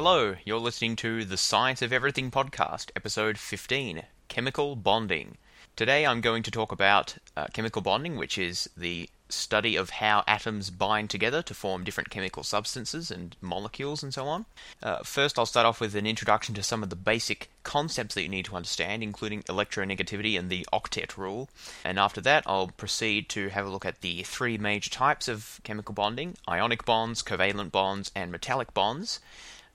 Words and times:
Hello, 0.00 0.36
you're 0.44 0.60
listening 0.60 0.94
to 0.94 1.24
the 1.24 1.36
Science 1.36 1.82
of 1.82 1.92
Everything 1.92 2.30
podcast, 2.30 2.92
episode 2.94 3.36
15 3.36 4.04
Chemical 4.28 4.76
Bonding. 4.76 5.38
Today 5.74 6.06
I'm 6.06 6.20
going 6.20 6.44
to 6.44 6.52
talk 6.52 6.70
about 6.70 7.16
uh, 7.36 7.48
chemical 7.52 7.82
bonding, 7.82 8.16
which 8.16 8.38
is 8.38 8.70
the 8.76 9.10
study 9.28 9.74
of 9.74 9.90
how 9.90 10.22
atoms 10.28 10.70
bind 10.70 11.10
together 11.10 11.42
to 11.42 11.52
form 11.52 11.82
different 11.82 12.10
chemical 12.10 12.44
substances 12.44 13.10
and 13.10 13.36
molecules 13.40 14.04
and 14.04 14.14
so 14.14 14.28
on. 14.28 14.46
Uh, 14.80 14.98
first, 15.02 15.36
I'll 15.36 15.46
start 15.46 15.66
off 15.66 15.80
with 15.80 15.96
an 15.96 16.06
introduction 16.06 16.54
to 16.54 16.62
some 16.62 16.84
of 16.84 16.90
the 16.90 16.94
basic 16.94 17.50
concepts 17.64 18.14
that 18.14 18.22
you 18.22 18.28
need 18.28 18.44
to 18.44 18.54
understand, 18.54 19.02
including 19.02 19.42
electronegativity 19.42 20.38
and 20.38 20.48
the 20.48 20.64
octet 20.72 21.16
rule. 21.16 21.48
And 21.84 21.98
after 21.98 22.20
that, 22.20 22.44
I'll 22.46 22.68
proceed 22.68 23.28
to 23.30 23.48
have 23.48 23.66
a 23.66 23.70
look 23.70 23.84
at 23.84 24.02
the 24.02 24.22
three 24.22 24.58
major 24.58 24.90
types 24.90 25.26
of 25.26 25.60
chemical 25.64 25.92
bonding 25.92 26.36
ionic 26.48 26.84
bonds, 26.84 27.20
covalent 27.20 27.72
bonds, 27.72 28.12
and 28.14 28.30
metallic 28.30 28.72
bonds. 28.72 29.18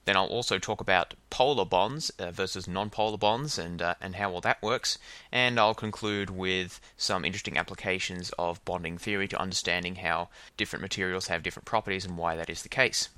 Then 0.04 0.16
I'll 0.16 0.26
also 0.26 0.58
talk 0.58 0.80
about 0.80 1.14
polar 1.30 1.64
bonds 1.64 2.10
uh, 2.18 2.30
versus 2.30 2.68
non-polar 2.68 3.16
bonds 3.16 3.58
and 3.58 3.80
uh, 3.80 3.94
and 4.00 4.16
how 4.16 4.32
all 4.32 4.40
that 4.42 4.62
works. 4.62 4.98
And 5.32 5.58
I'll 5.58 5.74
conclude 5.74 6.30
with 6.30 6.80
some 6.96 7.24
interesting 7.24 7.56
applications 7.56 8.30
of 8.38 8.64
bonding 8.64 8.98
theory 8.98 9.28
to 9.28 9.40
understanding 9.40 9.96
how 9.96 10.28
different 10.56 10.82
materials 10.82 11.28
have 11.28 11.42
different 11.42 11.66
properties 11.66 12.04
and 12.04 12.18
why 12.18 12.36
that 12.36 12.50
is 12.50 12.62
the 12.62 12.68
case. 12.68 13.08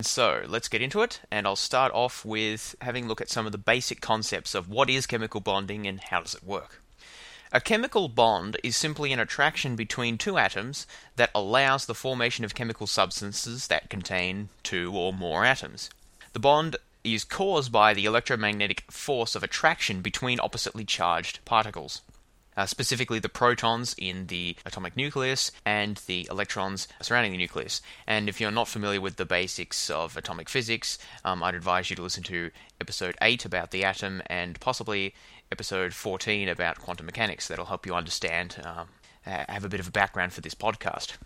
So 0.00 0.44
let's 0.46 0.68
get 0.68 0.80
into 0.80 1.02
it, 1.02 1.20
and 1.28 1.44
I'll 1.44 1.56
start 1.56 1.92
off 1.92 2.24
with 2.24 2.76
having 2.80 3.06
a 3.06 3.08
look 3.08 3.20
at 3.20 3.30
some 3.30 3.46
of 3.46 3.52
the 3.52 3.58
basic 3.58 4.00
concepts 4.00 4.54
of 4.54 4.68
what 4.68 4.88
is 4.88 5.06
chemical 5.06 5.40
bonding 5.40 5.88
and 5.88 6.00
how 6.00 6.20
does 6.20 6.36
it 6.36 6.44
work. 6.44 6.80
A 7.50 7.60
chemical 7.60 8.08
bond 8.08 8.58
is 8.62 8.76
simply 8.76 9.12
an 9.12 9.18
attraction 9.18 9.74
between 9.74 10.18
two 10.18 10.36
atoms 10.38 10.86
that 11.16 11.30
allows 11.34 11.86
the 11.86 11.94
formation 11.94 12.44
of 12.44 12.54
chemical 12.54 12.86
substances 12.86 13.66
that 13.68 13.88
contain 13.88 14.50
two 14.62 14.92
or 14.94 15.12
more 15.12 15.44
atoms. 15.44 15.90
The 16.32 16.40
bond 16.40 16.76
is 17.04 17.24
caused 17.24 17.72
by 17.72 17.94
the 17.94 18.04
electromagnetic 18.04 18.90
force 18.90 19.34
of 19.34 19.42
attraction 19.42 20.02
between 20.02 20.40
oppositely 20.40 20.84
charged 20.84 21.44
particles. 21.44 22.02
Uh, 22.56 22.66
specifically 22.66 23.20
the 23.20 23.28
protons 23.28 23.94
in 23.98 24.26
the 24.26 24.56
atomic 24.66 24.96
nucleus 24.96 25.52
and 25.64 25.98
the 26.08 26.26
electrons 26.28 26.88
surrounding 27.00 27.30
the 27.30 27.38
nucleus. 27.38 27.80
And 28.04 28.28
if 28.28 28.40
you're 28.40 28.50
not 28.50 28.66
familiar 28.66 29.00
with 29.00 29.14
the 29.14 29.24
basics 29.24 29.88
of 29.90 30.16
atomic 30.16 30.48
physics, 30.48 30.98
um, 31.24 31.40
I'd 31.44 31.54
advise 31.54 31.88
you 31.88 31.94
to 31.94 32.02
listen 32.02 32.24
to 32.24 32.50
episode 32.80 33.16
8 33.22 33.44
about 33.44 33.70
the 33.70 33.84
atom 33.84 34.22
and 34.26 34.58
possibly 34.58 35.14
episode 35.52 35.94
14 35.94 36.48
about 36.48 36.80
quantum 36.80 37.06
mechanics. 37.06 37.46
That'll 37.46 37.66
help 37.66 37.86
you 37.86 37.94
understand, 37.94 38.56
um, 38.64 38.88
have 39.22 39.64
a 39.64 39.68
bit 39.68 39.78
of 39.78 39.86
a 39.86 39.92
background 39.92 40.32
for 40.32 40.40
this 40.40 40.56
podcast. 40.56 41.16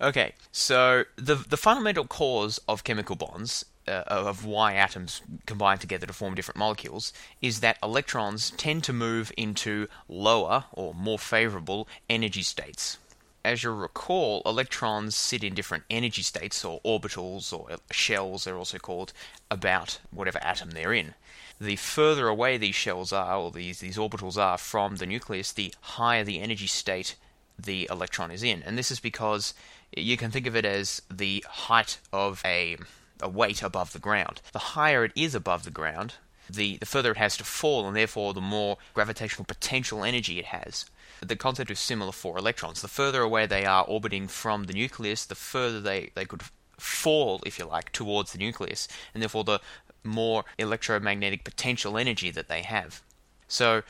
Okay, 0.00 0.34
so 0.50 1.04
the 1.14 1.36
the 1.36 1.56
fundamental 1.56 2.04
cause 2.04 2.58
of 2.66 2.82
chemical 2.82 3.14
bonds 3.14 3.64
uh, 3.88 4.02
of 4.06 4.44
why 4.44 4.74
atoms 4.74 5.22
combine 5.46 5.78
together 5.78 6.06
to 6.06 6.12
form 6.12 6.34
different 6.34 6.58
molecules 6.58 7.12
is 7.40 7.60
that 7.60 7.78
electrons 7.82 8.50
tend 8.52 8.84
to 8.84 8.92
move 8.92 9.32
into 9.36 9.88
lower 10.08 10.64
or 10.72 10.94
more 10.94 11.18
favorable 11.18 11.88
energy 12.08 12.42
states. 12.42 12.98
As 13.44 13.64
you'll 13.64 13.74
recall, 13.74 14.42
electrons 14.46 15.16
sit 15.16 15.42
in 15.42 15.54
different 15.54 15.82
energy 15.90 16.22
states, 16.22 16.64
or 16.64 16.80
orbitals, 16.82 17.52
or 17.52 17.76
shells, 17.90 18.44
they're 18.44 18.56
also 18.56 18.78
called, 18.78 19.12
about 19.50 19.98
whatever 20.12 20.38
atom 20.44 20.70
they're 20.70 20.92
in. 20.92 21.14
The 21.60 21.74
further 21.74 22.28
away 22.28 22.56
these 22.56 22.76
shells 22.76 23.12
are, 23.12 23.36
or 23.36 23.50
these, 23.50 23.80
these 23.80 23.96
orbitals 23.96 24.36
are 24.36 24.58
from 24.58 24.96
the 24.96 25.06
nucleus, 25.06 25.50
the 25.50 25.74
higher 25.80 26.22
the 26.22 26.40
energy 26.40 26.68
state 26.68 27.16
the 27.58 27.88
electron 27.90 28.30
is 28.30 28.44
in. 28.44 28.62
And 28.62 28.78
this 28.78 28.92
is 28.92 29.00
because 29.00 29.54
you 29.96 30.16
can 30.16 30.30
think 30.30 30.46
of 30.46 30.56
it 30.56 30.64
as 30.64 31.02
the 31.10 31.44
height 31.48 31.98
of 32.12 32.40
a 32.44 32.76
a 33.22 33.28
weight 33.28 33.62
above 33.62 33.92
the 33.92 33.98
ground. 33.98 34.40
The 34.52 34.58
higher 34.58 35.04
it 35.04 35.12
is 35.14 35.34
above 35.34 35.64
the 35.64 35.70
ground, 35.70 36.14
the, 36.50 36.76
the 36.76 36.86
further 36.86 37.12
it 37.12 37.16
has 37.16 37.36
to 37.38 37.44
fall, 37.44 37.86
and 37.86 37.96
therefore 37.96 38.34
the 38.34 38.40
more 38.40 38.78
gravitational 38.94 39.44
potential 39.44 40.04
energy 40.04 40.38
it 40.38 40.46
has. 40.46 40.86
The 41.20 41.36
concept 41.36 41.70
is 41.70 41.78
similar 41.78 42.12
for 42.12 42.36
electrons. 42.36 42.82
The 42.82 42.88
further 42.88 43.22
away 43.22 43.46
they 43.46 43.64
are 43.64 43.84
orbiting 43.84 44.28
from 44.28 44.64
the 44.64 44.72
nucleus, 44.72 45.24
the 45.24 45.34
further 45.34 45.80
they, 45.80 46.10
they 46.14 46.24
could 46.24 46.42
fall, 46.78 47.40
if 47.46 47.58
you 47.58 47.64
like, 47.64 47.92
towards 47.92 48.32
the 48.32 48.38
nucleus, 48.38 48.88
and 49.14 49.22
therefore 49.22 49.44
the 49.44 49.60
more 50.04 50.44
electromagnetic 50.58 51.44
potential 51.44 51.96
energy 51.96 52.30
that 52.30 52.48
they 52.48 52.62
have. 52.62 53.02
So 53.46 53.82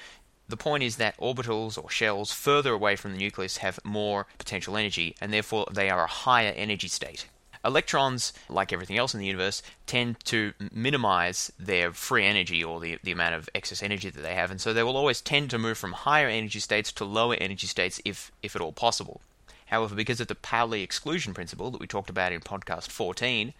the 0.49 0.57
point 0.57 0.83
is 0.83 0.97
that 0.97 1.17
orbitals 1.17 1.83
or 1.83 1.89
shells 1.89 2.33
further 2.33 2.73
away 2.73 2.97
from 2.97 3.13
the 3.13 3.19
nucleus 3.19 3.59
have 3.59 3.81
more 3.85 4.27
potential 4.37 4.77
energy, 4.77 5.17
and 5.21 5.33
therefore 5.33 5.67
they 5.73 5.89
are 5.89 6.05
a 6.05 6.09
higher 6.09 6.53
energy 6.55 6.89
state. 6.89 7.27
Electrons, 7.65 8.33
like 8.49 8.73
everything 8.73 8.99
else 8.99 9.15
in 9.15 9.21
the 9.21 9.27
universe, 9.27 9.63
tend 9.87 10.19
to 10.25 10.53
minimize 10.73 11.53
their 11.59 11.93
free 11.93 12.25
energy 12.25 12.63
or 12.63 12.81
the, 12.81 12.99
the 13.03 13.13
amount 13.13 13.35
of 13.35 13.49
excess 13.55 13.83
energy 13.83 14.11
that 14.11 14.23
they 14.23 14.35
have, 14.35 14.51
and 14.51 14.61
so 14.61 14.73
they 14.73 14.83
will 14.83 14.97
always 14.97 15.21
tend 15.21 15.51
to 15.51 15.59
move 15.59 15.79
from 15.79 15.93
higher 15.93 16.29
energy 16.29 16.59
states 16.59 16.93
to 16.93 17.05
lower 17.05 17.35
energy 17.35 17.67
states 17.67 18.01
if, 18.05 18.33
if 18.43 18.57
at 18.57 18.63
all 18.63 18.73
possible. 18.73 19.21
However, 19.67 19.95
because 19.95 20.21
of 20.21 20.29
the 20.29 20.35
Pauli 20.35 20.83
exclusion 20.83 21.33
principle 21.33 21.71
that 21.71 21.81
we 21.81 21.87
talked 21.87 22.11
about 22.11 22.33
in 22.33 22.41
podcast 22.41 22.89
14, 22.89 23.55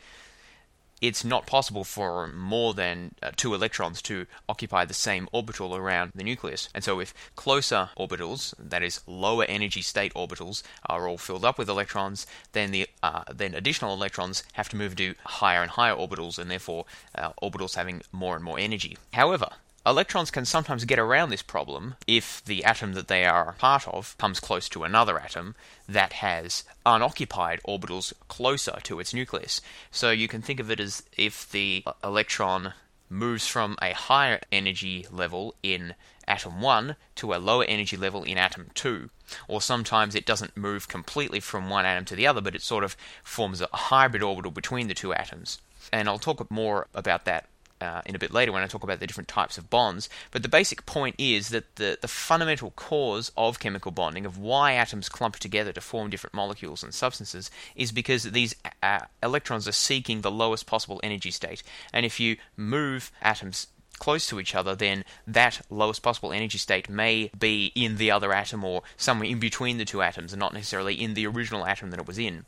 it's 1.03 1.25
not 1.25 1.47
possible 1.47 1.83
for 1.83 2.29
more 2.29 2.73
than 2.73 3.15
uh, 3.23 3.33
two 3.37 3.55
electrons 3.55 4.01
to 4.03 4.27
occupy 4.49 4.85
the 4.85 4.95
same 4.95 5.29
orbital 5.33 5.75
around 5.75 6.13
the 6.15 6.23
nucleus. 6.23 6.69
And 6.75 6.85
so, 6.85 7.01
if 7.01 7.13
closer 7.35 7.91
orbitals, 7.99 8.55
that 8.59 8.85
is, 8.85 9.01
lower 9.07 9.45
energy 9.45 9.83
state 9.83 10.15
orbitals, 10.15 10.63
are 10.87 11.09
all 11.09 11.19
filled 11.19 11.45
up 11.45 11.59
with 11.59 11.69
electrons, 11.69 12.27
then 12.53 12.71
the 12.71 12.89
uh, 13.03 13.25
then 13.35 13.55
additional 13.55 13.93
electrons 13.93 14.45
have 14.53 14.69
to 14.69 14.77
move 14.77 14.95
to 14.97 15.15
higher 15.27 15.61
and 15.61 15.73
higher 15.73 15.95
orbitals, 15.95 16.39
and 16.39 16.51
therefore 16.51 16.85
uh, 17.17 17.33
orbitals 17.43 17.75
having 17.75 18.03
more 18.13 18.37
and 18.37 18.45
more 18.45 18.59
energy. 18.59 18.97
However, 19.13 19.49
Electrons 19.85 20.31
can 20.31 20.45
sometimes 20.45 20.85
get 20.85 21.01
around 21.01 21.31
this 21.31 21.43
problem 21.43 21.97
if 22.07 22.45
the 22.45 22.65
atom 22.65 22.93
that 22.93 23.09
they 23.09 23.25
are 23.25 23.57
part 23.59 23.89
of 23.89 24.17
comes 24.17 24.39
close 24.39 24.69
to 24.69 24.85
another 24.85 25.19
atom 25.19 25.57
that 25.89 26.13
has 26.15 26.63
unoccupied 26.87 27.61
orbitals 27.67 28.13
closer 28.29 28.79
to 28.85 29.01
its 29.01 29.13
nucleus. 29.13 29.61
So 29.91 30.13
you 30.13 30.29
can 30.29 30.41
think 30.41 30.61
of 30.61 30.71
it 30.71 30.79
as 30.79 31.03
if 31.17 31.51
the 31.51 31.83
electron 32.05 32.75
moves 33.11 33.49
from 33.49 33.77
a 33.83 33.93
higher 33.93 34.41
energy 34.53 35.05
level 35.11 35.57
in 35.65 35.95
atom 36.29 36.61
1 36.61 36.95
to 37.17 37.35
a 37.35 37.37
lower 37.37 37.65
energy 37.65 37.97
level 37.97 38.23
in 38.23 38.39
atom 38.39 38.71
2. 38.75 39.11
Or 39.49 39.61
sometimes 39.61 40.15
it 40.15 40.27
doesn't 40.27 40.57
move 40.57 40.87
completely 40.87 41.41
from 41.41 41.69
one 41.69 41.87
atom 41.87 42.05
to 42.05 42.15
the 42.15 42.29
other, 42.29 42.41
but 42.41 42.55
it 42.55 42.63
sort 42.63 42.85
of 42.85 42.97
forms 43.25 43.61
a 43.61 43.69
hybrid 43.73 44.23
orbital 44.23 44.53
between 44.53 44.87
the 44.87 44.95
two 44.95 45.13
atoms. 45.13 45.59
And 45.93 46.09
I'll 46.09 46.21
talk 46.21 46.49
more 46.53 46.87
about 46.95 47.25
that 47.25 47.49
uh, 47.83 48.01
in 48.07 48.15
a 48.15 48.19
bit 48.19 48.33
later 48.33 48.53
when 48.53 48.63
I 48.63 48.69
talk 48.69 48.85
about 48.85 49.01
the 49.01 49.07
different 49.07 49.29
types 49.29 49.59
of 49.59 49.69
bonds. 49.69 50.09
But 50.31 50.43
the 50.43 50.49
basic 50.49 50.87
point 50.87 51.17
is 51.19 51.49
that 51.49 51.77
the, 51.77 51.99
the 52.01 52.09
fundamental 52.09 52.71
cause 52.71 53.33
of 53.37 53.59
chemical 53.59 53.91
bonding, 53.91 54.25
of 54.25 54.39
why 54.39 54.75
atoms 54.75 55.09
clump 55.09 55.37
together 55.37 55.73
to 55.73 55.81
form 55.81 56.09
different 56.09 56.35
molecules 56.35 56.83
and 56.83 56.95
substances, 56.95 57.51
is 57.75 57.91
because 57.91 58.23
these 58.23 58.55
uh, 58.83 59.01
electrons 59.23 59.67
are 59.67 59.73
seeking 59.73 60.21
the 60.21 60.31
lowest 60.31 60.67
possible 60.67 61.01
energy 61.03 61.31
state. 61.31 61.63
And 61.93 62.07
if 62.07 62.21
you 62.21 62.37
move 62.57 63.11
atoms 63.21 63.67
close 63.99 64.27
to 64.29 64.41
each 64.41 64.55
other, 64.55 64.75
then 64.75 65.05
that 65.27 65.61
lowest 65.71 66.03
possible 66.03 66.33
energy 66.33 66.59
state 66.59 66.89
may 66.89 67.31
be 67.39 67.73
in 67.75 67.97
the 67.97 68.11
other 68.11 68.33
atom 68.33 68.65
or 68.65 68.83
somewhere 68.97 69.29
in 69.29 69.39
between 69.39 69.79
the 69.79 69.85
two 69.85 70.03
atoms 70.03 70.33
and 70.33 70.41
not 70.41 70.55
necessarily 70.55 70.95
in 70.95 71.15
the 71.15 71.27
original 71.27 71.67
atom 71.67 71.91
that 71.91 72.01
it 72.01 72.07
was 72.07 72.19
in. 72.19 72.45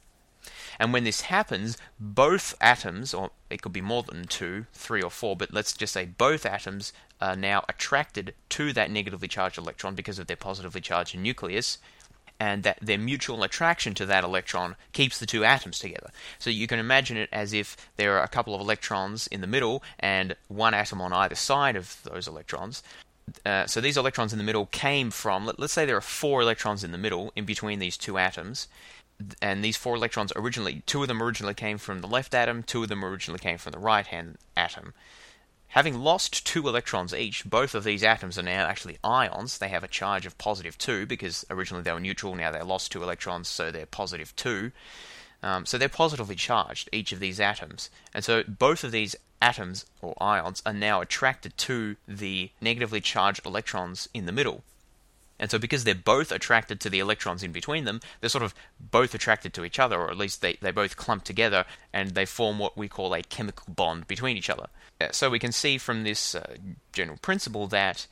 And 0.79 0.93
when 0.93 1.05
this 1.05 1.23
happens, 1.23 1.77
both 1.99 2.55
atoms, 2.61 3.15
or 3.15 3.31
it 3.51 3.63
could 3.63 3.73
be 3.73 3.81
more 3.81 4.03
than 4.03 4.25
two, 4.25 4.67
three 4.73 5.03
or 5.03 5.11
four, 5.11 5.37
but 5.37 5.53
let's 5.53 5.77
just 5.77 5.93
say 5.93 6.05
both 6.05 6.45
atoms 6.47 6.93
are 7.21 7.37
now 7.37 7.65
attracted 7.69 8.35
to 8.51 8.73
that 8.73 8.91
negatively 8.91 9.29
charged 9.29 9.59
electron 9.59 9.95
because 9.95 10.19
of 10.19 10.27
their 10.27 10.37
positively 10.37 10.81
charged 10.81 11.17
nucleus, 11.17 11.79
and 12.41 12.65
that 12.65 12.79
their 12.83 12.99
mutual 12.99 13.43
attraction 13.43 13.95
to 13.95 14.07
that 14.07 14.25
electron 14.25 14.77
keeps 14.93 15.19
the 15.19 15.27
two 15.27 15.45
atoms 15.45 15.79
together. 15.79 16.11
So 16.39 16.51
you 16.51 16.67
can 16.67 16.79
imagine 16.79 17.17
it 17.17 17.29
as 17.33 17.53
if 17.53 17.77
there 17.97 18.19
are 18.19 18.25
a 18.25 18.29
couple 18.29 18.55
of 18.55 18.61
electrons 18.61 19.27
in 19.29 19.41
the 19.41 19.47
middle 19.47 19.83
and 20.01 20.35
one 20.49 20.75
atom 20.75 21.01
on 21.01 21.13
either 21.13 21.37
side 21.37 21.77
of 21.77 22.03
those 22.03 22.27
electrons. 22.27 22.83
Uh, 23.47 23.67
so 23.67 23.81
these 23.81 23.97
electrons 23.97 24.33
in 24.33 24.39
the 24.39 24.45
middle 24.45 24.67
came 24.67 25.11
from, 25.11 25.47
let, 25.47 25.59
us 25.59 25.73
say 25.73 25.87
there 25.87 25.97
are 25.97 26.03
four 26.03 26.43
electrons 26.43 26.85
in 26.85 26.93
the 26.93 26.99
middle 26.99 27.33
in 27.35 27.45
between 27.45 27.79
these 27.79 27.97
two 27.97 28.19
atoms, 28.19 28.69
and 29.41 29.65
these 29.65 29.77
four 29.77 29.97
electrons 29.97 30.33
originally, 30.37 30.83
two 30.87 31.03
of 31.03 31.09
them 31.09 31.23
originally 31.23 31.55
came 31.55 31.79
from 31.79 32.01
the 32.01 32.07
left 32.07 32.35
atom, 32.35 32.63
two 32.63 32.83
of 32.83 32.89
them 32.89 33.05
originally 33.05 33.39
came 33.39 33.59
from 33.59 33.73
the 33.73 33.79
right 33.79 34.07
hand 34.07 34.39
atom. 34.57 34.95
Having 35.69 35.99
lost 35.99 36.47
two 36.47 36.69
electrons 36.69 37.13
each, 37.13 37.45
both 37.45 37.75
of 37.75 37.83
these 37.83 38.05
atoms 38.05 38.39
are 38.39 38.43
now 38.43 38.67
actually 38.67 38.97
ions. 39.03 39.59
They 39.59 39.71
have 39.71 39.83
a 39.83 39.89
charge 39.89 40.25
of 40.25 40.39
positive 40.39 40.79
2 40.79 41.05
because 41.07 41.45
originally 41.51 41.83
they 41.83 41.91
were 41.93 41.99
neutral, 41.99 42.37
now 42.37 42.53
they 42.53 42.63
lost 42.63 42.93
two 42.93 43.03
electrons, 43.03 43.49
so 43.49 43.73
they're 43.73 43.85
positive 43.85 44.37
2. 44.37 44.71
Um, 45.43 45.67
so 45.67 45.77
they're 45.77 45.89
positively 45.89 46.37
charged, 46.37 46.89
each 46.93 47.11
of 47.11 47.19
these 47.19 47.41
atoms. 47.41 47.91
And 48.15 48.25
so 48.25 48.45
both 48.45 48.85
of 48.85 48.93
these 48.93 49.17
atoms, 49.43 49.85
or 50.01 50.15
ions, 50.21 50.63
are 50.65 50.73
now 50.73 51.01
attracted 51.01 51.59
to 51.59 51.97
the 52.07 52.51
negatively 52.61 53.01
charged 53.01 53.45
electrons 53.45 54.09
in 54.15 54.27
the 54.27 54.33
middle. 54.33 54.63
And 55.39 55.51
so, 55.51 55.59
because 55.59 55.85
they're 55.85 55.95
both 55.95 56.31
attracted 56.31 56.81
to 56.81 56.91
the 56.91 57.01
electrons 57.01 57.43
in 57.43 57.53
between 57.53 57.85
them, 57.85 58.01
they're 58.21 58.31
sort 58.31 58.45
of 58.45 58.55
both 58.79 59.15
attracted 59.15 59.53
to 59.55 59.65
each 59.65 59.79
other, 59.79 59.99
or 59.99 60.11
at 60.11 60.17
least 60.17 60.41
they, 60.41 60.55
they 60.61 60.71
both 60.71 60.97
clump 60.97 61.25
together 61.25 61.65
and 61.93 62.11
they 62.11 62.25
form 62.25 62.59
what 62.59 62.77
we 62.77 62.89
call 62.89 63.15
a 63.15 63.23
chemical 63.23 63.73
bond 63.75 64.07
between 64.07 64.37
each 64.37 64.51
other. 64.51 64.69
Uh, 65.01 65.09
so, 65.11 65.31
we 65.31 65.39
can 65.39 65.53
see 65.53 65.77
from 65.77 66.05
this 66.05 66.35
uh, 66.35 66.55
general 66.93 67.19
principle 67.19 67.67
that 67.67 68.07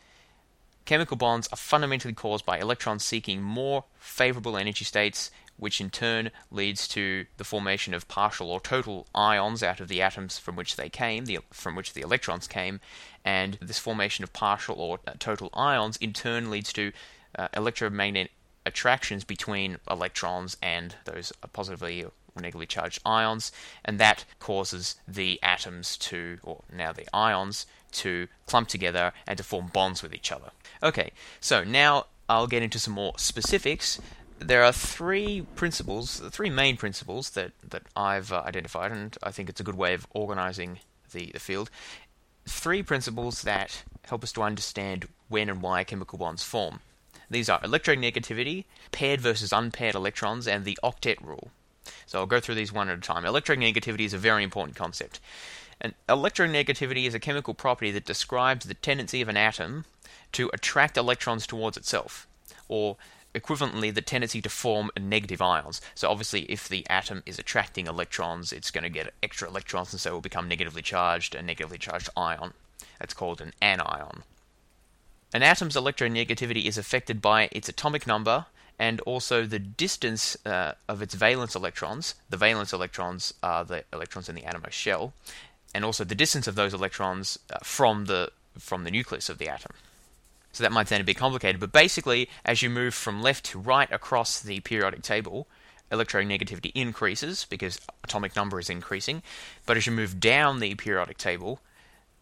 chemical 0.84 1.16
bonds 1.16 1.48
are 1.52 1.56
fundamentally 1.56 2.14
caused 2.14 2.44
by 2.44 2.58
electrons 2.58 3.04
seeking 3.04 3.40
more 3.40 3.84
favorable 3.98 4.56
energy 4.56 4.84
states, 4.84 5.30
which 5.62 5.80
in 5.80 5.90
turn 5.90 6.32
leads 6.50 6.88
to 6.88 7.24
the 7.36 7.44
formation 7.44 7.94
of 7.94 8.08
partial 8.08 8.50
or 8.50 8.60
total 8.60 9.06
ions 9.14 9.62
out 9.62 9.78
of 9.78 9.86
the 9.86 10.02
atoms 10.02 10.36
from 10.36 10.56
which 10.56 10.74
they 10.74 10.88
came, 10.88 11.24
the, 11.26 11.38
from 11.52 11.76
which 11.76 11.92
the 11.92 12.00
electrons 12.00 12.48
came, 12.48 12.80
and 13.24 13.58
this 13.60 13.78
formation 13.78 14.24
of 14.24 14.32
partial 14.32 14.74
or 14.80 14.98
uh, 15.06 15.12
total 15.20 15.50
ions 15.54 15.96
in 15.98 16.12
turn 16.12 16.50
leads 16.50 16.72
to 16.72 16.90
uh, 17.38 17.46
electromagnetic 17.54 18.32
attractions 18.66 19.22
between 19.22 19.78
electrons 19.88 20.56
and 20.60 20.96
those 21.04 21.32
positively 21.52 22.02
or 22.02 22.10
negatively 22.42 22.66
charged 22.66 23.00
ions, 23.06 23.52
and 23.84 24.00
that 24.00 24.24
causes 24.40 24.96
the 25.06 25.40
atoms 25.44 25.96
to, 25.96 26.38
or 26.42 26.62
now 26.72 26.92
the 26.92 27.06
ions, 27.14 27.66
to 27.92 28.26
clump 28.46 28.66
together 28.66 29.12
and 29.28 29.36
to 29.36 29.44
form 29.44 29.68
bonds 29.72 30.02
with 30.02 30.12
each 30.12 30.32
other. 30.32 30.50
Okay, 30.82 31.12
so 31.40 31.62
now 31.62 32.06
I'll 32.28 32.48
get 32.48 32.64
into 32.64 32.80
some 32.80 32.94
more 32.94 33.12
specifics. 33.16 34.00
There 34.44 34.64
are 34.64 34.72
three 34.72 35.46
principles, 35.54 36.20
three 36.30 36.50
main 36.50 36.76
principles 36.76 37.30
that, 37.30 37.52
that 37.68 37.82
I've 37.96 38.32
uh, 38.32 38.42
identified, 38.44 38.92
and 38.92 39.16
I 39.22 39.30
think 39.30 39.48
it's 39.48 39.60
a 39.60 39.64
good 39.64 39.76
way 39.76 39.94
of 39.94 40.06
organizing 40.12 40.80
the, 41.12 41.30
the 41.32 41.40
field 41.40 41.70
three 42.46 42.82
principles 42.82 43.42
that 43.42 43.82
help 44.04 44.22
us 44.22 44.32
to 44.32 44.42
understand 44.42 45.08
when 45.28 45.48
and 45.48 45.62
why 45.62 45.84
chemical 45.84 46.18
bonds 46.18 46.42
form. 46.42 46.80
These 47.30 47.48
are 47.48 47.60
electronegativity, 47.60 48.64
paired 48.90 49.20
versus 49.20 49.52
unpaired 49.52 49.94
electrons, 49.94 50.46
and 50.46 50.64
the 50.64 50.78
octet 50.82 51.22
rule. 51.24 51.50
So 52.06 52.18
I'll 52.18 52.26
go 52.26 52.40
through 52.40 52.56
these 52.56 52.72
one 52.72 52.88
at 52.88 52.98
a 52.98 53.00
time. 53.00 53.24
Electronegativity 53.24 54.04
is 54.04 54.12
a 54.12 54.18
very 54.18 54.44
important 54.44 54.76
concept. 54.76 55.18
And 55.80 55.94
electronegativity 56.08 57.06
is 57.06 57.14
a 57.14 57.20
chemical 57.20 57.54
property 57.54 57.90
that 57.92 58.04
describes 58.04 58.66
the 58.66 58.74
tendency 58.74 59.22
of 59.22 59.28
an 59.28 59.36
atom 59.36 59.84
to 60.32 60.50
attract 60.52 60.96
electrons 60.96 61.46
towards 61.46 61.76
itself, 61.76 62.26
or 62.68 62.96
equivalently 63.34 63.92
the 63.94 64.02
tendency 64.02 64.40
to 64.42 64.48
form 64.48 64.90
negative 64.98 65.40
ions. 65.40 65.80
So 65.94 66.08
obviously, 66.08 66.42
if 66.42 66.68
the 66.68 66.88
atom 66.88 67.22
is 67.26 67.38
attracting 67.38 67.86
electrons, 67.86 68.52
it's 68.52 68.70
going 68.70 68.84
to 68.84 68.90
get 68.90 69.14
extra 69.22 69.48
electrons, 69.48 69.92
and 69.92 70.00
so 70.00 70.10
it 70.10 70.12
will 70.14 70.20
become 70.20 70.48
negatively 70.48 70.82
charged, 70.82 71.34
a 71.34 71.42
negatively 71.42 71.78
charged 71.78 72.10
ion. 72.16 72.52
That's 72.98 73.14
called 73.14 73.40
an 73.40 73.52
anion. 73.60 74.22
An 75.34 75.42
atom's 75.42 75.76
electronegativity 75.76 76.66
is 76.66 76.76
affected 76.76 77.22
by 77.22 77.48
its 77.52 77.68
atomic 77.68 78.06
number 78.06 78.46
and 78.78 79.00
also 79.02 79.46
the 79.46 79.58
distance 79.58 80.36
uh, 80.44 80.72
of 80.88 81.00
its 81.02 81.14
valence 81.14 81.54
electrons. 81.54 82.14
The 82.28 82.36
valence 82.36 82.72
electrons 82.72 83.32
are 83.42 83.64
the 83.64 83.84
electrons 83.92 84.28
in 84.28 84.34
the 84.34 84.42
atomose 84.42 84.72
shell, 84.72 85.12
and 85.74 85.84
also 85.84 86.04
the 86.04 86.14
distance 86.14 86.46
of 86.46 86.54
those 86.54 86.74
electrons 86.74 87.38
uh, 87.52 87.58
from 87.62 88.06
the 88.06 88.30
from 88.58 88.84
the 88.84 88.90
nucleus 88.90 89.28
of 89.28 89.38
the 89.38 89.48
atom. 89.48 89.72
So 90.52 90.62
that 90.62 90.72
might 90.72 90.88
sound 90.88 91.00
a 91.00 91.04
bit 91.04 91.16
complicated, 91.16 91.60
but 91.60 91.72
basically, 91.72 92.28
as 92.44 92.62
you 92.62 92.68
move 92.68 92.94
from 92.94 93.22
left 93.22 93.46
to 93.46 93.58
right 93.58 93.90
across 93.90 94.40
the 94.40 94.60
periodic 94.60 95.02
table, 95.02 95.48
electronegativity 95.90 96.72
increases 96.74 97.46
because 97.48 97.80
atomic 98.04 98.36
number 98.36 98.58
is 98.58 98.70
increasing. 98.70 99.22
But 99.66 99.76
as 99.76 99.86
you 99.86 99.92
move 99.92 100.20
down 100.20 100.60
the 100.60 100.74
periodic 100.74 101.18
table, 101.18 101.60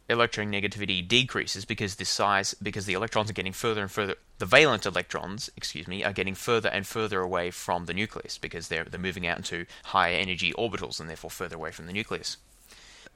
electronegativity 0.09 1.07
decreases 1.07 1.65
because 1.65 1.95
the 1.95 2.05
size 2.05 2.55
because 2.55 2.87
the 2.87 2.95
electrons 2.95 3.31
are 3.31 3.35
getting 3.35 3.53
further 3.53 3.81
and 3.81 3.91
further 3.91 4.17
the 4.39 4.47
valence 4.47 4.87
electrons, 4.87 5.51
excuse 5.57 5.87
me, 5.87 6.03
are 6.03 6.13
getting 6.13 6.35
further 6.35 6.69
and 6.69 6.87
further 6.87 7.21
away 7.21 7.51
from 7.51 7.87
the 7.87 7.95
nucleus 7.95 8.39
because 8.39 8.69
they're 8.69 8.85
they're 8.85 8.99
moving 8.99 9.27
out 9.27 9.39
into 9.39 9.67
higher 9.85 10.17
energy 10.17 10.53
orbitals 10.53 10.99
and 10.99 11.09
therefore 11.09 11.31
further 11.31 11.57
away 11.57 11.71
from 11.71 11.87
the 11.87 11.93
nucleus. 11.93 12.37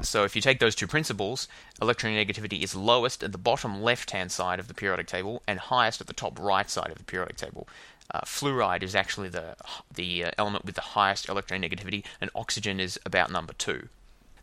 So 0.01 0.25
if 0.25 0.35
you 0.35 0.43
take 0.43 0.59
those 0.59 0.75
two 0.75 0.87
principles, 0.87 1.49
electronegativity 1.81 2.63
is 2.63 2.75
lowest 2.75 3.23
at 3.23 3.33
the 3.33 3.39
bottom 3.39 3.83
left-hand 3.83 4.33
side 4.33 4.59
of 4.59 4.69
the 4.69 4.75
periodic 4.75 5.07
table 5.07 5.43
and 5.47 5.59
highest 5.59 6.01
at 6.01 6.09
the 6.09 6.13
top 6.13 6.39
right 6.39 6.69
side 6.69 6.91
of 6.91 6.99
the 6.99 7.05
periodic 7.05 7.37
table. 7.37 7.69
Uh, 8.11 8.21
fluoride 8.21 8.83
is 8.83 8.95
actually 8.95 9.29
the 9.29 9.57
the 9.95 10.25
uh, 10.25 10.31
element 10.37 10.65
with 10.65 10.75
the 10.75 10.81
highest 10.81 11.27
electronegativity, 11.27 12.05
and 12.21 12.31
oxygen 12.35 12.79
is 12.79 12.99
about 13.07 13.31
number 13.31 13.55
two. 13.55 13.89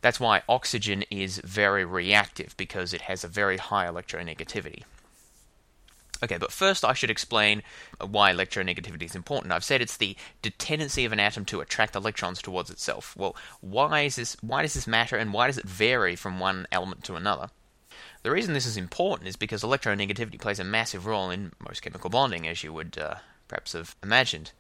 That's 0.02 0.20
why 0.20 0.42
oxygen 0.50 1.04
is 1.12 1.38
very 1.38 1.86
reactive 1.86 2.58
because 2.58 2.92
it 2.92 3.02
has 3.02 3.24
a 3.24 3.28
very 3.28 3.58
high 3.58 3.86
electronegativity. 3.86 4.84
Okay, 6.24 6.38
but 6.38 6.52
first 6.52 6.86
I 6.86 6.94
should 6.94 7.10
explain 7.10 7.64
why 8.00 8.32
electronegativity 8.32 9.04
is 9.04 9.16
important. 9.16 9.52
I've 9.52 9.64
said 9.64 9.82
it's 9.82 9.98
the, 9.98 10.16
the 10.44 10.52
tendency 10.52 11.04
of 11.04 11.12
an 11.12 11.20
atom 11.20 11.46
to 11.46 11.62
attract 11.62 11.96
electrons 11.96 12.42
towards 12.42 12.70
itself. 12.70 13.16
Well, 13.18 13.36
why 13.60 14.02
is 14.02 14.18
this 14.18 14.38
why 14.42 14.62
does 14.62 14.76
this 14.76 14.88
matter 14.88 15.18
and 15.18 15.34
why 15.34 15.48
does 15.48 15.58
it 15.58 15.66
vary 15.66 16.16
from 16.16 16.40
one 16.40 16.68
element 16.72 17.04
to 17.06 17.16
another? 17.16 17.50
The 18.24 18.32
reason 18.32 18.54
this 18.54 18.68
is 18.68 18.78
important 18.78 19.28
is 19.28 19.36
because 19.36 19.64
electronegativity 19.64 20.40
plays 20.40 20.60
a 20.60 20.64
massive 20.64 21.08
role 21.08 21.32
in 21.32 21.54
most 21.60 21.82
chemical 21.82 22.10
bonding, 22.10 22.48
as 22.48 22.64
you 22.64 22.72
would 22.72 22.98
uh, 22.98 23.16
perhaps 23.48 23.74
have 23.74 23.96
imagined. 24.04 24.52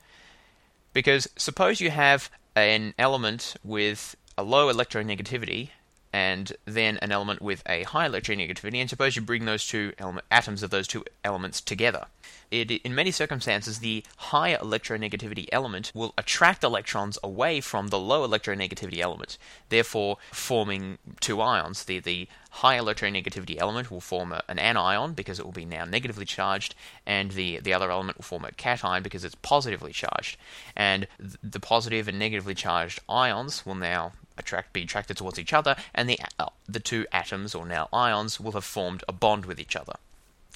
Because 0.93 1.27
suppose 1.37 1.79
you 1.79 1.91
have 1.91 2.29
an 2.55 2.93
element 2.97 3.55
with 3.63 4.15
a 4.37 4.43
low 4.43 4.73
electronegativity 4.73 5.69
and 6.13 6.53
then 6.65 6.97
an 6.97 7.11
element 7.11 7.41
with 7.41 7.63
a 7.65 7.83
high 7.83 8.07
electronegativity, 8.07 8.77
and 8.77 8.89
suppose 8.89 9.15
you 9.15 9.21
bring 9.21 9.45
those 9.45 9.65
two 9.65 9.93
atoms 10.29 10.63
of 10.63 10.69
those 10.69 10.87
two 10.87 11.05
elements 11.23 11.61
together. 11.61 12.05
It, 12.49 12.69
in 12.69 12.93
many 12.93 13.11
circumstances, 13.11 13.79
the 13.79 14.03
higher 14.17 14.57
electronegativity 14.57 15.47
element 15.53 15.91
will 15.95 16.13
attract 16.17 16.65
electrons 16.65 17.17
away 17.23 17.61
from 17.61 17.87
the 17.87 17.99
low 17.99 18.27
electronegativity 18.27 18.99
element, 18.99 19.37
therefore 19.69 20.17
forming 20.31 20.97
two 21.21 21.39
ions. 21.39 21.85
The, 21.85 21.99
the 21.99 22.27
high 22.49 22.77
electronegativity 22.77 23.57
element 23.57 23.89
will 23.89 24.01
form 24.01 24.33
a, 24.33 24.43
an 24.49 24.59
anion 24.59 25.13
because 25.13 25.39
it 25.39 25.45
will 25.45 25.53
be 25.53 25.63
now 25.63 25.85
negatively 25.85 26.25
charged, 26.25 26.75
and 27.05 27.31
the, 27.31 27.61
the 27.61 27.73
other 27.73 27.89
element 27.89 28.17
will 28.17 28.23
form 28.23 28.43
a 28.43 28.51
cation 28.51 29.01
because 29.01 29.23
it's 29.23 29.35
positively 29.35 29.93
charged. 29.93 30.35
And 30.75 31.07
th- 31.19 31.37
the 31.41 31.61
positive 31.61 32.09
and 32.09 32.19
negatively 32.19 32.53
charged 32.53 32.99
ions 33.07 33.65
will 33.65 33.75
now 33.75 34.11
attract 34.41 34.73
be 34.73 34.83
attracted 34.83 35.17
towards 35.17 35.39
each 35.39 35.53
other, 35.53 35.75
and 35.95 36.09
the 36.09 36.19
uh, 36.37 36.47
the 36.67 36.79
two 36.79 37.05
atoms 37.11 37.55
or 37.55 37.65
now 37.65 37.87
ions 37.93 38.39
will 38.39 38.51
have 38.51 38.65
formed 38.65 39.03
a 39.07 39.13
bond 39.13 39.45
with 39.45 39.59
each 39.59 39.75
other. 39.75 39.95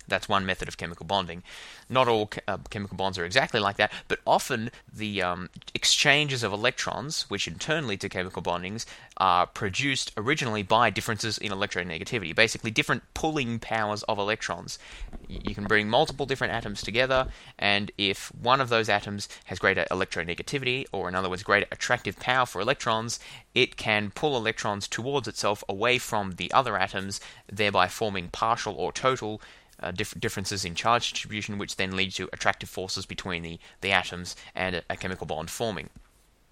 That's 0.08 0.30
one 0.30 0.46
method 0.46 0.68
of 0.68 0.78
chemical 0.78 1.06
bonding. 1.06 1.44
Not 1.90 2.08
all 2.08 2.32
uh, 2.48 2.58
chemical 2.70 2.98
bonds 2.98 3.18
are 3.18 3.26
exactly 3.26 3.60
like 3.60 3.78
that, 3.78 3.92
but 4.08 4.20
often 4.26 4.72
the 4.92 5.22
um, 5.22 5.50
exchanges 5.74 6.44
of 6.44 6.52
electrons, 6.52 7.24
which 7.30 7.48
in 7.48 7.56
turn 7.56 7.88
lead 7.88 8.02
to 8.02 8.10
chemical 8.10 8.42
bondings, 8.42 8.86
are 9.18 9.46
produced 9.46 10.12
originally 10.18 10.64
by 10.64 10.90
differences 10.90 11.38
in 11.38 11.52
electronegativity. 11.52 12.36
Basically, 12.36 12.72
different 12.72 13.04
pulling 13.14 13.60
powers 13.60 14.04
of 14.04 14.18
electrons. 14.18 14.80
You 15.28 15.54
can 15.56 15.66
bring 15.66 15.90
multiple 15.90 16.26
different 16.26 16.54
atoms 16.54 16.82
together, 16.82 17.28
and 17.58 17.92
if 17.98 18.34
one 18.36 18.62
of 18.62 18.70
those 18.70 18.90
atoms 18.90 19.30
has 19.46 19.60
greater 19.60 19.86
electronegativity, 19.92 20.86
or 20.92 21.08
in 21.08 21.16
other 21.16 21.30
words, 21.30 21.44
greater 21.44 21.68
attractive 21.72 22.20
power 22.20 22.46
for 22.46 22.62
electrons, 22.62 23.20
it 23.54 23.78
can 23.78 24.12
pull 24.12 24.36
electrons 24.36 24.88
towards 24.88 25.28
itself 25.28 25.64
away 25.70 25.98
from 25.98 26.34
the 26.34 26.52
other 26.52 26.78
atoms, 26.78 27.22
thereby 27.52 27.88
forming 27.88 28.30
partial 28.30 28.76
or 28.76 28.92
total 28.92 29.42
uh, 29.80 29.92
dif- 29.92 30.20
differences 30.20 30.66
in 30.66 30.76
charge 30.76 31.12
distribution, 31.12 31.58
which 31.58 31.76
then 31.76 31.96
lead 31.96 32.12
to 32.14 32.30
attractive 32.34 32.70
forces 32.70 33.06
between 33.06 33.44
the, 33.44 33.60
the 33.82 33.92
atoms 33.92 34.36
and 34.56 34.76
a, 34.78 34.84
a 34.90 34.98
chemical 34.98 35.28
bond 35.28 35.50
forming. 35.50 35.90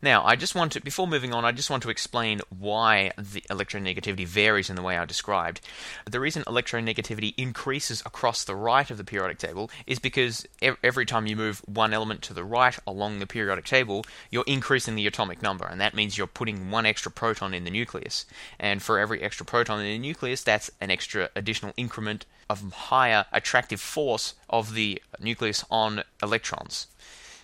Now, 0.03 0.25
I 0.25 0.36
just 0.36 0.53
want 0.53 0.74
to, 0.74 0.81
before 0.81 1.07
moving 1.07 1.33
on, 1.33 1.45
I 1.45 1.53
just 1.53 1.69
want 1.69 1.81
to 1.83 1.89
explain 1.89 2.41
why 2.50 3.13
the 3.17 3.39
electronegativity 3.50 4.27
varies 4.27 4.69
in 4.69 4.75
the 4.75 4.81
way 4.81 4.98
I 4.98 5.05
described. 5.05 5.62
The 6.03 6.19
reason 6.19 6.43
electronegativity 6.43 7.33
increases 7.38 8.01
across 8.05 8.43
the 8.43 8.53
right 8.53 8.91
of 8.91 8.98
the 8.98 9.05
periodic 9.05 9.38
table 9.38 9.72
is 9.88 10.00
because 10.00 10.45
every 10.83 11.05
time 11.05 11.25
you 11.25 11.38
move 11.38 11.62
one 11.67 11.93
element 11.93 12.22
to 12.24 12.33
the 12.33 12.43
right 12.43 12.77
along 12.86 13.19
the 13.19 13.25
periodic 13.25 13.63
table, 13.63 14.03
you're 14.29 14.43
increasing 14.45 14.95
the 14.95 15.07
atomic 15.07 15.41
number, 15.41 15.65
and 15.65 15.79
that 15.79 15.93
means 15.93 16.17
you're 16.17 16.27
putting 16.27 16.69
one 16.69 16.86
extra 16.86 17.10
proton 17.10 17.53
in 17.53 17.63
the 17.63 17.72
nucleus. 17.72 18.25
And 18.60 18.83
for 18.83 19.00
every 19.00 19.22
extra 19.22 19.45
proton 19.45 19.79
in 19.79 19.86
the 19.86 20.05
nucleus, 20.05 20.43
that's 20.43 20.69
an 20.81 20.91
extra 20.91 21.29
additional 21.33 21.72
increment 21.77 22.25
of 22.50 22.74
higher 22.74 23.25
attractive 23.31 23.79
force 23.79 24.33
of 24.50 24.74
the 24.74 25.01
nucleus 25.22 25.63
on 25.72 26.03
electrons. 26.22 26.88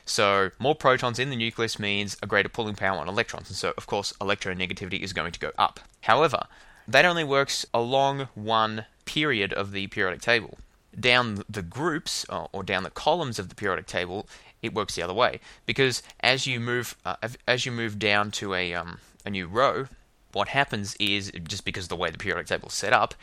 So 0.10 0.50
more 0.58 0.74
protons 0.74 1.20
in 1.20 1.30
the 1.30 1.36
nucleus 1.36 1.78
means 1.78 2.18
a 2.24 2.26
greater 2.26 2.50
pulling 2.50 2.74
power 2.74 2.98
on 2.98 3.08
electrons, 3.08 3.48
and 3.48 3.56
so 3.56 3.76
of 3.78 3.86
course 3.86 4.12
electronegativity 4.20 5.02
is 5.02 5.14
going 5.14 5.32
to 5.32 5.40
go 5.40 5.52
up. 5.56 5.80
However, 6.02 6.48
that 6.88 7.06
only 7.06 7.24
works 7.24 7.64
along 7.76 8.28
one 8.34 8.86
period 9.06 9.54
of 9.54 9.72
the 9.72 9.86
periodic 9.86 10.22
table. 10.22 10.58
Down 11.00 11.44
the 11.48 11.62
groups 11.62 12.26
or 12.30 12.64
down 12.64 12.82
the 12.82 12.90
columns 12.90 13.38
of 13.38 13.50
the 13.50 13.56
periodic 13.56 13.86
table, 13.86 14.28
it 14.64 14.74
works 14.74 14.96
the 14.96 15.04
other 15.04 15.14
way 15.14 15.40
because 15.68 16.02
as 16.22 16.48
you 16.48 16.60
move 16.60 16.98
uh, 17.06 17.16
as 17.48 17.68
you 17.68 17.72
move 17.72 18.00
down 18.00 18.32
to 18.32 18.56
a 18.56 18.74
um, 18.74 18.98
a 19.28 19.30
new 19.30 19.46
row, 19.46 19.90
what 20.32 20.48
happens 20.48 20.96
is 21.00 21.32
just 21.44 21.66
because 21.66 21.86
of 21.86 21.90
the 21.90 21.96
way 21.96 22.10
the 22.10 22.18
periodic 22.18 22.48
table 22.48 22.70
is 22.70 22.74
set 22.74 22.94
up, 22.94 23.14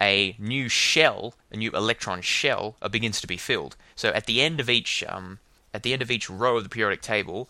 a 0.00 0.34
new 0.38 0.70
shell, 0.70 1.34
a 1.52 1.58
new 1.58 1.70
electron 1.72 2.22
shell, 2.22 2.76
uh, 2.80 2.88
begins 2.88 3.20
to 3.20 3.26
be 3.26 3.36
filled. 3.36 3.76
So 3.94 4.08
at 4.08 4.24
the 4.24 4.40
end 4.40 4.58
of 4.58 4.70
each 4.70 5.04
um, 5.06 5.38
at 5.72 5.82
the 5.82 5.92
end 5.92 6.02
of 6.02 6.10
each 6.10 6.28
row 6.28 6.56
of 6.56 6.64
the 6.64 6.68
periodic 6.68 7.02
table, 7.02 7.48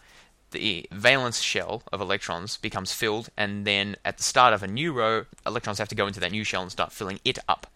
the 0.50 0.86
valence 0.90 1.40
shell 1.40 1.82
of 1.92 2.00
electrons 2.00 2.56
becomes 2.56 2.92
filled, 2.92 3.28
and 3.36 3.64
then 3.66 3.96
at 4.04 4.16
the 4.16 4.22
start 4.22 4.52
of 4.52 4.62
a 4.62 4.68
new 4.68 4.92
row, 4.92 5.24
electrons 5.46 5.78
have 5.78 5.88
to 5.88 5.94
go 5.94 6.06
into 6.06 6.20
that 6.20 6.32
new 6.32 6.44
shell 6.44 6.62
and 6.62 6.72
start 6.72 6.92
filling 6.92 7.20
it 7.24 7.38
up. 7.48 7.66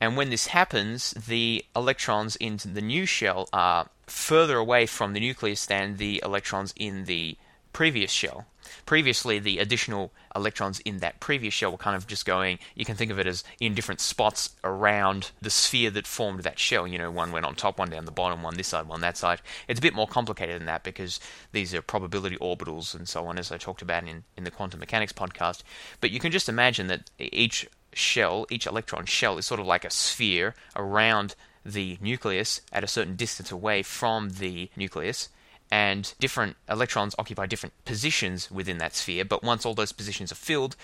And 0.00 0.16
when 0.16 0.30
this 0.30 0.48
happens, 0.48 1.10
the 1.12 1.64
electrons 1.76 2.36
in 2.36 2.58
the 2.64 2.80
new 2.80 3.04
shell 3.04 3.48
are 3.52 3.88
further 4.06 4.56
away 4.56 4.86
from 4.86 5.12
the 5.12 5.20
nucleus 5.20 5.66
than 5.66 5.98
the 5.98 6.22
electrons 6.24 6.72
in 6.76 7.04
the 7.04 7.36
previous 7.72 8.10
shell. 8.10 8.46
Previously, 8.86 9.38
the 9.38 9.58
additional 9.58 10.12
electrons 10.34 10.80
in 10.80 10.98
that 10.98 11.20
previous 11.20 11.54
shell 11.54 11.72
were 11.72 11.78
kind 11.78 11.96
of 11.96 12.06
just 12.06 12.26
going, 12.26 12.58
you 12.74 12.84
can 12.84 12.96
think 12.96 13.10
of 13.10 13.18
it 13.18 13.26
as 13.26 13.44
in 13.58 13.74
different 13.74 14.00
spots 14.00 14.50
around 14.64 15.30
the 15.40 15.50
sphere 15.50 15.90
that 15.90 16.06
formed 16.06 16.42
that 16.42 16.58
shell. 16.58 16.86
You 16.86 16.98
know, 16.98 17.10
one 17.10 17.32
went 17.32 17.46
on 17.46 17.54
top, 17.54 17.78
one 17.78 17.90
down 17.90 18.04
the 18.04 18.10
bottom, 18.10 18.42
one 18.42 18.56
this 18.56 18.68
side, 18.68 18.86
one 18.86 19.00
that 19.00 19.16
side. 19.16 19.40
It's 19.68 19.80
a 19.80 19.82
bit 19.82 19.94
more 19.94 20.06
complicated 20.06 20.60
than 20.60 20.66
that 20.66 20.84
because 20.84 21.20
these 21.52 21.74
are 21.74 21.82
probability 21.82 22.36
orbitals 22.36 22.94
and 22.94 23.08
so 23.08 23.26
on, 23.26 23.38
as 23.38 23.52
I 23.52 23.58
talked 23.58 23.82
about 23.82 24.06
in, 24.06 24.24
in 24.36 24.44
the 24.44 24.50
quantum 24.50 24.80
mechanics 24.80 25.12
podcast. 25.12 25.62
But 26.00 26.10
you 26.10 26.20
can 26.20 26.32
just 26.32 26.48
imagine 26.48 26.86
that 26.88 27.10
each 27.18 27.68
shell, 27.92 28.46
each 28.50 28.66
electron 28.66 29.06
shell, 29.06 29.38
is 29.38 29.46
sort 29.46 29.60
of 29.60 29.66
like 29.66 29.84
a 29.84 29.90
sphere 29.90 30.54
around 30.76 31.34
the 31.64 31.98
nucleus 32.00 32.60
at 32.72 32.84
a 32.84 32.88
certain 32.88 33.16
distance 33.16 33.50
away 33.50 33.82
from 33.82 34.30
the 34.30 34.70
nucleus 34.76 35.28
and 35.70 36.14
different 36.18 36.56
electrons 36.68 37.14
occupy 37.18 37.46
different 37.46 37.74
positions 37.84 38.50
within 38.50 38.78
that 38.78 38.94
sphere. 38.94 39.24
But 39.24 39.42
once 39.42 39.64
all 39.64 39.74
those 39.74 39.92
positions 39.92 40.32
are 40.32 40.36
filled, 40.36 40.76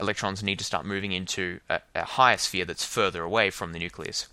electrons 0.00 0.42
need 0.42 0.58
to 0.58 0.64
start 0.64 0.84
moving 0.84 1.12
into 1.12 1.60
a, 1.68 1.80
a, 1.94 2.04
higher 2.04 2.36
sphere 2.36 2.64
that's 2.64 2.84
further 2.84 3.22
away 3.22 3.50
from 3.50 3.72
the 3.72 3.78
nucleus. 3.78 4.28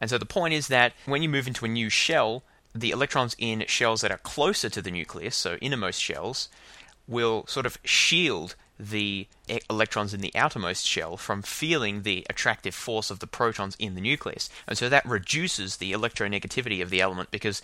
And 0.00 0.08
so 0.08 0.18
the 0.18 0.26
point 0.26 0.54
is 0.54 0.68
that 0.68 0.92
when 1.06 1.22
you 1.22 1.28
move 1.28 1.48
into 1.48 1.64
a 1.64 1.68
new 1.68 1.90
shell, 1.90 2.44
the 2.74 2.90
electrons 2.90 3.34
in 3.38 3.64
shells 3.66 4.00
that 4.02 4.12
are 4.12 4.18
closer 4.18 4.68
to 4.68 4.82
the 4.82 4.90
nucleus, 4.90 5.34
so 5.34 5.56
innermost 5.56 6.00
shells, 6.00 6.48
will 7.08 7.44
sort 7.46 7.66
of 7.66 7.78
shield 7.84 8.54
the 8.78 9.26
electrons 9.68 10.14
in 10.14 10.20
the 10.20 10.34
outermost 10.34 10.86
shell 10.86 11.16
from 11.16 11.42
feeling 11.42 12.02
the 12.02 12.24
attractive 12.30 12.74
force 12.74 13.10
of 13.10 13.18
the 13.18 13.26
protons 13.26 13.76
in 13.78 13.94
the 13.94 14.00
nucleus. 14.00 14.48
And 14.66 14.78
so 14.78 14.88
that 14.88 15.06
reduces 15.06 15.76
the 15.76 15.92
electronegativity 15.92 16.80
of 16.82 16.90
the 16.90 17.00
element 17.00 17.30
because 17.30 17.60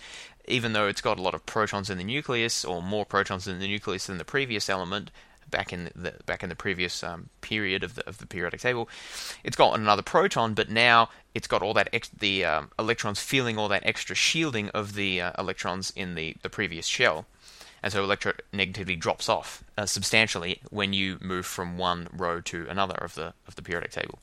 even 0.47 0.73
though 0.73 0.87
it's 0.87 1.01
got 1.01 1.17
a 1.17 1.21
lot 1.21 1.33
of 1.33 1.45
protons 1.45 1.89
in 1.89 1.97
the 1.97 2.03
nucleus 2.03 2.65
or 2.65 2.81
more 2.81 3.05
protons 3.05 3.47
in 3.47 3.59
the 3.59 3.67
nucleus 3.67 4.07
than 4.07 4.17
the 4.17 4.25
previous 4.25 4.69
element 4.69 5.11
back 5.49 5.71
in 5.71 5.89
the 5.95 6.13
back 6.25 6.43
in 6.43 6.49
the 6.49 6.55
previous 6.55 7.03
um, 7.03 7.29
period 7.41 7.83
of 7.83 7.95
the 7.95 8.07
of 8.07 8.17
the 8.17 8.25
periodic 8.25 8.59
table, 8.59 8.89
it's 9.43 9.55
got 9.55 9.77
another 9.77 10.01
proton, 10.01 10.53
but 10.53 10.69
now 10.69 11.09
it's 11.33 11.47
got 11.47 11.61
all 11.61 11.73
that 11.73 11.89
ex- 11.93 12.09
the 12.09 12.43
um, 12.43 12.71
electrons 12.79 13.19
feeling 13.19 13.57
all 13.57 13.67
that 13.67 13.85
extra 13.85 14.15
shielding 14.15 14.69
of 14.69 14.95
the 14.95 15.21
uh, 15.21 15.31
electrons 15.37 15.93
in 15.95 16.15
the 16.15 16.35
the 16.41 16.49
previous 16.49 16.87
shell 16.87 17.25
and 17.85 17.93
so 17.93 18.03
electronegativity 18.05 18.99
drops 18.99 19.29
off 19.29 19.63
uh, 19.77 19.85
substantially 19.85 20.59
when 20.71 20.91
you 20.91 21.19
move 21.21 21.45
from 21.45 21.77
one 21.77 22.07
row 22.11 22.41
to 22.41 22.65
another 22.67 22.95
of 22.95 23.13
the 23.13 23.31
of 23.47 23.53
the 23.55 23.61
periodic 23.61 23.91
table. 23.91 24.17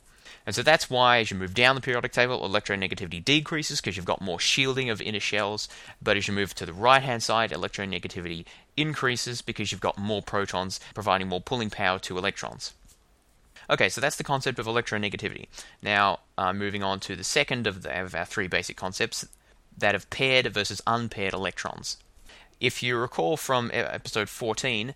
And 0.44 0.52
so 0.52 0.64
that's 0.64 0.90
why 0.90 1.18
as 1.18 1.30
you 1.30 1.36
move 1.36 1.54
down 1.54 1.76
the 1.76 1.80
periodic 1.80 2.10
table, 2.10 2.40
electronegativity 2.40 3.24
decreases 3.24 3.80
because 3.80 3.96
you've 3.96 4.04
got 4.04 4.20
more 4.20 4.40
shielding 4.40 4.90
of 4.90 5.00
inner 5.00 5.20
shells. 5.20 5.68
But 6.02 6.16
as 6.16 6.26
you 6.26 6.34
move 6.34 6.54
to 6.56 6.66
the 6.66 6.72
right 6.72 7.04
hand 7.04 7.22
side, 7.22 7.52
electronegativity 7.52 8.46
increases 8.76 9.42
because 9.42 9.70
you've 9.70 9.80
got 9.80 9.96
more 9.96 10.22
protons 10.22 10.80
providing 10.92 11.28
more 11.28 11.40
pulling 11.40 11.70
power 11.70 12.00
to 12.00 12.18
electrons. 12.18 12.72
Okay, 13.70 13.88
so 13.88 14.00
that's 14.00 14.16
the 14.16 14.24
concept 14.24 14.58
of 14.58 14.66
electronegativity. 14.66 15.46
Now, 15.80 16.18
uh, 16.36 16.52
moving 16.52 16.82
on 16.82 16.98
to 17.00 17.14
the 17.14 17.22
second 17.22 17.68
of, 17.68 17.82
the, 17.82 18.02
of 18.02 18.16
our 18.16 18.24
three 18.24 18.48
basic 18.48 18.76
concepts, 18.76 19.24
that 19.78 19.94
of 19.94 20.10
paired 20.10 20.48
versus 20.48 20.82
unpaired 20.84 21.32
electrons. 21.32 21.96
If 22.62 22.80
you 22.80 22.96
recall 22.96 23.36
from 23.36 23.72
episode 23.74 24.28
14, 24.28 24.94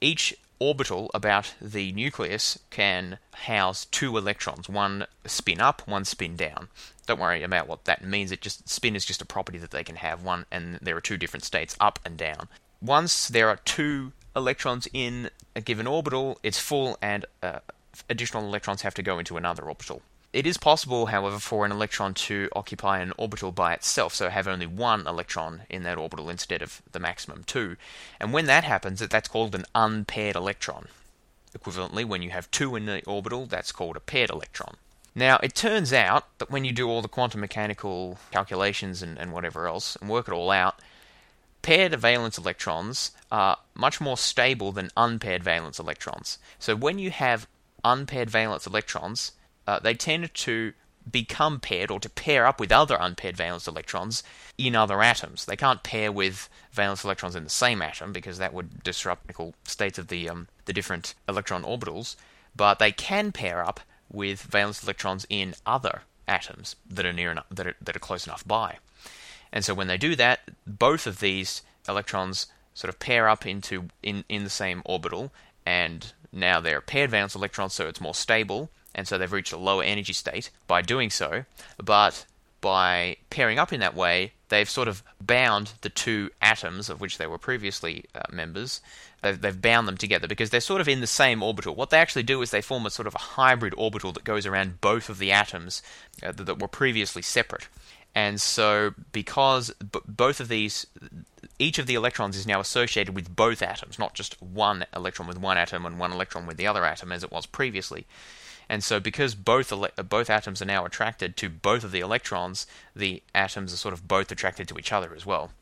each 0.00 0.34
orbital 0.58 1.10
about 1.12 1.52
the 1.60 1.92
nucleus 1.92 2.58
can 2.70 3.18
house 3.44 3.84
two 3.84 4.16
electrons, 4.16 4.70
one 4.70 5.04
spin 5.26 5.60
up, 5.60 5.86
one 5.86 6.06
spin 6.06 6.34
down. 6.34 6.68
Don't 7.04 7.20
worry 7.20 7.42
about 7.42 7.68
what 7.68 7.84
that 7.84 8.02
means. 8.02 8.32
It 8.32 8.40
just 8.40 8.70
spin 8.70 8.96
is 8.96 9.04
just 9.04 9.20
a 9.20 9.26
property 9.26 9.58
that 9.58 9.70
they 9.70 9.84
can 9.84 9.96
have 9.96 10.24
one, 10.24 10.46
and 10.50 10.78
there 10.80 10.96
are 10.96 11.02
two 11.02 11.18
different 11.18 11.44
states, 11.44 11.76
up 11.78 11.98
and 12.06 12.16
down. 12.16 12.48
Once 12.80 13.28
there 13.28 13.50
are 13.50 13.60
two 13.66 14.12
electrons 14.34 14.88
in 14.94 15.28
a 15.54 15.60
given 15.60 15.86
orbital, 15.86 16.38
it's 16.42 16.58
full, 16.58 16.96
and 17.02 17.26
uh, 17.42 17.58
additional 18.08 18.44
electrons 18.44 18.80
have 18.80 18.94
to 18.94 19.02
go 19.02 19.18
into 19.18 19.36
another 19.36 19.64
orbital. 19.64 20.00
It 20.30 20.46
is 20.46 20.58
possible, 20.58 21.06
however, 21.06 21.38
for 21.38 21.64
an 21.64 21.72
electron 21.72 22.12
to 22.14 22.50
occupy 22.54 22.98
an 22.98 23.14
orbital 23.16 23.50
by 23.50 23.72
itself, 23.72 24.14
so 24.14 24.28
have 24.28 24.46
only 24.46 24.66
one 24.66 25.06
electron 25.06 25.62
in 25.70 25.84
that 25.84 25.96
orbital 25.96 26.28
instead 26.28 26.60
of 26.60 26.82
the 26.92 27.00
maximum 27.00 27.44
two. 27.44 27.76
And 28.20 28.32
when 28.32 28.44
that 28.44 28.64
happens, 28.64 29.00
that's 29.00 29.28
called 29.28 29.54
an 29.54 29.64
unpaired 29.74 30.36
electron. 30.36 30.88
Equivalently, 31.56 32.04
when 32.04 32.20
you 32.20 32.28
have 32.30 32.50
two 32.50 32.76
in 32.76 32.84
the 32.84 33.02
orbital, 33.06 33.46
that's 33.46 33.72
called 33.72 33.96
a 33.96 34.00
paired 34.00 34.28
electron. 34.28 34.76
Now, 35.14 35.38
it 35.42 35.54
turns 35.54 35.94
out 35.94 36.26
that 36.38 36.50
when 36.50 36.66
you 36.66 36.72
do 36.72 36.88
all 36.88 37.00
the 37.00 37.08
quantum 37.08 37.40
mechanical 37.40 38.18
calculations 38.30 39.02
and, 39.02 39.18
and 39.18 39.32
whatever 39.32 39.66
else, 39.66 39.96
and 39.96 40.10
work 40.10 40.28
it 40.28 40.34
all 40.34 40.50
out, 40.50 40.78
paired 41.62 41.94
valence 41.94 42.36
electrons 42.36 43.12
are 43.32 43.56
much 43.74 43.98
more 43.98 44.18
stable 44.18 44.72
than 44.72 44.90
unpaired 44.94 45.42
valence 45.42 45.78
electrons. 45.78 46.38
So 46.58 46.76
when 46.76 46.98
you 46.98 47.10
have 47.10 47.48
unpaired 47.82 48.28
valence 48.28 48.66
electrons, 48.66 49.32
uh, 49.68 49.78
they 49.78 49.92
tend 49.92 50.32
to 50.32 50.72
become 51.10 51.60
paired 51.60 51.90
or 51.90 52.00
to 52.00 52.08
pair 52.08 52.46
up 52.46 52.58
with 52.58 52.72
other 52.72 52.96
unpaired 52.98 53.36
valence 53.36 53.68
electrons 53.68 54.22
in 54.56 54.74
other 54.74 55.02
atoms. 55.02 55.44
They 55.44 55.56
can't 55.56 55.82
pair 55.82 56.10
with 56.10 56.48
valence 56.72 57.04
electrons 57.04 57.36
in 57.36 57.44
the 57.44 57.50
same 57.50 57.82
atom 57.82 58.10
because 58.14 58.38
that 58.38 58.54
would 58.54 58.82
disrupt 58.82 59.26
the 59.26 59.52
states 59.64 59.98
of 59.98 60.08
the 60.08 60.26
um, 60.30 60.48
the 60.64 60.72
different 60.72 61.14
electron 61.28 61.64
orbitals. 61.64 62.16
But 62.56 62.78
they 62.78 62.92
can 62.92 63.30
pair 63.30 63.62
up 63.62 63.80
with 64.10 64.40
valence 64.40 64.82
electrons 64.82 65.26
in 65.28 65.54
other 65.66 66.00
atoms 66.26 66.74
that 66.88 67.04
are 67.04 67.12
near 67.12 67.30
enough, 67.30 67.46
that 67.50 67.66
are, 67.66 67.76
that 67.82 67.94
are 67.94 68.00
close 68.00 68.26
enough 68.26 68.48
by. 68.48 68.78
And 69.52 69.66
so 69.66 69.74
when 69.74 69.86
they 69.86 69.98
do 69.98 70.16
that, 70.16 70.40
both 70.66 71.06
of 71.06 71.20
these 71.20 71.60
electrons 71.86 72.46
sort 72.72 72.88
of 72.88 72.98
pair 72.98 73.28
up 73.28 73.44
into 73.44 73.88
in, 74.02 74.24
in 74.30 74.44
the 74.44 74.50
same 74.50 74.80
orbital, 74.86 75.30
and 75.66 76.14
now 76.32 76.58
they're 76.58 76.80
paired 76.80 77.10
valence 77.10 77.34
electrons, 77.34 77.74
so 77.74 77.86
it's 77.86 78.00
more 78.00 78.14
stable 78.14 78.70
and 78.98 79.06
so 79.06 79.16
they've 79.16 79.32
reached 79.32 79.52
a 79.52 79.56
lower 79.56 79.84
energy 79.84 80.12
state 80.12 80.50
by 80.66 80.82
doing 80.82 81.08
so. 81.08 81.44
But 81.82 82.26
by 82.60 83.16
pairing 83.30 83.56
up 83.56 83.72
in 83.72 83.78
that 83.78 83.94
way, 83.94 84.32
they've 84.48 84.68
sort 84.68 84.88
of 84.88 85.04
bound 85.20 85.74
the 85.82 85.88
two 85.88 86.30
atoms 86.42 86.90
of 86.90 87.00
which 87.00 87.16
they 87.16 87.26
were 87.28 87.38
previously 87.38 88.06
uh, 88.12 88.22
members. 88.32 88.80
They've, 89.22 89.40
they've, 89.40 89.62
bound 89.62 89.86
them 89.86 89.96
together 89.96 90.26
because 90.26 90.50
they're 90.50 90.60
sort 90.60 90.80
of 90.80 90.88
in 90.88 91.00
the 91.00 91.06
same 91.06 91.44
orbital. 91.44 91.76
What 91.76 91.90
they 91.90 91.98
actually 91.98 92.24
do 92.24 92.42
is 92.42 92.50
they 92.50 92.60
form 92.60 92.86
a 92.86 92.90
sort 92.90 93.06
of 93.06 93.14
a 93.14 93.18
hybrid 93.18 93.72
orbital 93.76 94.10
that 94.12 94.24
goes 94.24 94.46
around 94.46 94.80
both 94.80 95.08
of 95.08 95.18
the 95.18 95.30
atoms 95.30 95.80
uh, 96.20 96.32
that, 96.32 96.44
that, 96.44 96.58
were 96.60 96.68
previously 96.68 97.22
separate. 97.22 97.68
And 98.16 98.40
so, 98.40 98.94
because 99.12 99.70
b- 99.74 100.00
both 100.08 100.40
of 100.40 100.48
these, 100.48 100.88
each 101.60 101.78
of 101.78 101.86
the 101.86 101.94
electrons 101.94 102.36
is 102.36 102.48
now 102.48 102.58
associated 102.58 103.14
with 103.14 103.36
both 103.36 103.62
atoms, 103.62 103.96
not 103.96 104.14
just 104.14 104.42
one 104.42 104.86
electron 104.92 105.28
with 105.28 105.38
one 105.38 105.56
atom 105.56 105.86
and 105.86 106.00
one 106.00 106.10
electron 106.10 106.46
with 106.46 106.56
the 106.56 106.66
other 106.66 106.84
atom 106.84 107.12
as 107.12 107.22
it 107.22 107.30
was 107.30 107.46
previously. 107.46 108.06
And 108.68 108.84
so, 108.84 109.00
because 109.00 109.34
both 109.34 109.72
ele- 109.72 109.88
both 110.08 110.28
atoms 110.28 110.60
are 110.60 110.66
now 110.66 110.84
attracted 110.84 111.36
to 111.38 111.48
both 111.48 111.84
of 111.84 111.92
the 111.92 112.00
electrons, 112.00 112.66
the 112.94 113.22
atoms 113.34 113.72
are 113.72 113.78
sort 113.78 113.94
of 113.94 114.06
both 114.06 114.30
attracted 114.30 114.68
to 114.68 114.78
each 114.78 114.92
other 114.92 115.14
as 115.14 115.24
well. 115.24 115.52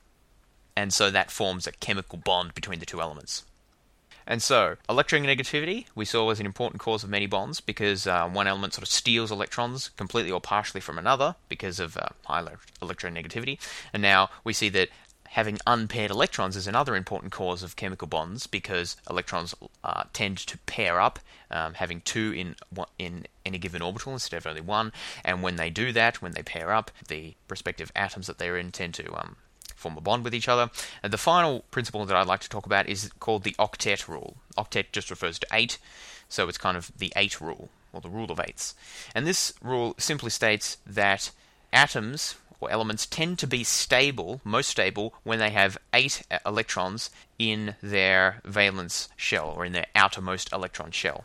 And 0.77 0.93
so 0.93 1.11
that 1.11 1.31
forms 1.31 1.67
a 1.67 1.73
chemical 1.73 2.19
bond 2.19 2.55
between 2.55 2.81
the 2.81 2.87
two 2.87 3.01
elements. 3.01 3.45
And 4.27 4.43
so, 4.43 4.77
electronegativity 4.89 5.87
we 5.95 6.05
saw 6.05 6.27
was 6.27 6.41
an 6.41 6.47
important 6.47 6.81
cause 6.81 7.05
of 7.05 7.11
many 7.11 7.27
bonds 7.27 7.61
because 7.61 8.09
uh, 8.09 8.29
one 8.29 8.49
element 8.49 8.75
sort 8.75 8.83
of 8.83 8.89
steals 8.89 9.31
electrons 9.31 9.91
completely 9.91 10.33
or 10.33 10.41
partially 10.41 10.81
from 10.81 10.99
another 10.99 11.37
because 11.49 11.79
of 11.79 11.97
uh, 11.97 12.09
high 12.25 12.43
electronegativity. 12.83 13.59
And 13.93 14.03
now 14.03 14.31
we 14.43 14.53
see 14.53 14.69
that 14.71 14.89
having 15.31 15.59
unpaired 15.67 16.11
electrons 16.11 16.57
is 16.57 16.67
another 16.67 16.97
important 16.97 17.33
cause 17.33 17.63
of 17.63 17.77
chemical 17.77 18.09
bonds 18.09 18.47
because 18.47 18.97
electrons 19.09 19.55
uh, 19.85 20.05
tend 20.13 20.39
to 20.39 20.59
pair 20.59 21.01
up, 21.01 21.19
um, 21.51 21.75
having 21.75 22.01
two 22.01 22.33
in 22.33 22.57
in 22.99 23.27
any 23.45 23.59
given 23.59 23.83
orbital 23.83 24.13
instead 24.13 24.39
of 24.39 24.47
only 24.47 24.61
one. 24.61 24.93
And 25.25 25.43
when 25.43 25.57
they 25.57 25.71
do 25.71 25.93
that, 25.93 26.23
when 26.23 26.33
they 26.33 26.43
pair 26.43 26.73
up, 26.73 26.91
the 27.09 27.35
respective 27.49 27.93
atoms 27.95 28.27
that 28.27 28.39
they're 28.39 28.57
in 28.57 28.73
tend 28.73 28.95
to 28.95 29.15
um, 29.15 29.37
form 29.75 29.97
a 29.97 30.01
bond 30.01 30.25
with 30.25 30.35
each 30.35 30.49
other. 30.49 30.71
And 31.03 31.13
the 31.13 31.19
final 31.19 31.65
principle 31.71 32.05
that 32.05 32.17
I'd 32.17 32.27
like 32.27 32.41
to 32.41 32.49
talk 32.49 32.67
about 32.67 32.89
is 32.89 33.11
called 33.21 33.45
the 33.45 33.55
octet 33.59 34.09
rule. 34.09 34.37
Octet 34.57 34.87
just 34.93 35.11
refers 35.11 35.39
to 35.39 35.47
eight, 35.53 35.79
so 36.29 36.49
it's 36.49 36.59
kind 36.59 36.77
of 36.77 36.91
the 36.97 37.13
eight 37.17 37.41
rule 37.41 37.69
or 37.93 38.01
the 38.01 38.09
rule 38.09 38.31
of 38.31 38.41
eights. 38.41 38.75
And 39.15 39.27
this 39.27 39.53
rule 39.63 39.95
simply 39.99 40.31
states 40.31 40.79
that 40.87 41.31
atoms 41.73 42.37
or 42.61 42.71
elements 42.71 43.07
tend 43.07 43.39
to 43.39 43.47
be 43.47 43.65
stable, 43.65 44.41
most 44.45 44.71
stable, 44.71 45.15
when 45.25 45.39
they 45.39 45.51
have 45.51 45.79
eight 45.93 46.23
electrons 46.45 47.11
in 47.39 47.75
their 47.83 48.41
valence 48.45 49.09
shell 49.17 49.55
or 49.57 49.65
in 49.65 49.73
their 49.73 49.87
outermost 49.95 50.53
electron 50.53 50.91
shell. 50.91 51.25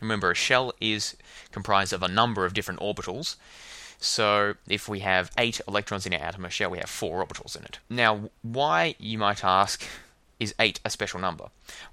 Remember, 0.00 0.30
a 0.30 0.34
shell 0.34 0.72
is 0.80 1.16
comprised 1.50 1.92
of 1.92 2.02
a 2.02 2.08
number 2.08 2.44
of 2.44 2.54
different 2.54 2.80
orbitals. 2.80 3.36
So 3.98 4.54
if 4.68 4.88
we 4.88 5.00
have 5.00 5.32
eight 5.36 5.60
electrons 5.66 6.06
in 6.06 6.14
our 6.14 6.28
of 6.28 6.52
shell, 6.52 6.70
we 6.70 6.78
have 6.78 6.90
four 6.90 7.24
orbitals 7.24 7.56
in 7.56 7.64
it. 7.64 7.78
Now, 7.90 8.30
why, 8.42 8.94
you 8.98 9.18
might 9.18 9.42
ask, 9.42 9.84
is 10.40 10.54
8 10.58 10.80
a 10.84 10.90
special 10.90 11.20
number? 11.20 11.46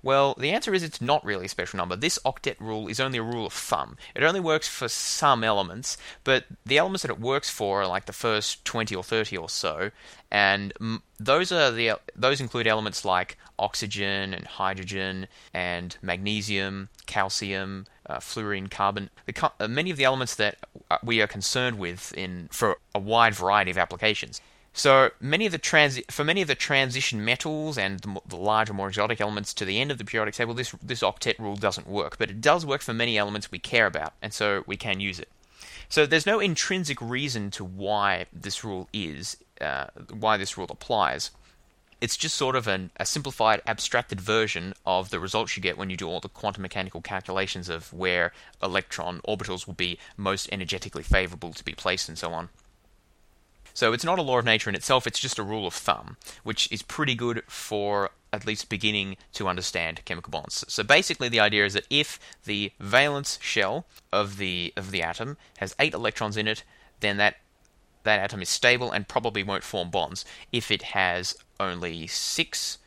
Well, 0.03 0.35
the 0.37 0.51
answer 0.51 0.73
is 0.73 0.83
it's 0.83 1.01
not 1.01 1.25
really 1.25 1.45
a 1.45 1.49
special 1.49 1.77
number. 1.77 1.95
This 1.95 2.19
octet 2.25 2.59
rule 2.59 2.87
is 2.87 2.99
only 2.99 3.17
a 3.17 3.23
rule 3.23 3.45
of 3.47 3.53
thumb. 3.53 3.97
It 4.13 4.23
only 4.23 4.39
works 4.39 4.67
for 4.67 4.87
some 4.87 5.43
elements, 5.43 5.97
but 6.23 6.45
the 6.65 6.77
elements 6.77 7.01
that 7.03 7.11
it 7.11 7.19
works 7.19 7.49
for 7.49 7.81
are 7.81 7.87
like 7.87 8.05
the 8.05 8.13
first 8.13 8.63
20 8.65 8.95
or 8.95 9.03
30 9.03 9.37
or 9.37 9.49
so, 9.49 9.91
and 10.31 10.73
those 11.19 11.51
are 11.51 11.71
the 11.71 11.99
those 12.15 12.41
include 12.41 12.67
elements 12.67 13.05
like 13.05 13.37
oxygen 13.57 14.33
and 14.33 14.45
hydrogen 14.45 15.27
and 15.53 15.97
magnesium, 16.01 16.89
calcium, 17.05 17.85
uh, 18.07 18.19
fluorine, 18.19 18.67
carbon. 18.67 19.09
The, 19.25 19.51
uh, 19.59 19.67
many 19.67 19.91
of 19.91 19.97
the 19.97 20.03
elements 20.03 20.35
that 20.35 20.57
uh, 20.91 20.97
we 21.03 21.21
are 21.21 21.27
concerned 21.27 21.79
with 21.79 22.13
in 22.17 22.49
for 22.51 22.77
a 22.93 22.99
wide 22.99 23.33
variety 23.33 23.71
of 23.71 23.77
applications. 23.77 24.41
So 24.77 25.11
many 25.21 25.45
of 25.45 25.53
the 25.53 25.57
transi- 25.57 26.11
for 26.11 26.25
many 26.25 26.41
of 26.41 26.49
the 26.49 26.53
transition 26.53 27.23
metals 27.23 27.77
and 27.77 28.01
the, 28.01 28.19
the, 28.27 28.35
larger, 28.35 28.73
more 28.73 28.89
exotic 28.89 29.21
elements 29.21 29.53
to 29.53 29.63
the 29.63 29.79
end 29.79 29.89
of 29.89 29.97
the 29.97 30.03
periodic 30.03 30.33
table, 30.35 30.53
this 30.53 30.75
this 30.83 30.99
octet 30.99 31.39
rule 31.39 31.55
doesn't 31.55 31.87
work, 31.87 32.17
but 32.17 32.29
it 32.29 32.41
does 32.41 32.65
work 32.65 32.81
for 32.81 32.93
many 32.93 33.17
elements 33.17 33.49
we 33.49 33.57
care 33.57 33.85
about, 33.85 34.11
and 34.21 34.33
so 34.33 34.65
we 34.67 34.75
can 34.75 34.99
use 34.99 35.17
it. 35.17 35.29
So 35.87 36.05
there's 36.05 36.25
no 36.25 36.41
intrinsic 36.41 36.99
reason 36.99 37.51
to 37.51 37.63
why 37.63 38.25
this 38.33 38.65
rule 38.65 38.89
is 38.91 39.37
uh, 39.61 39.85
why 40.11 40.35
this 40.35 40.57
rule 40.57 40.67
applies. 40.69 41.31
It's 42.01 42.17
just 42.17 42.35
sort 42.35 42.57
of 42.57 42.67
an, 42.67 42.91
a 42.97 43.05
simplified, 43.05 43.61
abstracted 43.65 44.19
version 44.19 44.73
of 44.85 45.09
the 45.09 45.21
results 45.21 45.55
you 45.55 45.63
get 45.63 45.77
when 45.77 45.89
you 45.89 45.95
do 45.95 46.09
all 46.09 46.19
the 46.19 46.27
quantum 46.27 46.63
mechanical 46.63 46.99
calculations 46.99 47.69
of 47.69 47.93
where 47.93 48.33
electron 48.61 49.21
orbitals 49.25 49.67
will 49.67 49.73
be 49.73 49.97
most 50.17 50.49
energetically 50.51 51.01
favorable 51.01 51.53
to 51.53 51.63
be 51.63 51.71
placed 51.71 52.09
and 52.09 52.17
so 52.17 52.33
on. 52.33 52.49
So 53.75 53.91
it's 53.91 54.05
not 54.05 54.17
a 54.17 54.23
law 54.23 54.39
of 54.39 54.45
nature 54.45 54.69
in 54.69 54.75
itself, 54.75 55.05
it's 55.05 55.19
just 55.19 55.37
a 55.37 55.43
rule 55.43 55.67
of 55.67 55.73
thumb, 55.73 56.15
which 56.43 56.71
is 56.71 56.81
pretty 56.81 57.13
good 57.13 57.43
for 57.45 58.11
at 58.31 58.45
least 58.45 58.69
beginning 58.69 59.17
to 59.33 59.49
understand 59.49 60.03
chemical 60.05 60.31
bonds. 60.31 60.63
So 60.69 60.81
basically 60.81 61.27
the 61.27 61.41
idea 61.41 61.65
is 61.65 61.73
that 61.73 61.85
if 61.89 62.17
the 62.45 62.71
valence 62.79 63.37
shell 63.41 63.85
of 64.13 64.37
the 64.37 64.71
of 64.77 64.91
the 64.91 65.03
atom 65.03 65.35
has 65.57 65.75
8 65.77 65.93
electrons 65.93 66.37
in 66.37 66.47
it, 66.47 66.63
then 67.01 67.17
that 67.17 67.35
that 68.03 68.21
atom 68.21 68.41
is 68.41 68.49
stable 68.49 68.91
and 68.91 69.09
probably 69.09 69.43
won't 69.43 69.63
form 69.63 69.89
bonds. 69.89 70.23
If 70.53 70.71
it 70.71 70.93
has 70.93 71.35
only 71.59 72.07
6 72.07 72.77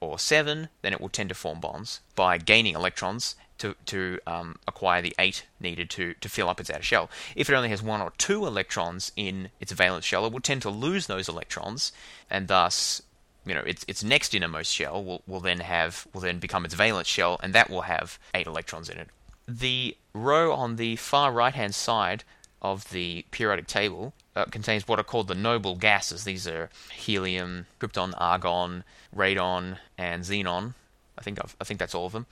or 0.00 0.16
7, 0.16 0.68
then 0.82 0.92
it 0.92 1.00
will 1.00 1.08
tend 1.08 1.30
to 1.30 1.34
form 1.34 1.58
bonds 1.58 2.00
by 2.14 2.38
gaining 2.38 2.76
electrons 2.76 3.34
to, 3.60 3.74
to 3.86 4.18
um, 4.26 4.56
acquire 4.66 5.00
the 5.00 5.14
8 5.18 5.44
needed 5.60 5.90
to, 5.90 6.14
to 6.14 6.28
fill 6.28 6.48
up 6.48 6.60
its 6.60 6.70
outer 6.70 6.82
shell. 6.82 7.10
If 7.34 7.48
it 7.48 7.54
only 7.54 7.68
has 7.70 7.82
1 7.82 8.00
or 8.00 8.12
2 8.18 8.46
electrons 8.46 9.12
in 9.16 9.50
its 9.60 9.72
valence 9.72 10.04
shell, 10.04 10.26
it 10.26 10.32
will 10.32 10.40
tend 10.40 10.62
to 10.62 10.70
lose 10.70 11.06
those 11.06 11.28
electrons, 11.28 11.92
and 12.28 12.48
thus 12.48 13.02
you 13.46 13.54
know, 13.54 13.62
its 13.62 13.84
its 13.88 14.04
next 14.04 14.34
innermost 14.34 14.72
shell 14.72 15.02
will, 15.02 15.22
will 15.26 15.40
then 15.40 15.60
have 15.60 16.06
will 16.12 16.20
then 16.20 16.38
become 16.38 16.64
its 16.64 16.74
valence 16.74 17.08
shell, 17.08 17.40
and 17.42 17.54
that 17.54 17.70
will 17.70 17.82
have 17.82 18.18
eight 18.34 18.46
electrons 18.46 18.88
in 18.88 18.98
it. 18.98 19.08
The 19.48 19.96
row 20.12 20.52
on 20.52 20.76
the 20.76 20.96
far 20.96 21.32
right 21.32 21.54
hand 21.54 21.74
side 21.74 22.24
of 22.62 22.90
the 22.90 23.24
periodic 23.30 23.66
table 23.66 24.12
uh, 24.36 24.44
contains 24.44 24.86
what 24.86 24.98
are 24.98 25.04
called 25.04 25.28
the 25.28 25.34
noble 25.34 25.76
gases. 25.76 26.24
These 26.24 26.46
are 26.46 26.68
helium, 26.92 27.66
krypton, 27.80 28.12
argon, 28.18 28.84
radon, 29.16 29.78
and 29.96 30.22
xenon. 30.22 30.74
I 31.18 31.22
think 31.22 31.38
I've, 31.42 31.56
I 31.60 31.64
think 31.64 31.80
that's 31.80 31.94
all 31.94 32.06
of 32.06 32.12
them. 32.12 32.26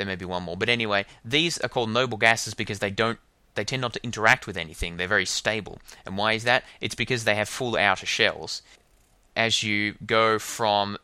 There 0.00 0.06
may 0.06 0.16
be 0.16 0.24
one 0.24 0.44
more, 0.44 0.56
but 0.56 0.70
anyway, 0.70 1.04
these 1.22 1.58
are 1.58 1.68
called 1.68 1.90
noble 1.90 2.16
gases 2.16 2.54
because 2.54 2.78
they 2.78 2.88
don't 2.88 3.18
they 3.54 3.64
tend 3.64 3.82
not 3.82 3.92
to 3.92 4.02
interact 4.02 4.46
with 4.46 4.56
anything. 4.56 4.96
They're 4.96 5.06
very 5.06 5.26
stable. 5.26 5.78
And 6.06 6.16
why 6.16 6.32
is 6.32 6.44
that? 6.44 6.64
It's 6.80 6.94
because 6.94 7.24
they 7.24 7.34
have 7.34 7.50
full 7.50 7.76
outer 7.76 8.06
shells. 8.06 8.62
As 9.36 9.62
you 9.62 9.96
go 10.06 10.38
from 10.38 10.96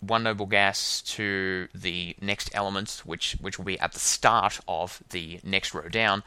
one 0.00 0.24
noble 0.24 0.44
gas 0.44 1.00
to 1.16 1.68
the 1.74 2.16
next 2.20 2.50
element, 2.52 3.00
which 3.06 3.38
which 3.40 3.56
will 3.56 3.64
be 3.64 3.80
at 3.80 3.92
the 3.92 3.98
start 3.98 4.60
of 4.68 5.02
the 5.08 5.40
next 5.42 5.72
row 5.72 5.88
down, 5.88 6.22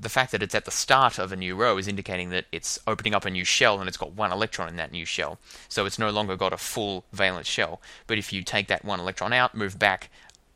the 0.00 0.08
fact 0.08 0.30
that 0.30 0.44
it's 0.44 0.54
at 0.54 0.66
the 0.66 0.70
start 0.70 1.18
of 1.18 1.32
a 1.32 1.36
new 1.36 1.56
row 1.56 1.78
is 1.78 1.88
indicating 1.88 2.30
that 2.30 2.46
it's 2.52 2.78
opening 2.86 3.12
up 3.12 3.24
a 3.24 3.30
new 3.30 3.44
shell 3.44 3.80
and 3.80 3.88
it's 3.88 3.96
got 3.96 4.12
one 4.12 4.30
electron 4.30 4.68
in 4.68 4.76
that 4.76 4.92
new 4.92 5.04
shell. 5.04 5.40
So 5.68 5.84
it's 5.84 5.98
no 5.98 6.10
longer 6.10 6.36
got 6.36 6.52
a 6.52 6.56
full 6.56 7.06
valence 7.12 7.48
shell. 7.48 7.82
But 8.06 8.18
if 8.18 8.32
you 8.32 8.44
take 8.44 8.68
that 8.68 8.84
one 8.84 9.00
electron 9.00 9.32
out, 9.32 9.56
move 9.56 9.80
back 9.80 10.10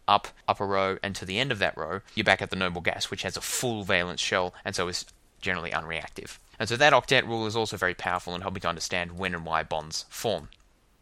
up 0.07 0.29
upper 0.49 0.67
row 0.67 0.99
and 1.03 1.15
to 1.17 1.25
the 1.25 1.39
end 1.39 1.53
of 1.53 1.59
that 1.59 1.77
row, 1.77 2.01
you're 2.15 2.25
back 2.25 2.43
at 2.43 2.51
the 2.51 2.57
noble 2.57 2.81
gas, 2.81 3.11
which 3.11 3.23
has 3.23 3.37
a 3.37 3.41
full 3.41 3.85
valence 3.85 4.21
shell 4.21 4.55
and 4.65 4.75
so 4.75 4.89
is 4.89 5.07
generally 5.41 5.71
unreactive. 5.71 6.39
And 6.59 6.69
so 6.69 6.77
that 6.77 6.93
octet 6.93 7.27
rule 7.27 7.47
is 7.47 7.57
also 7.57 7.77
very 7.77 7.95
powerful 7.95 8.35
in 8.35 8.41
helping 8.41 8.63
to 8.63 8.69
understand 8.69 9.19
when 9.19 9.35
and 9.35 9.45
why 9.45 9.63
bonds 9.63 10.05
form. 10.09 10.49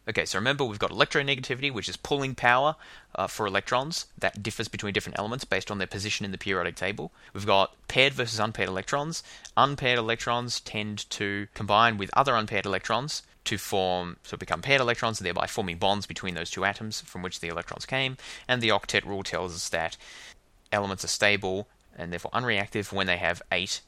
Okay, 0.07 0.25
so 0.25 0.37
remember 0.37 0.65
we've 0.65 0.79
got 0.79 0.91
electronegativity, 0.91 1.71
which 1.71 1.87
is 1.87 1.95
pulling 1.95 2.35
power 2.35 2.75
uh, 3.15 3.27
for 3.27 3.47
electrons. 3.47 4.07
That 4.17 4.43
differs 4.43 4.67
between 4.67 4.93
different 4.93 5.17
elements 5.17 5.45
based 5.45 5.71
on 5.71 5.77
their 5.77 5.87
position 5.87 6.25
in 6.25 6.31
the 6.31 6.37
periodic 6.37 6.75
table. 6.75 7.13
We've 7.33 7.45
got 7.45 7.73
paired 7.87 8.13
versus 8.13 8.39
unpaired 8.39 8.67
electrons. 8.67 9.23
Unpaired 9.55 9.97
electrons 9.97 10.59
tend 10.59 11.09
to 11.11 11.47
combine 11.53 11.97
with 11.97 12.09
other 12.13 12.35
unpaired 12.35 12.65
electrons 12.65 13.23
to 13.45 13.57
form, 13.57 14.17
so 14.23 14.37
become 14.37 14.61
paired 14.61 14.81
electrons, 14.81 15.19
thereby 15.19 15.47
forming 15.47 15.77
bonds 15.77 16.05
between 16.05 16.35
those 16.35 16.49
two 16.49 16.65
atoms 16.65 17.01
from 17.01 17.21
which 17.21 17.39
the 17.39 17.49
electrons 17.49 17.85
came. 17.85 18.17
And 18.47 18.61
the 18.61 18.69
octet 18.69 19.05
rule 19.05 19.23
tells 19.23 19.55
us 19.55 19.69
that 19.69 19.97
elements 20.71 21.03
are 21.03 21.09
stable 21.09 21.67
and 21.97 22.11
therefore 22.11 22.31
unreactive 22.31 22.91
when 22.91 23.07
they 23.07 23.17
have 23.17 23.41
eight 23.51 23.81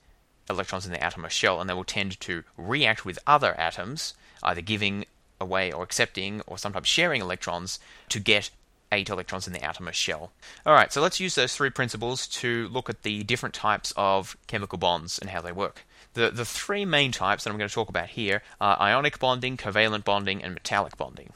electrons 0.49 0.85
in 0.85 0.91
the 0.91 1.03
atom 1.03 1.25
or 1.25 1.29
shell, 1.29 1.59
and 1.59 1.69
they 1.69 1.73
will 1.73 1.83
tend 1.83 2.19
to 2.19 2.43
react 2.57 3.05
with 3.05 3.19
other 3.25 3.59
atoms, 3.59 4.13
either 4.43 4.61
giving 4.61 5.05
away 5.41 5.71
or 5.71 5.83
accepting 5.83 6.41
or 6.47 6.57
sometimes 6.57 6.87
sharing 6.87 7.21
electrons 7.21 7.79
to 8.09 8.19
get 8.19 8.51
eight 8.91 9.09
electrons 9.09 9.47
in 9.47 9.53
the 9.53 9.63
atom 9.63 9.87
or 9.87 9.93
shell. 9.93 10.31
Alright, 10.65 10.93
so 10.93 11.01
let's 11.01 11.19
use 11.19 11.35
those 11.35 11.55
three 11.55 11.69
principles 11.69 12.27
to 12.27 12.67
look 12.69 12.89
at 12.89 13.03
the 13.03 13.23
different 13.23 13.55
types 13.55 13.93
of 13.97 14.37
chemical 14.47 14.77
bonds 14.77 15.17
and 15.19 15.31
how 15.31 15.41
they 15.41 15.51
work. 15.51 15.85
The, 16.15 16.31
the 16.31 16.45
three 16.45 16.85
main 16.85 17.11
types 17.11 17.43
that 17.43 17.49
I'm 17.49 17.57
going 17.57 17.69
to 17.69 17.73
talk 17.73 17.89
about 17.89 18.07
here 18.07 18.41
are 18.59 18.79
ionic 18.79 19.19
bonding, 19.19 19.57
covalent 19.57 20.05
bonding, 20.05 20.41
and 20.43 20.53
metallic 20.53 20.97
bonding. 20.97 21.33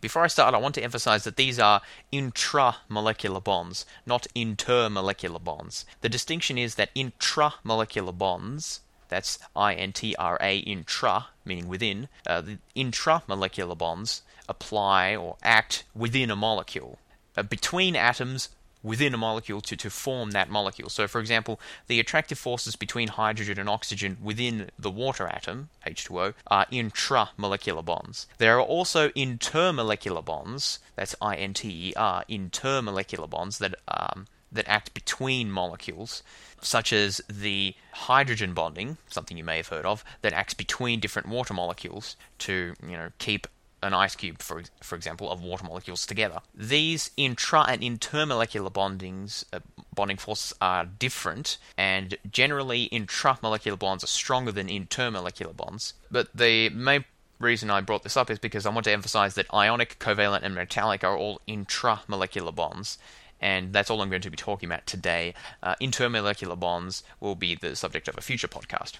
Before 0.00 0.24
I 0.24 0.28
start, 0.28 0.54
I 0.54 0.58
want 0.58 0.74
to 0.76 0.82
emphasize 0.82 1.24
that 1.24 1.36
these 1.36 1.58
are 1.58 1.82
intramolecular 2.12 3.44
bonds, 3.44 3.84
not 4.06 4.26
intermolecular 4.34 5.42
bonds. 5.42 5.84
The 6.00 6.08
distinction 6.08 6.56
is 6.56 6.76
that 6.76 6.94
intramolecular 6.94 8.16
bonds 8.16 8.80
that's 9.08 9.38
intra, 9.56 10.38
intra, 10.40 11.26
meaning 11.44 11.68
within. 11.68 12.08
Uh, 12.26 12.40
the 12.40 12.58
intramolecular 12.74 13.76
bonds 13.76 14.22
apply 14.48 15.16
or 15.16 15.36
act 15.42 15.84
within 15.94 16.30
a 16.30 16.36
molecule. 16.36 16.98
Uh, 17.36 17.42
between 17.42 17.94
atoms 17.94 18.48
within 18.82 19.14
a 19.14 19.18
molecule 19.18 19.60
to, 19.60 19.76
to 19.76 19.90
form 19.90 20.30
that 20.32 20.50
molecule. 20.50 20.88
So, 20.88 21.08
for 21.08 21.20
example, 21.20 21.60
the 21.86 22.00
attractive 22.00 22.38
forces 22.38 22.76
between 22.76 23.08
hydrogen 23.08 23.58
and 23.58 23.68
oxygen 23.68 24.16
within 24.22 24.70
the 24.78 24.90
water 24.90 25.26
atom, 25.26 25.70
H2O, 25.86 26.34
are 26.46 26.66
intramolecular 26.66 27.84
bonds. 27.84 28.26
There 28.38 28.56
are 28.58 28.62
also 28.62 29.08
intermolecular 29.10 30.24
bonds, 30.24 30.78
that's 30.96 31.14
I-N-T-E-R, 31.20 32.24
intermolecular 32.28 33.28
bonds 33.28 33.58
that 33.58 33.74
um, 33.88 34.26
that 34.50 34.68
act 34.68 34.94
between 34.94 35.50
molecules, 35.50 36.22
such 36.60 36.92
as 36.92 37.20
the 37.28 37.74
hydrogen 37.92 38.54
bonding, 38.54 38.96
something 39.08 39.36
you 39.36 39.44
may 39.44 39.58
have 39.58 39.68
heard 39.68 39.84
of, 39.84 40.04
that 40.22 40.32
acts 40.32 40.54
between 40.54 41.00
different 41.00 41.28
water 41.28 41.54
molecules 41.54 42.16
to, 42.38 42.74
you 42.82 42.96
know, 42.96 43.10
keep 43.18 43.46
an 43.82 43.94
ice 43.94 44.16
cube, 44.16 44.42
for 44.42 44.62
for 44.82 44.96
example, 44.96 45.30
of 45.30 45.42
water 45.42 45.64
molecules 45.64 46.06
together. 46.06 46.40
These 46.54 47.10
intra 47.16 47.64
and 47.68 47.82
intermolecular 47.82 48.72
bondings, 48.72 49.44
uh, 49.52 49.60
bonding 49.94 50.16
forces 50.16 50.52
are 50.60 50.84
different, 50.84 51.58
and 51.76 52.16
generally 52.30 52.88
intramolecular 52.90 53.78
bonds 53.78 54.04
are 54.04 54.08
stronger 54.08 54.52
than 54.52 54.68
intermolecular 54.68 55.56
bonds. 55.56 55.94
But 56.10 56.28
the 56.34 56.70
main 56.70 57.04
reason 57.38 57.70
I 57.70 57.80
brought 57.80 58.02
this 58.02 58.16
up 58.16 58.30
is 58.30 58.38
because 58.38 58.66
I 58.66 58.70
want 58.70 58.84
to 58.84 58.92
emphasize 58.92 59.34
that 59.34 59.52
ionic, 59.52 59.98
covalent, 59.98 60.42
and 60.42 60.54
metallic 60.54 61.04
are 61.04 61.16
all 61.16 61.40
intramolecular 61.46 62.54
bonds, 62.54 62.98
and 63.40 63.72
that's 63.72 63.90
all 63.90 64.02
I'm 64.02 64.10
going 64.10 64.22
to 64.22 64.30
be 64.30 64.36
talking 64.36 64.68
about 64.68 64.86
today. 64.86 65.34
Uh, 65.62 65.76
intermolecular 65.80 66.58
bonds 66.58 67.04
will 67.20 67.36
be 67.36 67.54
the 67.54 67.76
subject 67.76 68.08
of 68.08 68.18
a 68.18 68.22
future 68.22 68.48
podcast. 68.48 68.94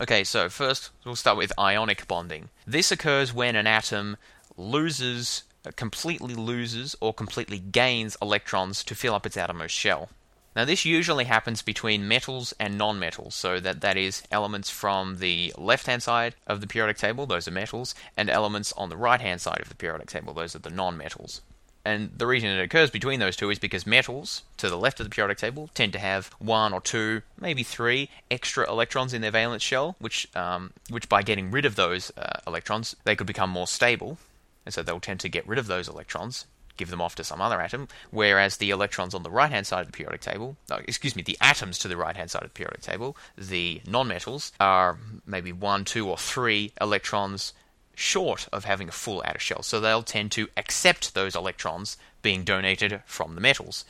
Okay, 0.00 0.24
so 0.24 0.48
first 0.48 0.90
we'll 1.04 1.14
start 1.14 1.36
with 1.36 1.56
ionic 1.56 2.08
bonding. 2.08 2.48
This 2.66 2.90
occurs 2.90 3.32
when 3.32 3.54
an 3.54 3.68
atom 3.68 4.16
loses, 4.56 5.44
uh, 5.64 5.70
completely 5.76 6.34
loses, 6.34 6.96
or 7.00 7.14
completely 7.14 7.60
gains 7.60 8.16
electrons 8.20 8.82
to 8.84 8.96
fill 8.96 9.14
up 9.14 9.24
its 9.24 9.36
outermost 9.36 9.72
shell. 9.72 10.08
Now, 10.56 10.64
this 10.64 10.84
usually 10.84 11.24
happens 11.24 11.62
between 11.62 12.08
metals 12.08 12.54
and 12.58 12.78
nonmetals, 12.78 13.34
so 13.34 13.60
that 13.60 13.82
that 13.82 13.96
is 13.96 14.22
elements 14.32 14.68
from 14.68 15.18
the 15.18 15.52
left-hand 15.56 16.02
side 16.02 16.34
of 16.46 16.60
the 16.60 16.66
periodic 16.66 16.96
table, 16.96 17.26
those 17.26 17.46
are 17.46 17.52
metals, 17.52 17.94
and 18.16 18.28
elements 18.28 18.72
on 18.76 18.88
the 18.88 18.96
right-hand 18.96 19.40
side 19.40 19.60
of 19.60 19.68
the 19.68 19.74
periodic 19.76 20.08
table, 20.08 20.34
those 20.34 20.56
are 20.56 20.60
the 20.60 20.70
nonmetals. 20.70 21.40
And 21.84 22.10
the 22.16 22.26
reason 22.26 22.48
it 22.48 22.62
occurs 22.62 22.90
between 22.90 23.20
those 23.20 23.36
two 23.36 23.50
is 23.50 23.58
because 23.58 23.86
metals 23.86 24.42
to 24.56 24.70
the 24.70 24.78
left 24.78 25.00
of 25.00 25.06
the 25.06 25.10
periodic 25.10 25.38
table 25.38 25.68
tend 25.74 25.92
to 25.92 25.98
have 25.98 26.28
one 26.38 26.72
or 26.72 26.80
two, 26.80 27.22
maybe 27.38 27.62
three 27.62 28.08
extra 28.30 28.68
electrons 28.70 29.12
in 29.12 29.20
their 29.20 29.30
valence 29.30 29.62
shell, 29.62 29.96
which, 29.98 30.26
um, 30.34 30.72
which 30.88 31.08
by 31.08 31.22
getting 31.22 31.50
rid 31.50 31.66
of 31.66 31.76
those 31.76 32.10
uh, 32.16 32.40
electrons, 32.46 32.96
they 33.04 33.14
could 33.14 33.26
become 33.26 33.50
more 33.50 33.66
stable. 33.66 34.16
And 34.64 34.72
so 34.72 34.82
they'll 34.82 35.00
tend 35.00 35.20
to 35.20 35.28
get 35.28 35.46
rid 35.46 35.58
of 35.58 35.66
those 35.66 35.86
electrons, 35.86 36.46
give 36.78 36.88
them 36.88 37.02
off 37.02 37.16
to 37.16 37.24
some 37.24 37.42
other 37.42 37.60
atom, 37.60 37.88
whereas 38.10 38.56
the 38.56 38.70
electrons 38.70 39.14
on 39.14 39.22
the 39.22 39.30
right 39.30 39.50
hand 39.50 39.66
side 39.66 39.80
of 39.80 39.86
the 39.88 39.92
periodic 39.92 40.22
table, 40.22 40.56
no, 40.70 40.76
excuse 40.88 41.14
me, 41.14 41.22
the 41.22 41.36
atoms 41.38 41.78
to 41.80 41.88
the 41.88 41.98
right 41.98 42.16
hand 42.16 42.30
side 42.30 42.44
of 42.44 42.48
the 42.48 42.54
periodic 42.54 42.80
table, 42.80 43.14
the 43.36 43.82
nonmetals, 43.86 44.52
are 44.58 44.98
maybe 45.26 45.52
one, 45.52 45.84
two, 45.84 46.08
or 46.08 46.16
three 46.16 46.72
electrons 46.80 47.52
short 47.94 48.48
of 48.52 48.64
having 48.64 48.88
a 48.88 48.92
full 48.92 49.22
outer 49.24 49.38
shell. 49.38 49.62
So 49.62 49.80
they'll 49.80 50.02
tend 50.02 50.32
to 50.32 50.48
accept 50.56 51.14
those 51.14 51.34
electrons 51.34 51.96
being 52.22 52.44
donated 52.44 53.02
from 53.06 53.34
the 53.34 53.40
metals. 53.40 53.84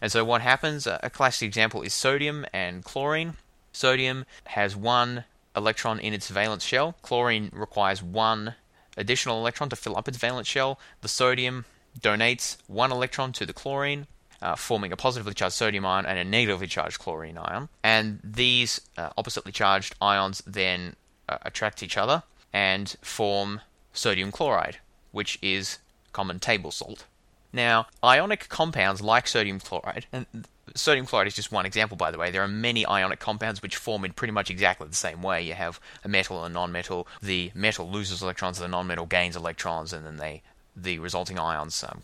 And 0.00 0.12
so 0.12 0.24
what 0.24 0.42
happens, 0.42 0.86
a 0.86 1.10
classic 1.12 1.46
example 1.46 1.82
is 1.82 1.92
sodium 1.92 2.46
and 2.52 2.84
chlorine. 2.84 3.34
Sodium 3.72 4.26
has 4.46 4.76
one 4.76 5.24
electron 5.56 5.98
in 5.98 6.14
its 6.14 6.28
valence 6.28 6.64
shell. 6.64 6.96
Chlorine 7.02 7.50
requires 7.52 8.02
one 8.02 8.54
additional 8.96 9.38
electron 9.38 9.68
to 9.70 9.76
fill 9.76 9.96
up 9.96 10.08
its 10.08 10.18
valence 10.18 10.46
shell. 10.46 10.78
The 11.00 11.08
sodium 11.08 11.64
donates 11.98 12.58
one 12.66 12.92
electron 12.92 13.32
to 13.32 13.46
the 13.46 13.52
chlorine, 13.52 14.06
uh, 14.40 14.54
forming 14.54 14.92
a 14.92 14.96
positively 14.96 15.34
charged 15.34 15.56
sodium 15.56 15.84
ion 15.84 16.06
and 16.06 16.18
a 16.18 16.24
negatively 16.24 16.66
charged 16.66 16.98
chlorine 16.98 17.38
ion. 17.38 17.68
And 17.82 18.20
these 18.22 18.80
uh, 18.96 19.10
oppositely 19.16 19.52
charged 19.52 19.94
ions 20.00 20.42
then 20.46 20.94
uh, 21.28 21.38
attract 21.42 21.82
each 21.82 21.96
other 21.96 22.22
and 22.52 22.96
form 23.02 23.60
sodium 23.92 24.32
chloride, 24.32 24.78
which 25.12 25.38
is 25.42 25.78
common 26.12 26.38
table 26.38 26.70
salt. 26.70 27.04
Now, 27.52 27.86
ionic 28.04 28.48
compounds 28.48 29.00
like 29.00 29.26
sodium 29.26 29.60
chloride, 29.60 30.06
and 30.12 30.26
sodium 30.74 31.06
chloride 31.06 31.26
is 31.26 31.34
just 31.34 31.52
one 31.52 31.66
example, 31.66 31.96
by 31.96 32.10
the 32.10 32.18
way. 32.18 32.30
There 32.30 32.42
are 32.42 32.48
many 32.48 32.86
ionic 32.86 33.20
compounds 33.20 33.62
which 33.62 33.76
form 33.76 34.04
in 34.04 34.12
pretty 34.12 34.32
much 34.32 34.50
exactly 34.50 34.88
the 34.88 34.94
same 34.94 35.22
way. 35.22 35.42
You 35.42 35.54
have 35.54 35.80
a 36.04 36.08
metal 36.08 36.44
and 36.44 36.52
a 36.52 36.54
non-metal. 36.54 37.06
The 37.22 37.50
metal 37.54 37.90
loses 37.90 38.22
electrons, 38.22 38.58
the 38.58 38.68
non-metal 38.68 39.06
gains 39.06 39.36
electrons, 39.36 39.92
and 39.92 40.04
then 40.04 40.16
they 40.16 40.42
the 40.76 40.98
resulting 40.98 41.38
ions 41.38 41.82
um, 41.82 42.02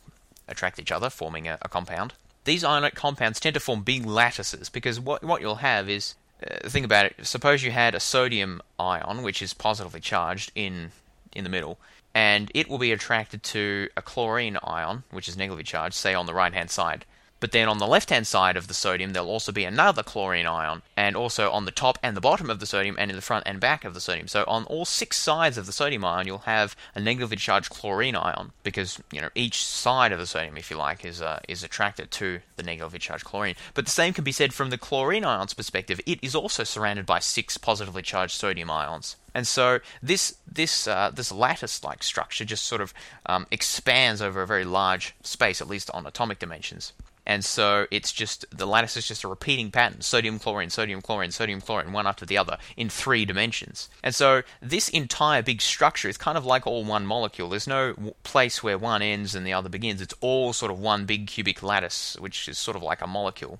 attract 0.48 0.80
each 0.80 0.90
other, 0.90 1.08
forming 1.08 1.46
a, 1.46 1.58
a, 1.62 1.68
compound. 1.68 2.14
These 2.44 2.64
ionic 2.64 2.96
compounds 2.96 3.38
tend 3.38 3.54
to 3.54 3.60
form 3.60 3.82
big 3.82 4.04
lattices 4.04 4.68
because 4.68 4.98
what 4.98 5.22
what 5.22 5.40
you'll 5.40 5.56
have 5.56 5.88
is 5.88 6.14
uh, 6.46 6.68
think 6.68 6.84
about 6.84 7.06
it. 7.06 7.14
Suppose 7.22 7.62
you 7.62 7.70
had 7.70 7.94
a 7.94 8.00
sodium 8.00 8.60
ion, 8.78 9.22
which 9.22 9.42
is 9.42 9.54
positively 9.54 10.00
charged 10.00 10.52
in 10.54 10.92
in 11.32 11.44
the 11.44 11.50
middle, 11.50 11.78
and 12.14 12.50
it 12.54 12.68
will 12.68 12.78
be 12.78 12.92
attracted 12.92 13.42
to 13.42 13.88
a 13.96 14.02
chlorine 14.02 14.56
ion, 14.62 15.02
which 15.10 15.28
is 15.28 15.36
negatively 15.36 15.64
charged, 15.64 15.96
say 15.96 16.14
on 16.14 16.26
the 16.26 16.34
right 16.34 16.54
hand 16.54 16.70
side. 16.70 17.04
But 17.44 17.52
then 17.52 17.68
on 17.68 17.76
the 17.76 17.86
left 17.86 18.08
hand 18.08 18.26
side 18.26 18.56
of 18.56 18.68
the 18.68 18.72
sodium, 18.72 19.12
there'll 19.12 19.28
also 19.28 19.52
be 19.52 19.64
another 19.64 20.02
chlorine 20.02 20.46
ion, 20.46 20.80
and 20.96 21.14
also 21.14 21.50
on 21.50 21.66
the 21.66 21.70
top 21.70 21.98
and 22.02 22.16
the 22.16 22.22
bottom 22.22 22.48
of 22.48 22.58
the 22.58 22.64
sodium, 22.64 22.96
and 22.98 23.10
in 23.10 23.16
the 23.16 23.20
front 23.20 23.42
and 23.44 23.60
back 23.60 23.84
of 23.84 23.92
the 23.92 24.00
sodium. 24.00 24.28
So 24.28 24.44
on 24.48 24.64
all 24.64 24.86
six 24.86 25.18
sides 25.18 25.58
of 25.58 25.66
the 25.66 25.72
sodium 25.72 26.06
ion, 26.06 26.26
you'll 26.26 26.38
have 26.38 26.74
a 26.94 27.00
negatively 27.00 27.36
charged 27.36 27.68
chlorine 27.68 28.16
ion, 28.16 28.52
because 28.62 28.98
you 29.12 29.20
know 29.20 29.28
each 29.34 29.62
side 29.62 30.10
of 30.10 30.18
the 30.18 30.26
sodium, 30.26 30.56
if 30.56 30.70
you 30.70 30.78
like, 30.78 31.04
is 31.04 31.20
uh, 31.20 31.40
is 31.46 31.62
attracted 31.62 32.10
to 32.12 32.40
the 32.56 32.62
negatively 32.62 32.98
charged 32.98 33.26
chlorine. 33.26 33.56
But 33.74 33.84
the 33.84 33.90
same 33.90 34.14
can 34.14 34.24
be 34.24 34.32
said 34.32 34.54
from 34.54 34.70
the 34.70 34.78
chlorine 34.78 35.26
ion's 35.26 35.52
perspective. 35.52 36.00
It 36.06 36.20
is 36.22 36.34
also 36.34 36.64
surrounded 36.64 37.04
by 37.04 37.18
six 37.18 37.58
positively 37.58 38.00
charged 38.00 38.36
sodium 38.36 38.70
ions. 38.70 39.16
And 39.34 39.46
so 39.46 39.80
this 40.02 40.38
this 40.50 40.88
uh, 40.88 41.10
this 41.12 41.30
lattice-like 41.30 42.04
structure 42.04 42.46
just 42.46 42.64
sort 42.64 42.80
of 42.80 42.94
um, 43.26 43.46
expands 43.50 44.22
over 44.22 44.40
a 44.40 44.46
very 44.46 44.64
large 44.64 45.14
space, 45.22 45.60
at 45.60 45.68
least 45.68 45.90
on 45.90 46.06
atomic 46.06 46.38
dimensions. 46.38 46.94
And 47.26 47.44
so 47.44 47.86
it's 47.90 48.12
just 48.12 48.44
the 48.50 48.66
lattice 48.66 48.96
is 48.96 49.08
just 49.08 49.24
a 49.24 49.28
repeating 49.28 49.70
pattern 49.70 50.02
sodium, 50.02 50.38
chlorine, 50.38 50.70
sodium, 50.70 51.00
chlorine, 51.00 51.30
sodium, 51.30 51.60
chlorine, 51.60 51.92
one 51.92 52.06
after 52.06 52.26
the 52.26 52.36
other 52.36 52.58
in 52.76 52.90
three 52.90 53.24
dimensions. 53.24 53.88
And 54.02 54.14
so 54.14 54.42
this 54.60 54.88
entire 54.90 55.42
big 55.42 55.62
structure 55.62 56.08
is 56.08 56.18
kind 56.18 56.36
of 56.36 56.44
like 56.44 56.66
all 56.66 56.84
one 56.84 57.06
molecule. 57.06 57.48
There's 57.48 57.66
no 57.66 58.14
place 58.24 58.62
where 58.62 58.76
one 58.76 59.00
ends 59.00 59.34
and 59.34 59.46
the 59.46 59.54
other 59.54 59.70
begins. 59.70 60.02
It's 60.02 60.14
all 60.20 60.52
sort 60.52 60.70
of 60.70 60.78
one 60.78 61.06
big 61.06 61.26
cubic 61.26 61.62
lattice, 61.62 62.16
which 62.20 62.48
is 62.48 62.58
sort 62.58 62.76
of 62.76 62.82
like 62.82 63.00
a 63.00 63.06
molecule. 63.06 63.58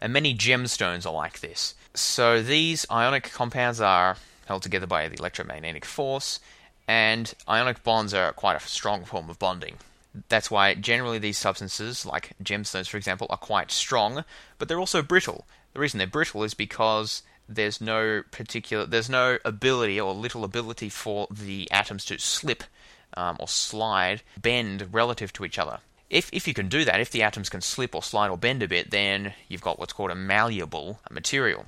And 0.00 0.12
many 0.12 0.34
gemstones 0.34 1.06
are 1.06 1.12
like 1.12 1.40
this. 1.40 1.74
So 1.94 2.42
these 2.42 2.86
ionic 2.90 3.32
compounds 3.32 3.80
are 3.80 4.16
held 4.46 4.62
together 4.62 4.86
by 4.86 5.08
the 5.08 5.16
electromagnetic 5.18 5.84
force, 5.84 6.40
and 6.86 7.32
ionic 7.48 7.82
bonds 7.82 8.12
are 8.12 8.32
quite 8.32 8.56
a 8.56 8.60
strong 8.60 9.04
form 9.04 9.30
of 9.30 9.38
bonding. 9.38 9.78
That's 10.28 10.50
why 10.50 10.74
generally 10.74 11.18
these 11.18 11.38
substances, 11.38 12.06
like 12.06 12.34
gemstones 12.42 12.88
for 12.88 12.96
example, 12.96 13.26
are 13.30 13.36
quite 13.36 13.70
strong, 13.70 14.24
but 14.58 14.68
they're 14.68 14.80
also 14.80 15.02
brittle. 15.02 15.46
The 15.72 15.80
reason 15.80 15.98
they're 15.98 16.06
brittle 16.06 16.44
is 16.44 16.54
because 16.54 17.22
there's 17.48 17.80
no 17.80 18.22
particular, 18.30 18.86
there's 18.86 19.10
no 19.10 19.38
ability 19.44 20.00
or 20.00 20.14
little 20.14 20.44
ability 20.44 20.88
for 20.88 21.26
the 21.30 21.70
atoms 21.70 22.04
to 22.06 22.18
slip 22.18 22.64
um, 23.16 23.36
or 23.38 23.48
slide, 23.48 24.22
bend 24.40 24.88
relative 24.92 25.32
to 25.34 25.44
each 25.44 25.58
other. 25.58 25.80
If, 26.10 26.30
if 26.32 26.46
you 26.46 26.54
can 26.54 26.68
do 26.68 26.84
that, 26.84 27.00
if 27.00 27.10
the 27.10 27.22
atoms 27.22 27.48
can 27.48 27.60
slip 27.60 27.94
or 27.94 28.02
slide 28.02 28.30
or 28.30 28.38
bend 28.38 28.62
a 28.62 28.68
bit, 28.68 28.90
then 28.90 29.34
you've 29.48 29.62
got 29.62 29.78
what's 29.78 29.92
called 29.92 30.10
a 30.10 30.14
malleable 30.14 31.00
material 31.10 31.66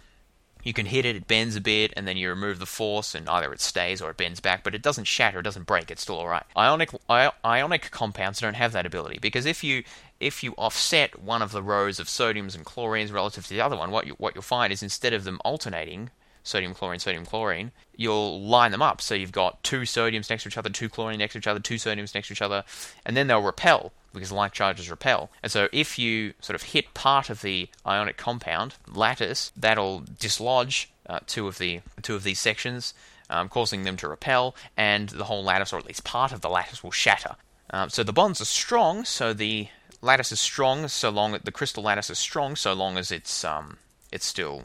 you 0.66 0.72
can 0.72 0.86
hit 0.86 1.04
it, 1.04 1.14
it 1.14 1.28
bends 1.28 1.54
a 1.54 1.60
bit, 1.60 1.92
and 1.96 2.08
then 2.08 2.16
you 2.16 2.28
remove 2.28 2.58
the 2.58 2.66
force, 2.66 3.14
and 3.14 3.28
either 3.28 3.52
it 3.52 3.60
stays 3.60 4.02
or 4.02 4.10
it 4.10 4.16
bends 4.16 4.40
back, 4.40 4.64
but 4.64 4.74
it 4.74 4.82
doesn't 4.82 5.04
shatter, 5.04 5.38
it 5.38 5.44
doesn't 5.44 5.64
break, 5.64 5.92
it's 5.92 6.02
still 6.02 6.16
alright. 6.16 6.42
Ionic 6.56 6.90
ionic 7.08 7.92
compounds 7.92 8.40
don't 8.40 8.54
have 8.54 8.72
that 8.72 8.84
ability 8.84 9.20
because 9.20 9.46
if 9.46 9.62
you 9.62 9.84
if 10.18 10.42
you 10.42 10.54
offset 10.58 11.22
one 11.22 11.40
of 11.40 11.52
the 11.52 11.62
rows 11.62 12.00
of 12.00 12.08
sodiums 12.08 12.56
and 12.56 12.66
chlorines 12.66 13.12
relative 13.12 13.46
to 13.46 13.54
the 13.54 13.60
other 13.60 13.76
one, 13.76 13.92
what 13.92 14.08
you 14.08 14.14
what 14.14 14.34
you'll 14.34 14.42
find 14.42 14.72
is 14.72 14.82
instead 14.82 15.12
of 15.12 15.22
them 15.22 15.40
alternating, 15.44 16.10
sodium 16.42 16.74
chlorine 16.74 17.00
sodium 17.00 17.26
chlorine 17.26 17.72
you'll 17.96 18.40
line 18.40 18.70
them 18.70 18.80
up 18.80 19.00
so 19.00 19.16
you've 19.16 19.32
got 19.32 19.60
two 19.64 19.80
sodiums 19.80 20.30
next 20.30 20.44
to 20.44 20.48
each 20.48 20.56
other 20.56 20.70
two 20.70 20.88
chlorine 20.88 21.18
next 21.18 21.32
to 21.32 21.38
each 21.38 21.46
other 21.48 21.58
two 21.58 21.74
sodiums 21.74 22.14
next 22.14 22.28
to 22.28 22.34
each 22.34 22.42
other 22.42 22.62
and 23.04 23.16
then 23.16 23.26
they'll 23.26 23.42
repel 23.42 23.92
because 24.16 24.32
like 24.32 24.52
charges 24.52 24.90
repel. 24.90 25.30
And 25.42 25.52
so 25.52 25.68
if 25.72 25.98
you 25.98 26.32
sort 26.40 26.54
of 26.54 26.62
hit 26.62 26.94
part 26.94 27.30
of 27.30 27.42
the 27.42 27.68
ionic 27.86 28.16
compound 28.16 28.74
lattice, 28.92 29.52
that'll 29.56 30.04
dislodge 30.18 30.90
uh, 31.08 31.20
two 31.26 31.46
of 31.46 31.58
the 31.58 31.82
two 32.02 32.14
of 32.14 32.24
these 32.24 32.40
sections, 32.40 32.94
um, 33.30 33.48
causing 33.48 33.84
them 33.84 33.96
to 33.98 34.08
repel, 34.08 34.56
and 34.76 35.10
the 35.10 35.24
whole 35.24 35.44
lattice, 35.44 35.72
or 35.72 35.78
at 35.78 35.86
least 35.86 36.02
part 36.04 36.32
of 36.32 36.40
the 36.40 36.48
lattice, 36.48 36.82
will 36.82 36.90
shatter. 36.90 37.36
Um, 37.70 37.90
so 37.90 38.02
the 38.02 38.12
bonds 38.12 38.40
are 38.40 38.46
strong. 38.46 39.04
So 39.04 39.32
the 39.32 39.68
lattice 40.02 40.32
is 40.32 40.40
strong 40.40 40.88
so 40.88 41.10
long 41.10 41.38
the 41.42 41.52
crystal 41.52 41.82
lattice 41.82 42.10
is 42.10 42.18
strong 42.18 42.54
so 42.54 42.72
long 42.72 42.96
as 42.96 43.10
it's 43.10 43.44
um, 43.44 43.78
it's 44.12 44.26
still 44.26 44.64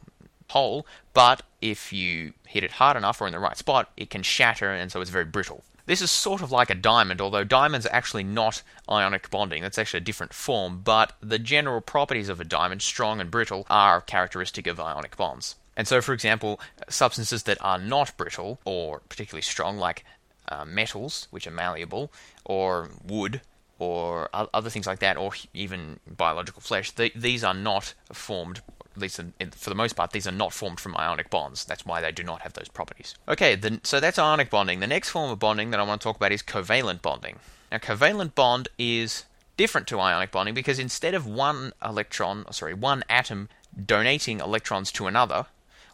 whole. 0.50 0.86
But 1.14 1.44
if 1.62 1.92
you 1.92 2.34
hit 2.48 2.64
it 2.64 2.72
hard 2.72 2.98
enough 2.98 3.22
or 3.22 3.28
in 3.28 3.34
the 3.34 3.40
right 3.40 3.58
spot, 3.58 3.92
it 3.98 4.10
can 4.10 4.24
shatter, 4.24 4.72
and 4.72 4.92
so 4.92 5.02
it's 5.02 5.10
very 5.10 5.26
brittle. 5.26 5.64
This 5.91 5.99
is 6.01 6.10
sort 6.10 6.41
of 6.41 6.54
like 6.54 6.69
a 6.69 6.73
diamond, 6.73 7.19
although 7.19 7.43
diamonds 7.43 7.86
are 7.86 7.93
actually 7.93 8.23
not 8.23 8.63
ionic 8.89 9.30
bonding. 9.30 9.62
That's 9.62 9.77
actually 9.77 9.97
a 9.97 10.08
different 10.10 10.34
form, 10.34 10.80
but 10.86 11.17
the 11.19 11.38
general 11.38 11.82
properties 11.82 12.30
of 12.30 12.39
a 12.39 12.45
diamond, 12.45 12.82
strong 12.82 13.19
and 13.19 13.30
brittle, 13.30 13.67
are 13.69 13.99
characteristic 13.99 14.67
of 14.67 14.80
ionic 14.80 15.17
bonds. 15.17 15.58
And 15.75 15.89
so, 15.89 15.99
for 15.99 16.13
example, 16.13 16.62
substances 16.88 17.43
that 17.43 17.58
are 17.60 17.77
not 17.77 18.15
brittle 18.15 18.62
or 18.63 19.01
particularly 19.10 19.41
strong, 19.41 19.77
like 19.80 20.06
uh, 20.47 20.63
metals, 20.63 21.27
which 21.30 21.45
are 21.45 21.51
malleable, 21.51 22.10
or 22.45 22.91
wood, 23.06 23.41
or 23.77 24.30
other 24.34 24.69
things 24.69 24.88
like 24.88 24.99
that, 24.99 25.17
or 25.17 25.34
even 25.54 25.99
biological 26.08 26.62
flesh, 26.62 26.93
these 27.13 27.43
are 27.43 27.54
not 27.54 27.95
formed 28.13 28.62
at 28.95 29.01
least 29.01 29.19
in, 29.19 29.34
in, 29.39 29.51
for 29.51 29.69
the 29.69 29.75
most 29.75 29.95
part, 29.95 30.12
these 30.12 30.27
are 30.27 30.32
not 30.32 30.54
formed 30.54 30.80
from 30.80 30.95
ionic 30.97 31.30
bonds. 31.30 31.65
That's 31.65 31.86
why 31.86 32.01
they 32.01 32.12
do 32.12 32.23
not 32.23 32.41
have 32.41 32.54
those 32.54 32.67
properties. 32.67 33.15
Okay, 33.27 33.56
the, 33.56 33.80
so 33.84 33.99
that's 33.99 34.19
ionic 34.19 34.49
bonding. 34.49 34.80
The 34.80 34.88
next 34.88 35.10
form 35.10 35.32
of 35.32 35.39
bonding 35.39 35.71
that 35.71 35.80
I 35.80 35.84
want 35.84 36.01
to 36.01 36.04
talk 36.04 36.17
about 36.17 36.32
is 36.32 36.43
covalent 36.43 37.01
bonding. 37.01 37.39
Now, 37.71 37.77
covalent 37.77 38.36
bond 38.36 38.67
is 38.77 39.25
different 39.58 39.88
to 39.88 39.99
ionic 39.99 40.32
bonding 40.32 40.54
because 40.54 40.80
instead 40.80 41.13
of 41.13 41.25
one 41.25 41.71
electron, 41.84 42.45
sorry, 42.51 42.73
one 42.73 43.04
atom 43.10 43.47
donating 43.86 44.39
electrons 44.39 44.91
to 44.93 45.08
another, 45.08 45.45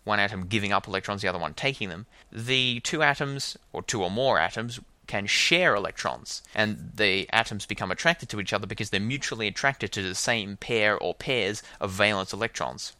one 0.03 0.19
atom 0.19 0.47
giving 0.47 0.71
up 0.71 0.87
electrons, 0.87 1.21
the 1.21 1.27
other 1.27 1.39
one 1.39 1.53
taking 1.53 1.89
them, 1.89 2.05
the 2.31 2.79
two 2.79 3.03
atoms, 3.03 3.57
or 3.73 3.83
two 3.83 4.01
or 4.01 4.09
more 4.09 4.39
atoms, 4.39 4.79
can 5.07 5.25
share 5.25 5.73
electrons, 5.73 6.43
and 6.53 6.91
the 6.95 7.27
atoms 7.31 7.65
become 7.65 7.91
attracted 7.91 8.29
to 8.29 8.39
each 8.39 8.53
other 8.53 8.67
because 8.67 8.89
they're 8.89 8.99
mutually 8.99 9.47
attracted 9.47 9.91
to 9.93 10.03
the 10.03 10.15
same 10.15 10.57
pair 10.57 10.97
or 10.97 11.15
pairs 11.15 11.63
of 11.79 11.91
valence 11.91 12.33
electrons. 12.33 12.93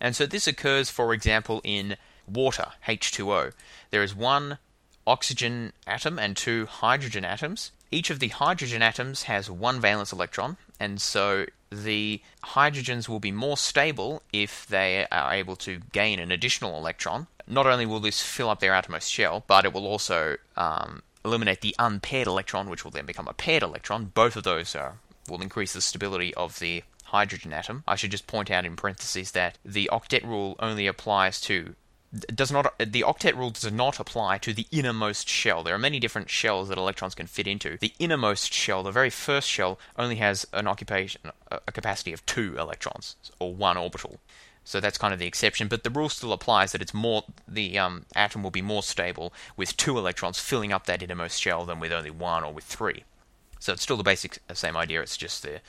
And 0.00 0.16
so 0.16 0.26
this 0.26 0.46
occurs, 0.46 0.88
for 0.88 1.12
example, 1.12 1.60
in 1.62 1.96
water, 2.26 2.68
H2O. 2.86 3.52
There 3.90 4.02
is 4.02 4.14
one 4.14 4.58
oxygen 5.06 5.72
atom 5.86 6.18
and 6.18 6.36
two 6.36 6.66
hydrogen 6.66 7.24
atoms. 7.24 7.72
Each 7.90 8.10
of 8.10 8.20
the 8.20 8.28
hydrogen 8.28 8.82
atoms 8.82 9.24
has 9.24 9.50
one 9.50 9.80
valence 9.80 10.12
electron, 10.12 10.56
and 10.78 11.00
so 11.00 11.46
the 11.70 12.22
hydrogens 12.44 13.08
will 13.08 13.20
be 13.20 13.32
more 13.32 13.56
stable 13.56 14.22
if 14.32 14.66
they 14.66 15.06
are 15.10 15.32
able 15.32 15.56
to 15.56 15.80
gain 15.92 16.18
an 16.18 16.30
additional 16.30 16.76
electron. 16.76 17.26
Not 17.46 17.66
only 17.66 17.86
will 17.86 18.00
this 18.00 18.22
fill 18.22 18.48
up 18.48 18.60
their 18.60 18.74
outermost 18.74 19.10
shell, 19.10 19.44
but 19.46 19.64
it 19.64 19.72
will 19.72 19.86
also 19.86 20.36
um, 20.56 21.02
eliminate 21.24 21.60
the 21.60 21.74
unpaired 21.78 22.26
electron, 22.26 22.68
which 22.68 22.84
will 22.84 22.90
then 22.90 23.06
become 23.06 23.28
a 23.28 23.34
paired 23.34 23.62
electron. 23.62 24.06
Both 24.06 24.36
of 24.36 24.44
those 24.44 24.74
are 24.74 24.98
will 25.28 25.42
increase 25.42 25.72
the 25.72 25.80
stability 25.80 26.34
of 26.34 26.58
the 26.58 26.82
hydrogen 27.04 27.52
atom. 27.52 27.82
I 27.86 27.96
should 27.96 28.10
just 28.10 28.26
point 28.26 28.50
out 28.50 28.64
in 28.64 28.76
parentheses 28.76 29.32
that 29.32 29.58
the 29.64 29.88
octet 29.92 30.24
rule 30.24 30.56
only 30.58 30.86
applies 30.86 31.40
to 31.42 31.74
does 32.34 32.50
not 32.50 32.66
uh, 32.66 32.84
the 32.84 33.04
octet 33.06 33.36
rule 33.36 33.50
does 33.50 33.70
not 33.70 34.00
apply 34.00 34.38
to 34.38 34.52
the 34.52 34.66
innermost 34.72 35.28
shell. 35.28 35.62
There 35.62 35.74
are 35.74 35.78
many 35.78 36.00
different 36.00 36.28
shells 36.28 36.68
that 36.68 36.78
electrons 36.78 37.14
can 37.14 37.26
fit 37.26 37.46
into. 37.46 37.78
The 37.78 37.94
innermost 37.98 38.52
shell, 38.52 38.82
the 38.82 38.90
very 38.90 39.10
first 39.10 39.48
shell, 39.48 39.78
only 39.96 40.16
has 40.16 40.46
an 40.52 40.66
occupation 40.66 41.20
a 41.50 41.72
capacity 41.72 42.12
of 42.12 42.24
two 42.26 42.56
electrons 42.58 43.16
or 43.38 43.54
one 43.54 43.76
orbital. 43.76 44.20
So 44.64 44.78
that's 44.78 44.98
kind 44.98 45.12
of 45.12 45.18
the 45.18 45.26
exception, 45.26 45.68
but 45.68 45.82
the 45.82 45.90
rule 45.90 46.08
still 46.08 46.32
applies 46.32 46.72
that 46.72 46.82
it's 46.82 46.94
more 46.94 47.24
the 47.48 47.78
um, 47.78 48.06
atom 48.14 48.42
will 48.42 48.50
be 48.50 48.62
more 48.62 48.82
stable 48.82 49.32
with 49.56 49.76
two 49.76 49.98
electrons 49.98 50.38
filling 50.38 50.72
up 50.72 50.86
that 50.86 51.02
innermost 51.02 51.40
shell 51.40 51.64
than 51.64 51.80
with 51.80 51.92
only 51.92 52.10
one 52.10 52.44
or 52.44 52.52
with 52.52 52.64
three. 52.64 53.04
So 53.58 53.72
it's 53.72 53.82
still 53.82 53.96
the 53.96 54.02
basic 54.02 54.38
uh, 54.48 54.54
same 54.54 54.76
idea. 54.76 55.00
It's 55.02 55.16
just 55.16 55.42
the 55.42 55.60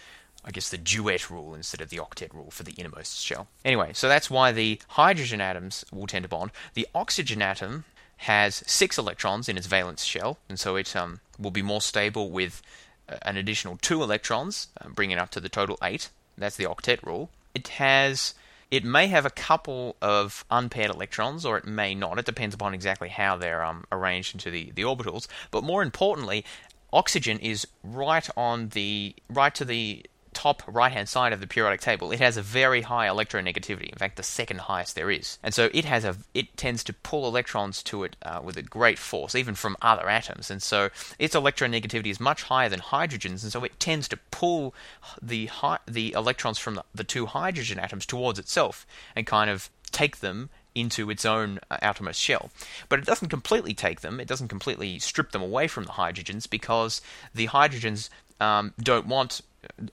I 0.43 0.51
guess 0.51 0.69
the 0.69 0.77
duet 0.77 1.29
rule 1.29 1.53
instead 1.53 1.81
of 1.81 1.89
the 1.89 1.97
octet 1.97 2.33
rule 2.33 2.49
for 2.49 2.63
the 2.63 2.71
innermost 2.73 3.23
shell. 3.23 3.47
Anyway, 3.63 3.91
so 3.93 4.07
that's 4.07 4.29
why 4.29 4.51
the 4.51 4.79
hydrogen 4.89 5.39
atoms 5.39 5.85
will 5.91 6.07
tend 6.07 6.23
to 6.23 6.29
bond. 6.29 6.51
The 6.73 6.87
oxygen 6.95 7.41
atom 7.43 7.85
has 8.17 8.63
six 8.65 8.97
electrons 8.97 9.47
in 9.49 9.57
its 9.57 9.67
valence 9.67 10.03
shell, 10.03 10.39
and 10.49 10.59
so 10.59 10.75
it 10.75 10.95
um, 10.95 11.19
will 11.39 11.51
be 11.51 11.61
more 11.61 11.81
stable 11.81 12.29
with 12.31 12.61
uh, 13.07 13.17
an 13.21 13.37
additional 13.37 13.77
two 13.77 14.01
electrons, 14.01 14.67
um, 14.79 14.93
bringing 14.93 15.17
it 15.17 15.19
up 15.19 15.29
to 15.31 15.39
the 15.39 15.49
total 15.49 15.77
eight. 15.83 16.09
That's 16.37 16.55
the 16.55 16.65
octet 16.65 17.03
rule. 17.03 17.29
It 17.53 17.67
has 17.67 18.33
it 18.71 18.85
may 18.85 19.07
have 19.07 19.25
a 19.25 19.29
couple 19.29 19.97
of 20.01 20.45
unpaired 20.49 20.89
electrons, 20.89 21.45
or 21.45 21.57
it 21.57 21.65
may 21.65 21.93
not. 21.93 22.17
It 22.17 22.25
depends 22.25 22.55
upon 22.55 22.73
exactly 22.73 23.09
how 23.09 23.35
they're 23.35 23.63
um, 23.63 23.83
arranged 23.91 24.33
into 24.33 24.49
the, 24.49 24.71
the 24.71 24.83
orbitals. 24.83 25.27
But 25.51 25.65
more 25.65 25.83
importantly, 25.83 26.45
oxygen 26.93 27.37
is 27.39 27.67
right 27.83 28.27
on 28.37 28.69
the 28.69 29.13
right 29.29 29.53
to 29.55 29.65
the 29.65 30.05
top 30.33 30.63
right 30.67 30.91
hand 30.91 31.09
side 31.09 31.33
of 31.33 31.39
the 31.39 31.47
periodic 31.47 31.81
table, 31.81 32.11
it 32.11 32.19
has 32.19 32.37
a 32.37 32.41
very 32.41 32.81
high 32.81 33.07
electronegativity. 33.07 33.89
In 33.89 33.97
fact, 33.97 34.17
the 34.17 34.23
second 34.23 34.61
highest 34.61 34.95
there 34.95 35.11
is. 35.11 35.37
And 35.43 35.53
so 35.53 35.69
it 35.73 35.85
has 35.85 36.05
a 36.05 36.17
it 36.33 36.55
tends 36.57 36.83
to 36.85 36.93
pull 36.93 37.27
electrons 37.27 37.83
to 37.83 38.03
it 38.03 38.15
uh, 38.23 38.39
with 38.43 38.57
a 38.57 38.61
great 38.61 38.97
force, 38.97 39.35
even 39.35 39.55
from 39.55 39.77
other 39.81 40.09
atoms. 40.09 40.49
And 40.49 40.61
so 40.61 40.89
its 41.19 41.35
electronegativity 41.35 42.07
is 42.07 42.19
much 42.19 42.43
higher 42.43 42.69
than 42.69 42.79
hydrogen's, 42.79 43.43
and 43.43 43.51
so 43.51 43.63
it 43.63 43.79
tends 43.79 44.07
to 44.09 44.17
pull 44.31 44.73
the 45.21 45.47
hi- 45.47 45.79
the 45.87 46.13
electrons 46.13 46.57
from 46.57 46.75
the, 46.75 46.83
the 46.93 47.03
two 47.03 47.25
hydrogen 47.25 47.79
atoms 47.79 48.05
towards 48.05 48.39
itself 48.39 48.85
and 49.15 49.27
kind 49.27 49.49
of 49.49 49.69
take 49.91 50.19
them 50.19 50.49
into 50.73 51.09
its 51.09 51.25
own 51.25 51.59
uh, 51.69 51.77
outermost 51.81 52.19
shell. 52.19 52.49
But 52.89 52.99
it 52.99 53.05
doesn't 53.05 53.29
completely 53.29 53.73
take 53.73 54.01
them, 54.01 54.19
it 54.19 54.27
doesn't 54.27 54.47
completely 54.47 54.99
strip 54.99 55.31
them 55.31 55.41
away 55.41 55.67
from 55.67 55.83
the 55.83 55.91
hydrogens 55.91 56.49
because 56.49 57.01
the 57.35 57.47
hydrogens 57.47 58.09
um, 58.39 58.73
don't 58.81 59.05
want 59.05 59.41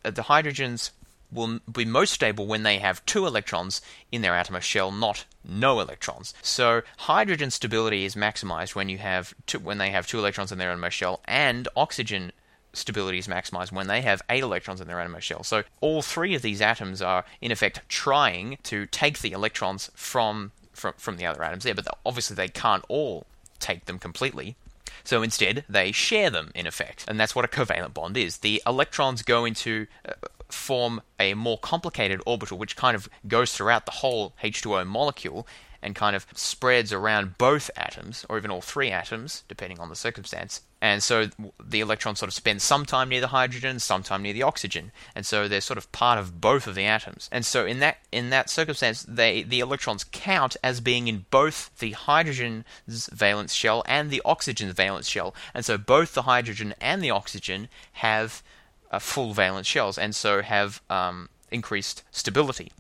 Uh, 0.05 0.11
the 0.11 0.23
hydrogens 0.23 0.91
will 1.31 1.61
be 1.71 1.85
most 1.85 2.13
stable 2.13 2.47
when 2.47 2.63
they 2.63 2.79
have 2.79 3.05
two 3.05 3.27
electrons 3.27 3.83
in 4.11 4.23
their 4.23 4.35
outermost 4.35 4.67
shell, 4.67 4.91
not 4.91 5.27
no 5.45 5.81
electrons. 5.81 6.33
So 6.43 6.83
hydrogen 6.97 7.51
stability 7.51 8.05
is 8.05 8.15
maximized 8.15 8.75
when 8.75 8.89
you 8.89 8.99
have 8.99 9.35
two, 9.47 9.59
when 9.59 9.79
they 9.79 9.91
have 9.91 10.07
two 10.07 10.19
electrons 10.19 10.53
in 10.53 10.59
their 10.59 10.71
outermost 10.71 10.97
shell, 10.97 11.21
and 11.27 11.69
oxygen 11.77 12.33
stability 12.73 13.19
is 13.19 13.27
maximized 13.27 13.73
when 13.73 13.89
they 13.89 14.01
have 14.03 14.23
eight 14.31 14.43
electrons 14.43 14.81
in 14.81 14.87
their 14.87 15.01
outermost 15.01 15.27
shell. 15.27 15.43
So 15.43 15.65
all 15.81 16.03
three 16.03 16.35
of 16.35 16.43
these 16.43 16.63
atoms 16.63 17.03
are 17.03 17.25
in 17.41 17.53
effect 17.53 17.81
trying 17.89 18.59
to 18.65 18.87
take 18.87 19.21
the 19.21 19.33
electrons 19.33 19.91
from 19.95 20.53
from, 20.73 20.95
from 20.97 21.17
the 21.17 21.27
other 21.27 21.43
atoms 21.43 21.65
there, 21.65 21.75
but 21.75 21.89
obviously 22.07 22.37
they 22.37 22.47
can't 22.47 22.85
all 22.89 23.27
take 23.59 23.87
them 23.87 23.99
completely. 23.99 24.57
So 25.09 25.23
instead, 25.23 25.65
they 25.71 25.91
share 25.91 26.29
them 26.29 26.53
in 26.55 26.67
effect. 26.67 27.07
And 27.09 27.19
that's 27.19 27.35
what 27.35 27.43
a 27.43 27.49
covalent 27.49 27.95
bond 27.95 28.19
is. 28.19 28.39
The 28.39 28.63
electrons 28.67 29.23
go 29.23 29.47
into. 29.47 29.87
Uh, 30.07 30.13
form 30.51 31.03
a 31.21 31.35
more 31.35 31.59
complicated 31.59 32.23
orbital 32.25 32.57
which 32.57 32.75
kind 32.75 32.95
of 32.95 33.07
goes 33.27 33.53
throughout 33.53 33.85
the 33.85 33.93
whole 33.93 34.33
H2O 34.43 34.87
molecule 34.87 35.47
and 35.83 35.95
kind 35.95 36.17
of 36.17 36.27
spreads 36.35 36.93
around 36.93 37.39
both 37.39 37.71
atoms, 37.77 38.27
or 38.29 38.37
even 38.37 38.51
all 38.51 38.61
three 38.61 38.91
atoms, 38.91 39.45
depending 39.49 39.79
on 39.79 39.89
the 39.89 39.97
circumstance. 39.97 40.63
And 40.81 41.03
so 41.03 41.29
the 41.63 41.81
electron 41.81 42.15
sort 42.15 42.29
of 42.29 42.35
spend 42.35 42.63
some 42.63 42.85
time 42.87 43.09
near 43.09 43.21
the 43.21 43.29
hydrogen, 43.29 43.81
some 43.81 44.03
time 44.03 44.23
near 44.23 44.33
the 44.33 44.45
oxygen, 44.45 44.93
and 45.15 45.27
so 45.27 45.49
they're 45.49 45.61
sort 45.61 45.79
of 45.79 45.91
part 45.91 46.19
of 46.19 46.41
both 46.41 46.67
of 46.67 46.75
the 46.75 46.85
atoms. 46.85 47.29
And 47.33 47.45
so 47.45 47.67
in 47.67 47.81
that 47.81 47.99
in 48.13 48.31
that 48.31 48.49
circumstance, 48.49 49.05
they 49.09 49.43
the 49.43 49.61
electrons 49.61 50.05
count 50.05 50.57
as 50.63 50.81
being 50.81 51.09
in 51.09 51.27
both 51.31 51.77
the 51.79 51.93
hydrogen's 51.93 53.09
valence 53.13 53.55
shell 53.55 53.83
and 53.87 54.11
the 54.11 54.23
oxygen's 54.25 54.75
valence 54.75 55.09
shell. 55.09 55.35
And 55.53 55.65
so 55.65 55.79
both 55.79 56.15
the 56.15 56.23
hydrogen 56.23 56.75
and 56.81 57.03
the 57.03 57.11
oxygen 57.11 57.69
have 57.95 58.43
uh, 58.91 58.99
full 58.99 59.33
valence 59.33 59.67
shells, 59.67 59.99
and 59.99 60.15
so 60.15 60.43
have 60.43 60.81
um, 60.89 61.29
increased 61.51 62.05
stability. 62.11 62.71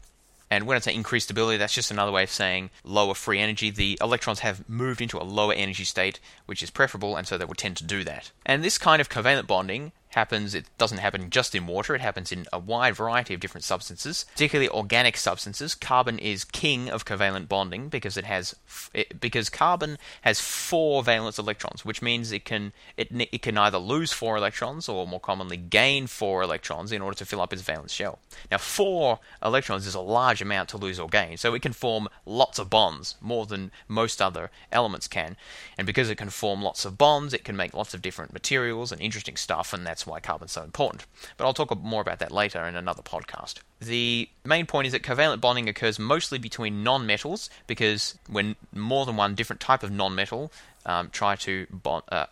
And 0.50 0.66
when 0.66 0.76
I 0.76 0.80
say 0.80 0.94
increased 0.94 1.26
stability, 1.26 1.58
that's 1.58 1.74
just 1.74 1.90
another 1.90 2.12
way 2.12 2.22
of 2.22 2.30
saying 2.30 2.70
lower 2.84 3.14
free 3.14 3.38
energy. 3.38 3.70
The 3.70 3.98
electrons 4.00 4.40
have 4.40 4.68
moved 4.68 5.00
into 5.00 5.18
a 5.18 5.24
lower 5.24 5.52
energy 5.52 5.84
state, 5.84 6.20
which 6.46 6.62
is 6.62 6.70
preferable, 6.70 7.16
and 7.16 7.26
so 7.26 7.36
they 7.36 7.44
will 7.44 7.54
tend 7.54 7.76
to 7.78 7.84
do 7.84 8.04
that. 8.04 8.32
And 8.46 8.64
this 8.64 8.78
kind 8.78 9.00
of 9.00 9.08
covalent 9.08 9.46
bonding 9.46 9.92
happens, 10.10 10.54
it 10.54 10.66
doesn't 10.78 10.98
happen 10.98 11.30
just 11.30 11.54
in 11.54 11.66
water, 11.66 11.94
it 11.94 12.00
happens 12.00 12.32
in 12.32 12.46
a 12.52 12.58
wide 12.58 12.96
variety 12.96 13.34
of 13.34 13.40
different 13.40 13.64
substances, 13.64 14.26
particularly 14.32 14.68
organic 14.68 15.16
substances. 15.16 15.74
Carbon 15.74 16.18
is 16.18 16.44
king 16.44 16.88
of 16.88 17.04
covalent 17.04 17.48
bonding 17.48 17.88
because 17.88 18.16
it 18.16 18.24
has 18.24 18.54
it, 18.94 19.20
because 19.20 19.48
carbon 19.48 19.98
has 20.22 20.40
four 20.40 21.02
valence 21.02 21.38
electrons, 21.38 21.84
which 21.84 22.02
means 22.02 22.32
it 22.32 22.44
can 22.44 22.72
it, 22.96 23.08
it 23.12 23.42
can 23.42 23.58
either 23.58 23.78
lose 23.78 24.12
four 24.12 24.36
electrons 24.36 24.88
or 24.88 25.06
more 25.06 25.20
commonly 25.20 25.56
gain 25.56 26.06
four 26.06 26.42
electrons 26.42 26.92
in 26.92 27.02
order 27.02 27.16
to 27.16 27.26
fill 27.26 27.40
up 27.40 27.52
its 27.52 27.62
valence 27.62 27.92
shell. 27.92 28.18
Now, 28.50 28.58
four 28.58 29.20
electrons 29.42 29.86
is 29.86 29.94
a 29.94 30.00
large 30.00 30.40
amount 30.42 30.68
to 30.70 30.76
lose 30.76 30.98
or 30.98 31.08
gain, 31.08 31.36
so 31.36 31.54
it 31.54 31.62
can 31.62 31.72
form 31.72 32.08
lots 32.24 32.58
of 32.58 32.70
bonds, 32.70 33.16
more 33.20 33.46
than 33.46 33.70
most 33.86 34.20
other 34.22 34.50
elements 34.72 35.08
can. 35.08 35.36
And 35.76 35.86
because 35.86 36.10
it 36.10 36.16
can 36.16 36.30
form 36.30 36.62
lots 36.62 36.84
of 36.84 36.98
bonds, 36.98 37.34
it 37.34 37.44
can 37.44 37.56
make 37.56 37.74
lots 37.74 37.94
of 37.94 38.02
different 38.02 38.32
materials 38.32 38.92
and 38.92 39.00
interesting 39.00 39.36
stuff, 39.36 39.72
and 39.72 39.86
that's 39.86 39.97
that's 39.98 40.06
why 40.06 40.20
carbon's 40.20 40.52
so 40.52 40.62
important. 40.62 41.06
But 41.36 41.44
I'll 41.44 41.52
talk 41.52 41.76
more 41.82 42.00
about 42.00 42.20
that 42.20 42.30
later 42.30 42.62
in 42.64 42.76
another 42.76 43.02
podcast. 43.02 43.54
The 43.80 44.28
main 44.44 44.64
point 44.64 44.86
is 44.86 44.92
that 44.92 45.02
covalent 45.02 45.40
bonding 45.40 45.68
occurs 45.68 45.98
mostly 45.98 46.38
between 46.38 46.84
non-metals 46.84 47.50
because 47.66 48.16
when 48.30 48.54
more 48.72 49.06
than 49.06 49.16
one 49.16 49.34
different 49.34 49.58
type 49.58 49.82
of 49.82 49.90
non-metal 49.90 50.52
um, 50.86 51.10
try 51.10 51.34
to 51.34 51.66
bond, 51.70 52.04
uh, 52.12 52.26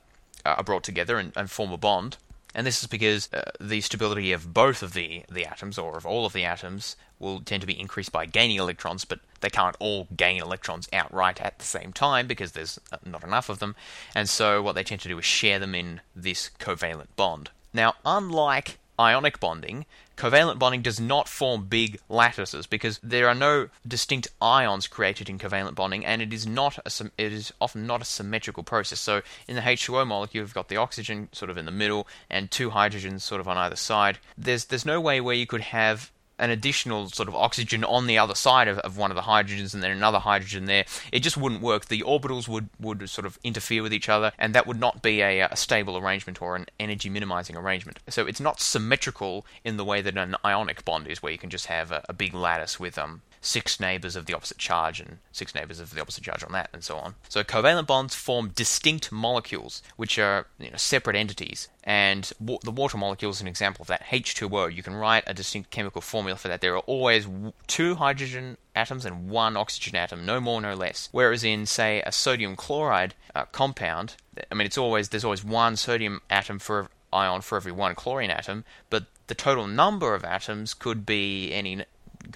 are 0.45 0.63
brought 0.63 0.85
together 0.85 1.19
and, 1.19 1.33
and 1.35 1.51
form 1.51 1.73
a 1.73 1.77
bond, 1.77 2.19
and 2.57 2.67
this 2.67 2.81
is 2.81 2.87
because 2.87 3.29
uh, 3.35 3.51
the 3.61 3.83
stability 3.83 4.33
of 4.33 4.55
both 4.55 4.83
of 4.83 4.95
the, 4.95 5.25
the 5.31 5.45
atoms, 5.45 5.77
or 5.77 5.99
of 5.99 6.07
all 6.07 6.25
of 6.25 6.33
the 6.33 6.45
atoms, 6.45 6.97
will 7.19 7.41
tend 7.41 7.61
to 7.61 7.67
be 7.67 7.79
increased 7.79 8.13
by 8.13 8.25
gaining 8.25 8.57
electrons, 8.57 9.05
but 9.05 9.21
they 9.41 9.51
can't 9.51 9.77
all 9.79 10.09
gain 10.17 10.41
electrons 10.41 10.89
outright 10.93 11.41
at 11.41 11.59
the 11.59 11.67
same 11.67 11.93
time 11.93 12.27
because 12.27 12.53
there's 12.53 12.81
uh, 12.93 12.97
not 13.05 13.23
enough 13.23 13.51
of 13.51 13.59
them, 13.59 13.75
and 14.15 14.29
so 14.31 14.63
what 14.63 14.75
they 14.75 14.83
tend 14.83 15.03
to 15.03 15.09
do 15.09 15.19
is 15.19 15.25
share 15.25 15.59
them 15.59 15.75
in 15.75 16.01
this 16.15 16.51
covalent 16.59 17.09
bond. 17.17 17.51
Now, 17.77 17.93
unlike 18.07 18.79
ionic 18.99 19.39
bonding, 19.39 19.85
covalent 20.17 20.59
bonding 20.59 20.81
does 20.81 20.99
not 20.99 21.29
form 21.29 21.67
big 21.67 21.99
lattices 22.09 22.67
because 22.67 22.99
there 23.03 23.29
are 23.29 23.35
no 23.35 23.69
distinct 23.87 24.29
ions 24.41 24.87
created 24.87 25.29
in 25.29 25.39
covalent 25.39 25.75
bonding, 25.75 26.03
and 26.03 26.23
it 26.23 26.33
is 26.33 26.47
not 26.47 26.79
a, 26.79 27.11
it 27.19 27.35
is 27.35 27.53
often 27.61 27.87
not 27.87 28.01
a 28.01 28.07
symmetrical 28.07 28.63
process. 28.63 28.99
So 28.99 29.21
in 29.47 29.57
the 29.57 29.61
H2O 29.61 30.07
molecule, 30.07 30.41
you've 30.41 30.55
got 30.55 30.69
the 30.69 30.79
oxygen 30.79 31.29
sort 31.33 31.51
of 31.51 31.59
in 31.59 31.67
the 31.67 31.71
middle 31.71 32.09
and 32.31 32.51
two 32.51 32.71
hydrogens 32.71 33.21
sort 33.21 33.43
of 33.43 33.47
on 33.47 33.59
either 33.59 33.77
side. 33.77 34.21
There's 34.39 34.65
there's 34.65 34.87
no 34.87 34.99
way 34.99 35.21
where 35.21 35.37
you 35.37 35.47
could 35.47 35.61
have 35.61 36.11
an 36.39 36.51
additional 36.51 37.09
sort 37.09 37.29
of 37.29 37.35
oxygen 37.35 37.83
on 37.85 38.07
the 38.07 38.19
other 38.19 38.35
side 38.35 38.69
of, 38.69 38.79
of 38.81 38.97
one 38.97 39.11
of 39.11 39.15
the 39.15 39.23
hydrogens 39.23 39.73
and 39.75 39.83
then 39.83 39.91
another 39.91 40.19
hydrogen 40.19 40.67
there, 40.67 40.85
it 41.13 41.21
just 41.21 41.37
wouldn't 41.37 41.63
work. 41.63 41.87
The 41.87 42.03
orbitals 42.03 42.47
would, 42.49 42.69
would 42.79 43.09
sort 43.09 43.27
of 43.27 43.39
interfere 43.43 43.83
with 43.83 43.93
each 43.93 44.09
other, 44.09 44.33
and 44.39 44.55
that 44.55 44.67
would 44.67 44.79
not 44.79 45.03
be 45.03 45.23
a, 45.23 45.41
a 45.41 45.57
stable 45.57 45.97
arrangement 45.97 46.43
or 46.43 46.57
an 46.57 46.67
energy 46.79 47.09
minimizing 47.09 47.57
arrangement. 47.57 48.01
So 48.09 48.27
it's 48.27 48.41
not 48.41 48.61
symmetrical 48.61 49.47
in 49.65 49.77
the 49.77 49.85
way 49.85 50.03
that 50.03 50.17
an 50.17 50.37
ionic 50.45 50.85
bond 50.85 51.07
is, 51.07 51.23
where 51.23 51.33
you 51.33 51.39
can 51.39 51.51
just 51.51 51.67
have 51.67 51.91
a, 51.91 52.05
a 52.09 52.13
big 52.13 52.35
lattice 52.35 52.79
with 52.79 52.99
um, 52.99 53.23
six 53.47 53.79
neighbors 53.79 54.17
of 54.17 54.27
the 54.27 54.35
opposite 54.35 54.59
charge 54.59 54.99
and 54.99 55.19
six 55.31 55.55
neighbors 55.55 55.79
of 55.79 55.95
the 55.95 56.01
opposite 56.01 56.25
charge 56.25 56.43
on 56.43 56.53
that, 56.53 56.69
and 56.73 56.83
so 56.83 56.97
on. 56.97 57.15
So 57.29 57.45
covalent 57.45 57.87
bonds 57.87 58.15
form 58.15 58.51
distinct 58.55 59.13
molecules, 59.13 59.83
which 59.97 60.19
are 60.19 60.47
you 60.59 60.71
know, 60.71 60.77
separate 60.77 61.17
entities. 61.17 61.69
And 61.85 62.31
wa- 62.41 62.59
the 62.63 62.73
water 62.73 62.99
molecule 62.99 63.31
is 63.31 63.41
an 63.41 63.47
example 63.47 63.83
of 63.83 63.89
that. 63.89 64.07
H2O, 64.07 64.75
you 64.75 64.83
can 64.83 64.95
write 64.95 65.23
a 65.27 65.35
distinct 65.35 65.71
chemical 65.71 66.01
formula 66.01 66.37
for 66.37 66.49
that. 66.49 66.61
There 66.61 66.75
are 66.75 66.81
always 66.81 67.27
w- 67.27 67.53
two 67.69 67.95
hydrogen 67.95 68.57
atoms 68.75 69.05
and 69.05 69.31
one 69.31 69.57
oxygen 69.57 69.95
atom, 69.95 70.27
no 70.27 70.41
more, 70.41 70.61
no 70.61 70.75
less. 70.75 71.09
Whereas 71.13 71.45
in, 71.45 71.67
say, 71.67 72.03
a 72.05 72.11
sodium 72.11 72.57
chloride 72.57 73.15
uh, 73.35 73.45
compound, 73.45 74.17
I 74.51 74.55
mean, 74.55 74.67
it's 74.67 74.79
always 74.79 75.11
there's 75.11 75.25
always 75.25 75.45
one 75.45 75.77
sodium 75.77 76.21
atom 76.29 76.59
for 76.59 76.91
ion 77.13 77.43
for 77.43 77.57
every 77.57 77.73
one 77.73 77.95
chlorine 77.95 78.31
atom, 78.31 78.65
but 78.91 79.07
the 79.29 79.35
total 79.35 79.67
number 79.67 80.15
of 80.15 80.25
atoms 80.25 80.75
could 80.75 81.07
be 81.07 81.53
any 81.53 81.85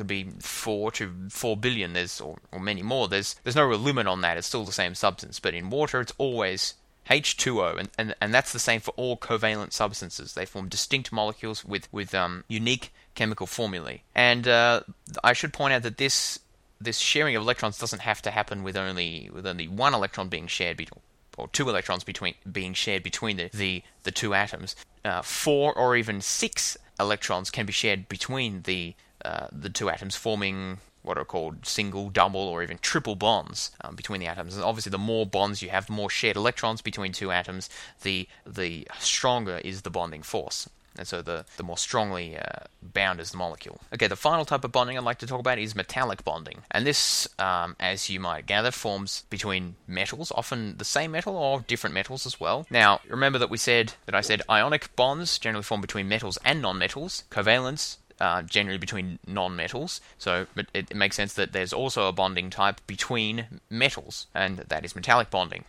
could 0.00 0.06
be 0.06 0.30
four 0.40 0.90
to 0.92 1.12
four 1.28 1.58
billion. 1.58 1.92
There's 1.92 2.22
or, 2.22 2.38
or 2.50 2.58
many 2.58 2.82
more. 2.82 3.06
There's 3.06 3.36
there's 3.44 3.54
no 3.54 3.66
real 3.66 3.78
limit 3.78 4.06
on 4.06 4.22
that. 4.22 4.38
It's 4.38 4.46
still 4.46 4.64
the 4.64 4.72
same 4.72 4.94
substance. 4.94 5.38
But 5.38 5.52
in 5.52 5.68
water, 5.68 6.00
it's 6.00 6.14
always 6.16 6.74
H2O, 7.10 7.78
and, 7.78 7.90
and, 7.98 8.14
and 8.18 8.32
that's 8.32 8.54
the 8.54 8.58
same 8.58 8.80
for 8.80 8.92
all 8.92 9.18
covalent 9.18 9.74
substances. 9.74 10.32
They 10.32 10.46
form 10.46 10.68
distinct 10.68 11.12
molecules 11.12 11.66
with, 11.66 11.92
with 11.92 12.14
um, 12.14 12.44
unique 12.48 12.94
chemical 13.14 13.46
formulae. 13.46 14.02
And 14.14 14.48
uh, 14.48 14.82
I 15.22 15.34
should 15.34 15.52
point 15.52 15.74
out 15.74 15.82
that 15.82 15.98
this 15.98 16.40
this 16.80 16.96
sharing 16.96 17.36
of 17.36 17.42
electrons 17.42 17.76
doesn't 17.76 18.00
have 18.00 18.22
to 18.22 18.30
happen 18.30 18.62
with 18.62 18.74
only 18.74 19.28
with 19.30 19.46
only 19.46 19.68
one 19.68 19.92
electron 19.92 20.30
being 20.30 20.46
shared 20.46 20.78
between 20.78 21.02
or 21.36 21.48
two 21.48 21.68
electrons 21.68 22.04
between 22.04 22.34
being 22.50 22.72
shared 22.72 23.02
between 23.02 23.36
the, 23.36 23.50
the, 23.52 23.82
the 24.02 24.10
two 24.10 24.34
atoms. 24.34 24.76
Uh, 25.04 25.22
four 25.22 25.76
or 25.76 25.96
even 25.96 26.20
six 26.20 26.76
electrons 26.98 27.50
can 27.50 27.66
be 27.66 27.72
shared 27.72 28.08
between 28.08 28.62
the 28.62 28.94
uh, 29.24 29.48
the 29.52 29.70
two 29.70 29.90
atoms, 29.90 30.16
forming 30.16 30.78
what 31.02 31.16
are 31.16 31.24
called 31.24 31.66
single, 31.66 32.10
double, 32.10 32.40
or 32.40 32.62
even 32.62 32.78
triple 32.78 33.16
bonds 33.16 33.70
um, 33.80 33.96
between 33.96 34.20
the 34.20 34.26
atoms. 34.26 34.54
And 34.54 34.64
obviously, 34.64 34.90
the 34.90 34.98
more 34.98 35.26
bonds 35.26 35.62
you 35.62 35.70
have, 35.70 35.86
the 35.86 35.92
more 35.92 36.10
shared 36.10 36.36
electrons 36.36 36.82
between 36.82 37.12
two 37.12 37.30
atoms, 37.30 37.70
the 38.02 38.28
the 38.46 38.86
stronger 38.98 39.58
is 39.58 39.82
the 39.82 39.90
bonding 39.90 40.22
force. 40.22 40.68
And 40.98 41.06
so 41.06 41.22
the, 41.22 41.46
the 41.56 41.62
more 41.62 41.78
strongly 41.78 42.36
uh, 42.36 42.64
bound 42.82 43.20
is 43.20 43.30
the 43.30 43.38
molecule. 43.38 43.80
Okay, 43.94 44.08
the 44.08 44.16
final 44.16 44.44
type 44.44 44.64
of 44.64 44.72
bonding 44.72 44.98
I'd 44.98 45.04
like 45.04 45.18
to 45.18 45.26
talk 45.26 45.40
about 45.40 45.58
is 45.58 45.74
metallic 45.74 46.24
bonding. 46.24 46.62
And 46.70 46.84
this, 46.84 47.28
um, 47.38 47.76
as 47.78 48.10
you 48.10 48.20
might 48.20 48.46
gather, 48.46 48.70
forms 48.70 49.24
between 49.30 49.76
metals, 49.86 50.32
often 50.34 50.76
the 50.76 50.84
same 50.84 51.12
metal 51.12 51.36
or 51.36 51.60
different 51.60 51.94
metals 51.94 52.26
as 52.26 52.40
well. 52.40 52.66
Now, 52.70 53.00
remember 53.08 53.38
that 53.38 53.50
we 53.50 53.56
said 53.56 53.94
that 54.06 54.14
I 54.14 54.20
said 54.20 54.42
ionic 54.50 54.94
bonds 54.96 55.38
generally 55.38 55.62
form 55.62 55.80
between 55.80 56.08
metals 56.08 56.38
and 56.44 56.62
nonmetals. 56.62 57.22
Covalence 57.30 57.96
uh, 58.20 58.42
generally 58.42 58.78
between 58.78 59.18
non-metals. 59.26 60.00
So 60.18 60.46
it, 60.56 60.68
it, 60.90 60.94
makes 60.94 61.16
sense 61.16 61.34
that 61.34 61.52
there's 61.52 61.72
also 61.72 62.06
a 62.06 62.12
bonding 62.12 62.50
type 62.50 62.80
between 62.86 63.46
metals, 63.70 64.26
and 64.34 64.58
that 64.58 64.84
is 64.84 64.94
metallic 64.94 65.30
bonding. 65.30 65.64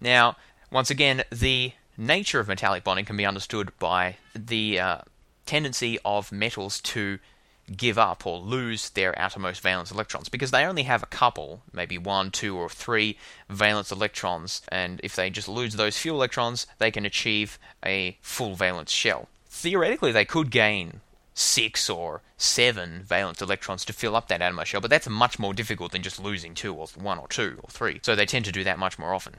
Now, 0.00 0.36
once 0.70 0.90
again, 0.90 1.24
the 1.30 1.72
nature 1.96 2.40
of 2.40 2.48
metallic 2.48 2.84
bonding 2.84 3.04
can 3.04 3.16
be 3.16 3.26
understood 3.26 3.72
by 3.78 4.16
the 4.34 4.78
uh, 4.78 4.98
tendency 5.46 5.98
of 6.04 6.30
metals 6.30 6.80
to 6.82 7.18
give 7.76 7.98
up 7.98 8.26
or 8.26 8.38
lose 8.38 8.90
their 8.90 9.18
outermost 9.18 9.60
valence 9.60 9.90
electrons 9.90 10.28
because 10.28 10.50
they 10.50 10.64
only 10.64 10.84
have 10.84 11.02
a 11.02 11.06
couple, 11.06 11.62
maybe 11.72 11.98
one, 11.98 12.30
two, 12.30 12.56
or 12.56 12.68
three 12.68 13.18
valence 13.50 13.90
electrons, 13.90 14.62
and 14.68 15.00
if 15.02 15.14
they 15.16 15.28
just 15.30 15.48
lose 15.48 15.74
those 15.74 15.98
few 15.98 16.14
electrons, 16.14 16.66
they 16.78 16.90
can 16.90 17.04
achieve 17.04 17.58
a 17.84 18.16
full 18.22 18.54
valence 18.54 18.90
shell. 18.90 19.28
Theoretically, 19.50 20.12
they 20.12 20.24
could 20.24 20.50
gain 20.50 21.00
six 21.38 21.88
or 21.88 22.20
seven 22.36 23.00
valence 23.04 23.40
electrons 23.40 23.84
to 23.84 23.92
fill 23.92 24.16
up 24.16 24.26
that 24.26 24.42
outermost 24.42 24.70
shell, 24.70 24.80
but 24.80 24.90
that's 24.90 25.08
much 25.08 25.38
more 25.38 25.54
difficult 25.54 25.92
than 25.92 26.02
just 26.02 26.20
losing 26.20 26.52
two 26.52 26.74
or 26.74 26.88
one 26.96 27.16
or 27.16 27.28
two 27.28 27.60
or 27.62 27.70
three. 27.70 28.00
So 28.02 28.16
they 28.16 28.26
tend 28.26 28.44
to 28.46 28.52
do 28.52 28.64
that 28.64 28.78
much 28.78 28.98
more 28.98 29.14
often. 29.14 29.36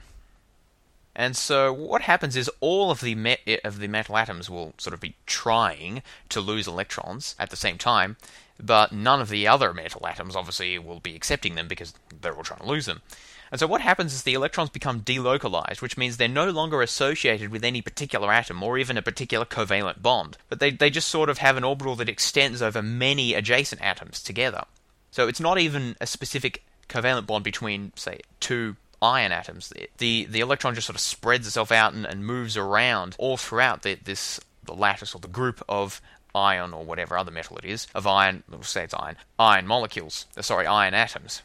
And 1.14 1.36
so 1.36 1.70
what 1.72 2.02
happens 2.02 2.36
is 2.36 2.50
all 2.60 2.90
of 2.90 3.02
the 3.02 3.14
met- 3.14 3.40
eh, 3.46 3.58
of 3.64 3.80
the 3.80 3.88
metal 3.88 4.16
atoms 4.16 4.48
will 4.48 4.72
sort 4.78 4.94
of 4.94 5.00
be 5.00 5.16
trying 5.26 6.02
to 6.30 6.40
lose 6.40 6.66
electrons 6.66 7.34
at 7.38 7.50
the 7.50 7.56
same 7.56 7.76
time, 7.76 8.16
but 8.58 8.92
none 8.92 9.20
of 9.20 9.28
the 9.28 9.46
other 9.46 9.74
metal 9.74 10.06
atoms 10.06 10.34
obviously 10.34 10.78
will 10.78 11.00
be 11.00 11.14
accepting 11.14 11.54
them 11.54 11.68
because 11.68 11.92
they're 12.22 12.34
all 12.34 12.44
trying 12.44 12.60
to 12.60 12.66
lose 12.66 12.86
them. 12.86 13.02
And 13.50 13.58
so 13.58 13.66
what 13.66 13.80
happens 13.80 14.14
is 14.14 14.22
the 14.22 14.34
electrons 14.34 14.70
become 14.70 15.00
delocalized, 15.00 15.82
which 15.82 15.96
means 15.96 16.16
they're 16.16 16.28
no 16.28 16.50
longer 16.50 16.82
associated 16.82 17.50
with 17.50 17.64
any 17.64 17.82
particular 17.82 18.32
atom 18.32 18.62
or 18.62 18.78
even 18.78 18.96
a 18.96 19.02
particular 19.02 19.44
covalent 19.44 20.02
bond, 20.02 20.38
but 20.48 20.60
they, 20.60 20.70
they 20.70 20.90
just 20.90 21.08
sort 21.08 21.28
of 21.28 21.38
have 21.38 21.56
an 21.56 21.64
orbital 21.64 21.96
that 21.96 22.08
extends 22.08 22.62
over 22.62 22.80
many 22.80 23.34
adjacent 23.34 23.82
atoms 23.82 24.22
together. 24.22 24.64
So 25.10 25.26
it's 25.26 25.40
not 25.40 25.58
even 25.58 25.96
a 26.00 26.06
specific 26.06 26.62
covalent 26.88 27.26
bond 27.26 27.42
between, 27.42 27.92
say, 27.96 28.20
two 28.38 28.76
iron 29.02 29.32
atoms. 29.32 29.72
The 29.98 30.26
the 30.26 30.40
electron 30.40 30.74
just 30.74 30.86
sort 30.86 30.96
of 30.96 31.00
spreads 31.00 31.46
itself 31.46 31.72
out 31.72 31.94
and, 31.94 32.04
and 32.04 32.24
moves 32.24 32.56
around 32.56 33.16
all 33.18 33.36
throughout 33.36 33.82
the, 33.82 33.94
this 33.94 34.38
the 34.64 34.74
lattice 34.74 35.14
or 35.14 35.20
the 35.20 35.28
group 35.28 35.62
of 35.68 36.00
iron 36.34 36.72
or 36.72 36.84
whatever 36.84 37.18
other 37.18 37.30
metal 37.30 37.56
it 37.58 37.64
is 37.64 37.86
of 37.94 38.06
iron. 38.06 38.44
We'll 38.48 38.62
say 38.62 38.84
it's 38.84 38.94
iron. 38.94 39.16
Iron 39.38 39.66
molecules. 39.66 40.26
Uh, 40.36 40.42
sorry, 40.42 40.66
iron 40.66 40.94
atoms. 40.94 41.42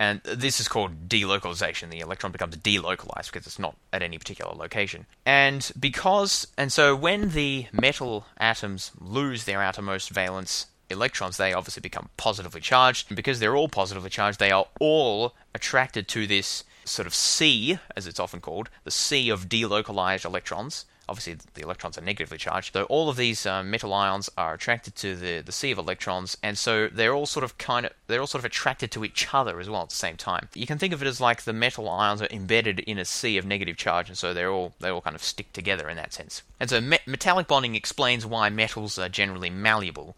And 0.00 0.22
this 0.22 0.60
is 0.60 0.66
called 0.66 1.10
delocalization. 1.10 1.90
The 1.90 2.00
electron 2.00 2.32
becomes 2.32 2.56
delocalized 2.56 3.30
because 3.30 3.46
it's 3.46 3.58
not 3.58 3.76
at 3.92 4.02
any 4.02 4.16
particular 4.16 4.54
location. 4.54 5.04
And 5.26 5.70
because, 5.78 6.46
and 6.56 6.72
so 6.72 6.96
when 6.96 7.28
the 7.30 7.66
metal 7.70 8.24
atoms 8.38 8.92
lose 8.98 9.44
their 9.44 9.60
outermost 9.60 10.08
valence 10.08 10.68
electrons, 10.88 11.36
they 11.36 11.52
obviously 11.52 11.82
become 11.82 12.08
positively 12.16 12.62
charged. 12.62 13.10
And 13.10 13.16
because 13.16 13.40
they're 13.40 13.54
all 13.54 13.68
positively 13.68 14.08
charged, 14.08 14.38
they 14.38 14.50
are 14.50 14.68
all 14.80 15.34
attracted 15.54 16.08
to 16.08 16.26
this 16.26 16.64
sort 16.86 17.06
of 17.06 17.14
sea, 17.14 17.78
as 17.94 18.06
it's 18.06 18.18
often 18.18 18.40
called, 18.40 18.70
the 18.84 18.90
sea 18.90 19.28
of 19.28 19.50
delocalized 19.50 20.24
electrons. 20.24 20.86
Obviously, 21.10 21.36
the 21.54 21.62
electrons 21.62 21.98
are 21.98 22.02
negatively 22.02 22.38
charged. 22.38 22.72
So 22.72 22.84
all 22.84 23.08
of 23.08 23.16
these 23.16 23.44
uh, 23.44 23.64
metal 23.64 23.92
ions 23.92 24.30
are 24.38 24.54
attracted 24.54 24.94
to 24.96 25.16
the, 25.16 25.40
the 25.40 25.50
sea 25.50 25.72
of 25.72 25.78
electrons, 25.78 26.36
and 26.40 26.56
so 26.56 26.86
they're 26.86 27.12
all 27.12 27.26
sort 27.26 27.42
of 27.42 27.58
kind 27.58 27.84
of 27.84 27.92
they're 28.06 28.20
all 28.20 28.28
sort 28.28 28.40
of 28.40 28.44
attracted 28.44 28.92
to 28.92 29.04
each 29.04 29.34
other 29.34 29.58
as 29.58 29.68
well 29.68 29.82
at 29.82 29.88
the 29.88 29.94
same 29.96 30.16
time. 30.16 30.48
You 30.54 30.66
can 30.66 30.78
think 30.78 30.92
of 30.92 31.02
it 31.02 31.08
as 31.08 31.20
like 31.20 31.42
the 31.42 31.52
metal 31.52 31.88
ions 31.88 32.22
are 32.22 32.28
embedded 32.30 32.78
in 32.80 32.96
a 32.96 33.04
sea 33.04 33.36
of 33.38 33.44
negative 33.44 33.76
charge, 33.76 34.08
and 34.08 34.16
so 34.16 34.32
they're 34.32 34.52
all 34.52 34.72
they 34.78 34.88
all 34.88 35.00
kind 35.00 35.16
of 35.16 35.22
stick 35.22 35.52
together 35.52 35.88
in 35.88 35.96
that 35.96 36.12
sense. 36.12 36.42
And 36.60 36.70
so 36.70 36.80
me- 36.80 36.98
metallic 37.06 37.48
bonding 37.48 37.74
explains 37.74 38.24
why 38.24 38.48
metals 38.48 38.96
are 38.96 39.08
generally 39.08 39.50
malleable 39.50 40.16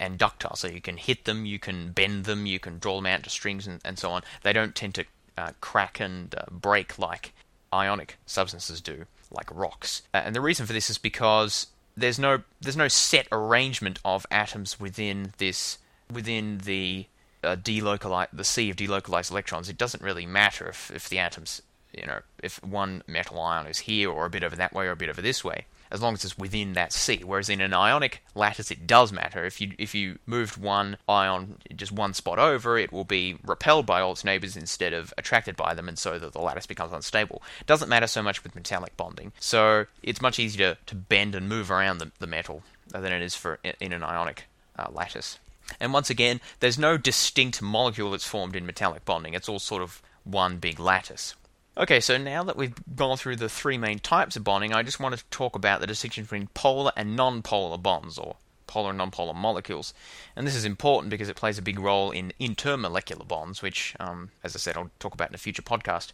and 0.00 0.18
ductile. 0.18 0.56
So 0.56 0.66
you 0.66 0.80
can 0.80 0.96
hit 0.96 1.24
them, 1.24 1.46
you 1.46 1.60
can 1.60 1.92
bend 1.92 2.24
them, 2.24 2.46
you 2.46 2.58
can 2.58 2.80
draw 2.80 2.96
them 2.96 3.06
out 3.06 3.22
to 3.22 3.30
strings, 3.30 3.68
and, 3.68 3.80
and 3.84 3.96
so 3.96 4.10
on. 4.10 4.22
They 4.42 4.52
don't 4.52 4.74
tend 4.74 4.96
to 4.96 5.04
uh, 5.38 5.52
crack 5.60 6.00
and 6.00 6.34
uh, 6.34 6.46
break 6.50 6.98
like 6.98 7.32
ionic 7.72 8.16
substances 8.26 8.80
do, 8.80 9.06
like 9.32 9.50
rocks. 9.54 10.02
Uh, 10.12 10.22
and 10.24 10.34
the 10.34 10.40
reason 10.40 10.66
for 10.66 10.72
this 10.72 10.90
is 10.90 10.98
because 10.98 11.68
there's 11.96 12.18
no 12.18 12.42
there's 12.60 12.76
no 12.76 12.88
set 12.88 13.28
arrangement 13.30 13.98
of 14.04 14.26
atoms 14.30 14.80
within 14.80 15.32
this 15.38 15.78
within 16.12 16.58
the 16.58 17.06
uh, 17.44 17.56
the 17.56 18.44
sea 18.44 18.70
of 18.70 18.76
delocalized 18.76 19.30
electrons. 19.30 19.68
It 19.68 19.76
doesn't 19.76 20.02
really 20.02 20.26
matter 20.26 20.68
if, 20.68 20.90
if 20.94 21.08
the 21.08 21.18
atoms 21.18 21.62
you 21.92 22.06
know 22.06 22.20
if 22.42 22.62
one 22.64 23.02
metal 23.06 23.40
ion 23.40 23.66
is 23.66 23.80
here 23.80 24.10
or 24.10 24.26
a 24.26 24.30
bit 24.30 24.42
over 24.44 24.56
that 24.56 24.72
way 24.72 24.86
or 24.86 24.92
a 24.92 24.96
bit 24.96 25.10
over 25.10 25.20
this 25.20 25.44
way 25.44 25.66
as 25.92 26.00
long 26.00 26.14
as 26.14 26.24
it's 26.24 26.38
within 26.38 26.72
that 26.72 26.92
sea. 26.92 27.22
Whereas 27.24 27.48
in 27.48 27.60
an 27.60 27.74
ionic 27.74 28.24
lattice, 28.34 28.70
it 28.70 28.86
does 28.86 29.12
matter. 29.12 29.44
If 29.44 29.60
you 29.60 29.72
if 29.78 29.94
you 29.94 30.18
moved 30.26 30.56
one 30.56 30.96
ion 31.08 31.58
just 31.76 31.92
one 31.92 32.14
spot 32.14 32.38
over, 32.38 32.78
it 32.78 32.90
will 32.90 33.04
be 33.04 33.36
repelled 33.44 33.86
by 33.86 34.00
all 34.00 34.12
its 34.12 34.24
neighbors 34.24 34.56
instead 34.56 34.94
of 34.94 35.12
attracted 35.18 35.54
by 35.54 35.74
them, 35.74 35.88
and 35.88 35.98
so 35.98 36.18
that 36.18 36.32
the 36.32 36.40
lattice 36.40 36.66
becomes 36.66 36.92
unstable. 36.92 37.42
It 37.60 37.66
doesn't 37.66 37.90
matter 37.90 38.06
so 38.06 38.22
much 38.22 38.42
with 38.42 38.54
metallic 38.54 38.96
bonding. 38.96 39.32
So 39.38 39.86
it's 40.02 40.22
much 40.22 40.38
easier 40.38 40.74
to, 40.74 40.78
to 40.86 40.94
bend 40.94 41.34
and 41.34 41.48
move 41.48 41.70
around 41.70 41.98
the, 41.98 42.10
the 42.18 42.26
metal 42.26 42.62
than 42.88 43.12
it 43.12 43.22
is 43.22 43.34
for 43.34 43.58
in 43.78 43.92
an 43.92 44.02
ionic 44.02 44.44
uh, 44.78 44.88
lattice. 44.90 45.38
And 45.78 45.92
once 45.92 46.10
again, 46.10 46.40
there's 46.60 46.78
no 46.78 46.96
distinct 46.96 47.62
molecule 47.62 48.10
that's 48.10 48.26
formed 48.26 48.56
in 48.56 48.66
metallic 48.66 49.04
bonding. 49.04 49.34
It's 49.34 49.48
all 49.48 49.58
sort 49.58 49.82
of 49.82 50.02
one 50.24 50.56
big 50.56 50.80
lattice. 50.80 51.34
Okay, 51.74 52.00
so 52.00 52.18
now 52.18 52.42
that 52.44 52.56
we've 52.56 52.74
gone 52.94 53.16
through 53.16 53.36
the 53.36 53.48
three 53.48 53.78
main 53.78 53.98
types 53.98 54.36
of 54.36 54.44
bonding, 54.44 54.74
I 54.74 54.82
just 54.82 55.00
want 55.00 55.16
to 55.16 55.24
talk 55.30 55.56
about 55.56 55.80
the 55.80 55.86
distinction 55.86 56.24
between 56.24 56.48
polar 56.48 56.92
and 56.98 57.16
non-polar 57.16 57.78
bonds, 57.78 58.18
or 58.18 58.36
polar 58.66 58.90
and 58.90 58.98
non-polar 58.98 59.32
molecules. 59.32 59.94
And 60.36 60.46
this 60.46 60.54
is 60.54 60.66
important 60.66 61.08
because 61.08 61.30
it 61.30 61.36
plays 61.36 61.56
a 61.56 61.62
big 61.62 61.78
role 61.78 62.10
in 62.10 62.34
intermolecular 62.38 63.26
bonds, 63.26 63.62
which, 63.62 63.96
um, 63.98 64.32
as 64.44 64.54
I 64.54 64.58
said, 64.58 64.76
I'll 64.76 64.90
talk 64.98 65.14
about 65.14 65.30
in 65.30 65.34
a 65.34 65.38
future 65.38 65.62
podcast. 65.62 66.12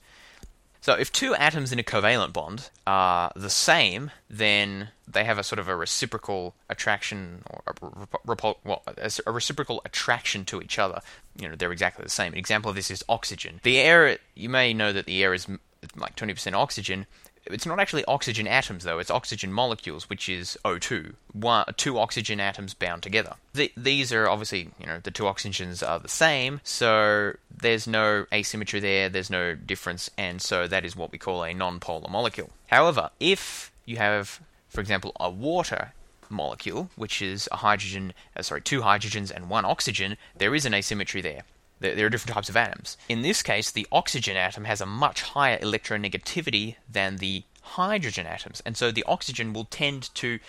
So 0.81 0.95
if 0.95 1.13
two 1.13 1.35
atoms 1.35 1.73
in 1.73 1.79
a 1.79 1.83
covalent 1.83 2.33
bond 2.33 2.71
are 2.87 3.33
the 3.35 3.51
same, 3.51 4.11
then 4.31 4.91
they 5.07 5.25
have 5.25 5.39
a 5.39 5.43
sort 5.43 5.59
of 5.59 5.69
a 5.69 5.77
reciprocal 5.77 6.55
attraction 6.69 7.43
or 7.51 7.63
a, 7.67 8.55
well, 8.65 8.83
a 9.27 9.33
reciprocal 9.33 9.83
attraction 9.85 10.45
to 10.47 10.63
each 10.63 10.79
other. 10.79 11.01
You 11.37 11.49
know, 11.49 11.57
they're 11.57 11.73
exactly 11.73 12.05
the 12.05 12.11
same. 12.11 12.33
An 12.33 12.39
example 12.39 12.71
of 12.71 12.77
this 12.77 12.91
is 12.91 13.05
oxygen. 13.09 13.61
The 13.65 13.79
air, 13.79 14.19
you 14.35 14.49
may 14.49 14.73
know 14.73 14.93
that 14.93 15.07
the 15.07 15.23
air 15.23 15.35
is 15.35 15.49
like 15.97 16.17
20% 16.17 16.55
oxygen, 16.55 17.07
it's 17.51 17.67
not 17.67 17.81
actually 17.81 18.05
oxygen 18.07 18.47
atoms, 18.47 18.85
though. 18.85 18.99
It's 18.99 19.11
oxygen 19.11 19.53
molecules, 19.53 20.09
which 20.09 20.29
is 20.29 20.59
O2. 20.65 21.15
One, 21.33 21.65
two 21.77 21.99
oxygen 21.99 22.41
atoms 22.41 22.75
bound 22.75 23.03
together. 23.03 23.35
The, 23.55 23.73
these 23.77 24.13
are 24.13 24.29
obviously, 24.29 24.71
you 24.81 24.87
know, 24.87 25.01
the 25.03 25.11
two 25.11 25.25
oxygens 25.25 25.87
are 25.87 25.99
the 25.99 26.09
same, 26.09 26.61
so 26.65 27.35
there's 27.51 27.87
no 27.87 28.27
asymmetry 28.33 28.81
there, 28.81 29.09
there's 29.09 29.31
no 29.31 29.55
difference, 29.55 30.11
and 30.17 30.41
so 30.41 30.67
that 30.69 30.85
is 30.85 30.97
what 30.97 31.13
we 31.13 31.19
call 31.19 31.43
a 31.43 31.55
non-polar 31.55 32.09
molecule. 32.11 32.51
However, 32.69 33.11
if 33.21 33.73
you 33.85 33.97
have, 33.97 34.41
for 34.69 34.81
example, 34.81 35.13
a 35.19 35.31
water 35.31 35.93
molecule, 36.31 36.91
which 36.97 37.23
is 37.23 37.49
a 37.51 37.57
hydrogen, 37.57 38.13
uh, 38.37 38.43
sorry, 38.43 38.61
two 38.61 38.83
hydrogens 38.83 39.31
and 39.31 39.49
one 39.49 39.65
oxygen, 39.65 40.17
there 40.37 40.55
is 40.55 40.67
an 40.67 40.75
asymmetry 40.75 41.21
there. 41.21 41.43
There 41.81 42.07
are 42.07 42.11
different 42.11 42.35
types 42.35 42.49
of 42.49 42.57
atoms. 42.57 42.97
In 43.09 43.23
this 43.23 43.43
case, 43.43 43.71
the 43.71 43.87
oxygen 43.93 44.37
atom 44.37 44.65
has 44.65 44.81
a 44.81 44.87
much 44.87 45.23
higher 45.23 45.59
electronegativity 45.59 46.77
than 46.91 47.17
the 47.17 47.45
hydrogen 47.63 48.27
atoms, 48.27 48.63
and 48.65 48.77
so 48.77 48.91
the 48.91 49.05
oxygen 49.05 49.53
will 49.53 49.67
tend 49.67 50.13
to. 50.17 50.41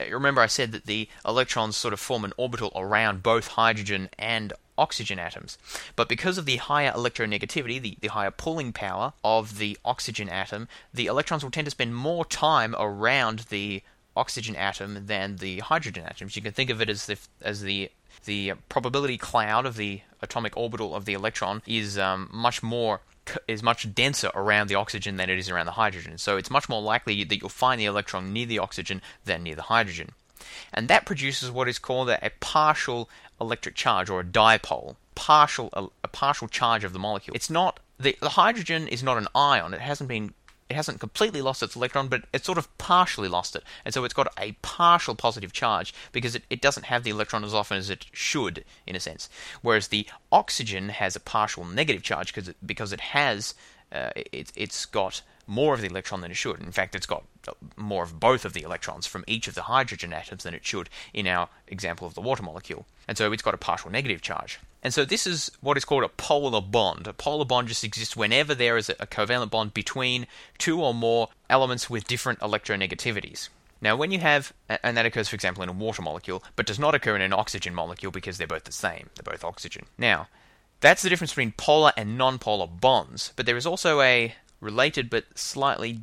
Uh, 0.00 0.04
remember, 0.10 0.40
I 0.40 0.46
said 0.46 0.72
that 0.72 0.86
the 0.86 1.08
electrons 1.26 1.76
sort 1.76 1.92
of 1.92 2.00
form 2.00 2.24
an 2.24 2.32
orbital 2.36 2.72
around 2.74 3.22
both 3.22 3.48
hydrogen 3.48 4.08
and 4.18 4.52
oxygen 4.78 5.18
atoms. 5.18 5.58
But 5.96 6.08
because 6.08 6.38
of 6.38 6.46
the 6.46 6.56
higher 6.56 6.92
electronegativity, 6.92 7.82
the, 7.82 7.98
the 8.00 8.08
higher 8.08 8.30
pulling 8.30 8.72
power 8.72 9.12
of 9.24 9.58
the 9.58 9.76
oxygen 9.84 10.28
atom, 10.28 10.68
the 10.94 11.06
electrons 11.06 11.42
will 11.42 11.50
tend 11.50 11.66
to 11.66 11.72
spend 11.72 11.96
more 11.96 12.24
time 12.24 12.76
around 12.78 13.40
the 13.50 13.82
oxygen 14.16 14.56
atom 14.56 15.06
than 15.06 15.36
the 15.36 15.58
hydrogen 15.60 16.04
atoms. 16.04 16.36
You 16.36 16.42
can 16.42 16.52
think 16.52 16.70
of 16.70 16.80
it 16.80 16.88
as 16.88 17.06
the 17.06 17.18
as 17.42 17.62
the 17.62 17.90
the 18.28 18.52
probability 18.68 19.16
cloud 19.16 19.64
of 19.64 19.76
the 19.76 20.02
atomic 20.20 20.54
orbital 20.54 20.94
of 20.94 21.06
the 21.06 21.14
electron 21.14 21.62
is 21.66 21.98
um, 21.98 22.28
much 22.30 22.62
more 22.62 23.00
is 23.46 23.62
much 23.62 23.92
denser 23.94 24.30
around 24.34 24.68
the 24.68 24.74
oxygen 24.74 25.16
than 25.16 25.30
it 25.30 25.38
is 25.38 25.48
around 25.48 25.66
the 25.66 25.72
hydrogen. 25.72 26.16
So 26.18 26.36
it's 26.36 26.50
much 26.50 26.68
more 26.68 26.80
likely 26.80 27.24
that 27.24 27.36
you'll 27.40 27.48
find 27.48 27.80
the 27.80 27.86
electron 27.86 28.32
near 28.32 28.46
the 28.46 28.58
oxygen 28.58 29.00
than 29.24 29.42
near 29.42 29.54
the 29.54 29.62
hydrogen. 29.62 30.12
And 30.72 30.88
that 30.88 31.06
produces 31.06 31.50
what 31.50 31.68
is 31.68 31.78
called 31.78 32.10
a, 32.10 32.30
partial 32.40 33.08
electric 33.40 33.74
charge 33.74 34.08
or 34.10 34.20
a 34.20 34.24
dipole, 34.24 34.96
partial 35.14 35.70
a, 35.72 35.86
a, 36.04 36.08
partial 36.08 36.48
charge 36.48 36.84
of 36.84 36.92
the 36.92 36.98
molecule. 36.98 37.34
It's 37.34 37.50
not 37.50 37.80
the, 37.98 38.16
the 38.20 38.30
hydrogen 38.30 38.88
is 38.88 39.02
not 39.02 39.18
an 39.18 39.28
ion. 39.34 39.74
It 39.74 39.80
hasn't 39.80 40.08
been 40.08 40.32
it 40.68 40.76
hasn't 40.76 41.00
completely 41.00 41.40
lost 41.40 41.62
its 41.62 41.76
electron, 41.76 42.08
but 42.08 42.24
it's 42.32 42.44
sort 42.44 42.58
of 42.58 42.76
partially 42.76 43.28
lost 43.28 43.56
it. 43.56 43.64
And 43.84 43.94
so 43.94 44.04
it's 44.04 44.14
got 44.14 44.32
a 44.38 44.52
partial 44.62 45.14
positive 45.14 45.52
charge 45.52 45.94
because 46.12 46.34
it, 46.34 46.42
it 46.50 46.60
doesn't 46.60 46.86
have 46.86 47.04
the 47.04 47.10
electron 47.10 47.44
as 47.44 47.54
often 47.54 47.78
as 47.78 47.88
it 47.88 48.06
should, 48.12 48.64
in 48.86 48.94
a 48.94 49.00
sense. 49.00 49.30
Whereas 49.62 49.88
the 49.88 50.06
oxygen 50.30 50.90
has 50.90 51.16
a 51.16 51.20
partial 51.20 51.64
negative 51.64 52.02
charge 52.02 52.34
because 52.34 52.48
it, 52.48 52.56
because 52.64 52.92
it 52.92 53.00
has, 53.00 53.54
uh, 53.92 54.10
it, 54.14 54.52
it's 54.54 54.86
got 54.86 55.22
more 55.46 55.74
of 55.74 55.80
the 55.80 55.86
electron 55.86 56.20
than 56.20 56.30
it 56.30 56.36
should. 56.36 56.60
In 56.60 56.72
fact, 56.72 56.94
it's 56.94 57.06
got 57.06 57.24
more 57.76 58.04
of 58.04 58.20
both 58.20 58.44
of 58.44 58.52
the 58.52 58.62
electrons 58.62 59.06
from 59.06 59.24
each 59.26 59.48
of 59.48 59.54
the 59.54 59.62
hydrogen 59.62 60.12
atoms 60.12 60.44
than 60.44 60.54
it 60.54 60.64
should 60.64 60.90
in 61.14 61.26
our 61.26 61.48
example 61.66 62.06
of 62.06 62.14
the 62.14 62.20
water 62.20 62.42
molecule. 62.42 62.86
And 63.08 63.16
so 63.16 63.32
it's 63.32 63.42
got 63.42 63.54
a 63.54 63.58
partial 63.58 63.90
negative 63.90 64.20
charge. 64.20 64.60
And 64.82 64.94
so 64.94 65.04
this 65.04 65.26
is 65.26 65.50
what 65.60 65.76
is 65.76 65.84
called 65.84 66.04
a 66.04 66.08
polar 66.08 66.60
bond. 66.60 67.06
A 67.06 67.12
polar 67.12 67.46
bond 67.46 67.68
just 67.68 67.82
exists 67.82 68.16
whenever 68.16 68.54
there 68.54 68.76
is 68.76 68.90
a 68.90 68.94
covalent 68.94 69.50
bond 69.50 69.74
between 69.74 70.26
two 70.58 70.82
or 70.82 70.94
more 70.94 71.28
elements 71.48 71.88
with 71.88 72.06
different 72.06 72.40
electronegativities. 72.40 73.48
Now, 73.80 73.96
when 73.96 74.10
you 74.10 74.18
have, 74.18 74.52
and 74.68 74.96
that 74.96 75.06
occurs, 75.06 75.28
for 75.28 75.36
example, 75.36 75.62
in 75.62 75.68
a 75.68 75.72
water 75.72 76.02
molecule, 76.02 76.42
but 76.56 76.66
does 76.66 76.78
not 76.78 76.94
occur 76.94 77.16
in 77.16 77.22
an 77.22 77.32
oxygen 77.32 77.74
molecule 77.74 78.10
because 78.10 78.36
they're 78.36 78.46
both 78.46 78.64
the 78.64 78.72
same. 78.72 79.10
They're 79.14 79.32
both 79.32 79.44
oxygen. 79.44 79.86
Now, 79.96 80.28
that's 80.80 81.02
the 81.02 81.08
difference 81.08 81.32
between 81.32 81.52
polar 81.52 81.92
and 81.96 82.16
non-polar 82.16 82.66
bonds. 82.66 83.32
But 83.36 83.46
there 83.46 83.56
is 83.56 83.66
also 83.66 84.00
a 84.00 84.34
related 84.60 85.10
but 85.10 85.24
slightly 85.34 86.00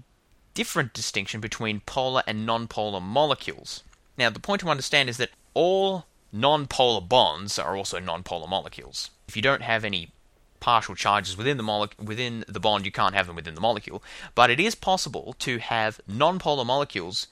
different 0.54 0.94
distinction 0.94 1.42
between 1.42 1.82
polar 1.82 2.24
and 2.26 2.46
non-polar 2.46 3.02
molecules. 3.02 3.84
Now, 4.18 4.30
the 4.30 4.40
point 4.40 4.62
to 4.62 4.70
understand 4.70 5.10
is 5.10 5.18
that 5.18 5.32
all 5.54 6.06
non-polar 6.32 7.02
bonds 7.02 7.60
are 7.60 7.76
also 7.76 8.00
non-polar 8.00 8.48
molecules. 8.48 9.10
If 9.28 9.36
you 9.36 9.42
don't 9.42 9.62
have 9.62 9.84
any 9.84 10.12
partial 10.60 10.96
charges 10.96 11.38
within 11.38 11.58
the 11.58 11.64
mole- 11.64 11.90
within 12.02 12.44
the 12.48 12.60
bond, 12.60 12.86
you 12.86 12.92
can't 12.92 13.14
have 13.14 13.28
them 13.28 13.36
within 13.36 13.56
the 13.56 13.62
molecule. 13.62 14.02
But 14.34 14.50
it 14.50 14.60
is 14.60 14.76
possible 14.76 15.36
to 15.40 15.60
have 15.60 16.00
non-polar 16.08 16.66
molecules 16.66 17.28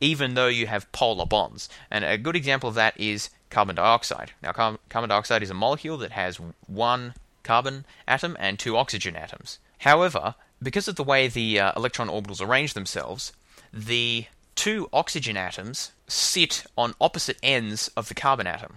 even 0.00 0.34
though 0.34 0.48
you 0.48 0.66
have 0.66 0.90
polar 0.92 1.26
bonds. 1.26 1.68
And 1.90 2.04
a 2.04 2.18
good 2.18 2.36
example 2.36 2.68
of 2.68 2.74
that 2.76 2.98
is 2.98 3.30
carbon 3.50 3.76
dioxide. 3.76 4.32
Now, 4.42 4.52
car- 4.52 4.78
carbon 4.88 5.10
dioxide 5.10 5.42
is 5.42 5.50
a 5.50 5.54
molecule 5.54 5.98
that 5.98 6.12
has 6.12 6.38
one 6.66 7.14
carbon 7.42 7.84
atom 8.06 8.36
and 8.38 8.58
two 8.58 8.76
oxygen 8.76 9.16
atoms. 9.16 9.58
However, 9.78 10.34
because 10.62 10.88
of 10.88 10.96
the 10.96 11.04
way 11.04 11.28
the 11.28 11.60
uh, 11.60 11.72
electron 11.76 12.08
orbitals 12.08 12.46
arrange 12.46 12.74
themselves, 12.74 13.32
the 13.72 14.26
two 14.54 14.88
oxygen 14.92 15.36
atoms 15.36 15.92
sit 16.08 16.64
on 16.76 16.94
opposite 17.00 17.38
ends 17.42 17.90
of 17.96 18.08
the 18.08 18.14
carbon 18.14 18.46
atom. 18.46 18.74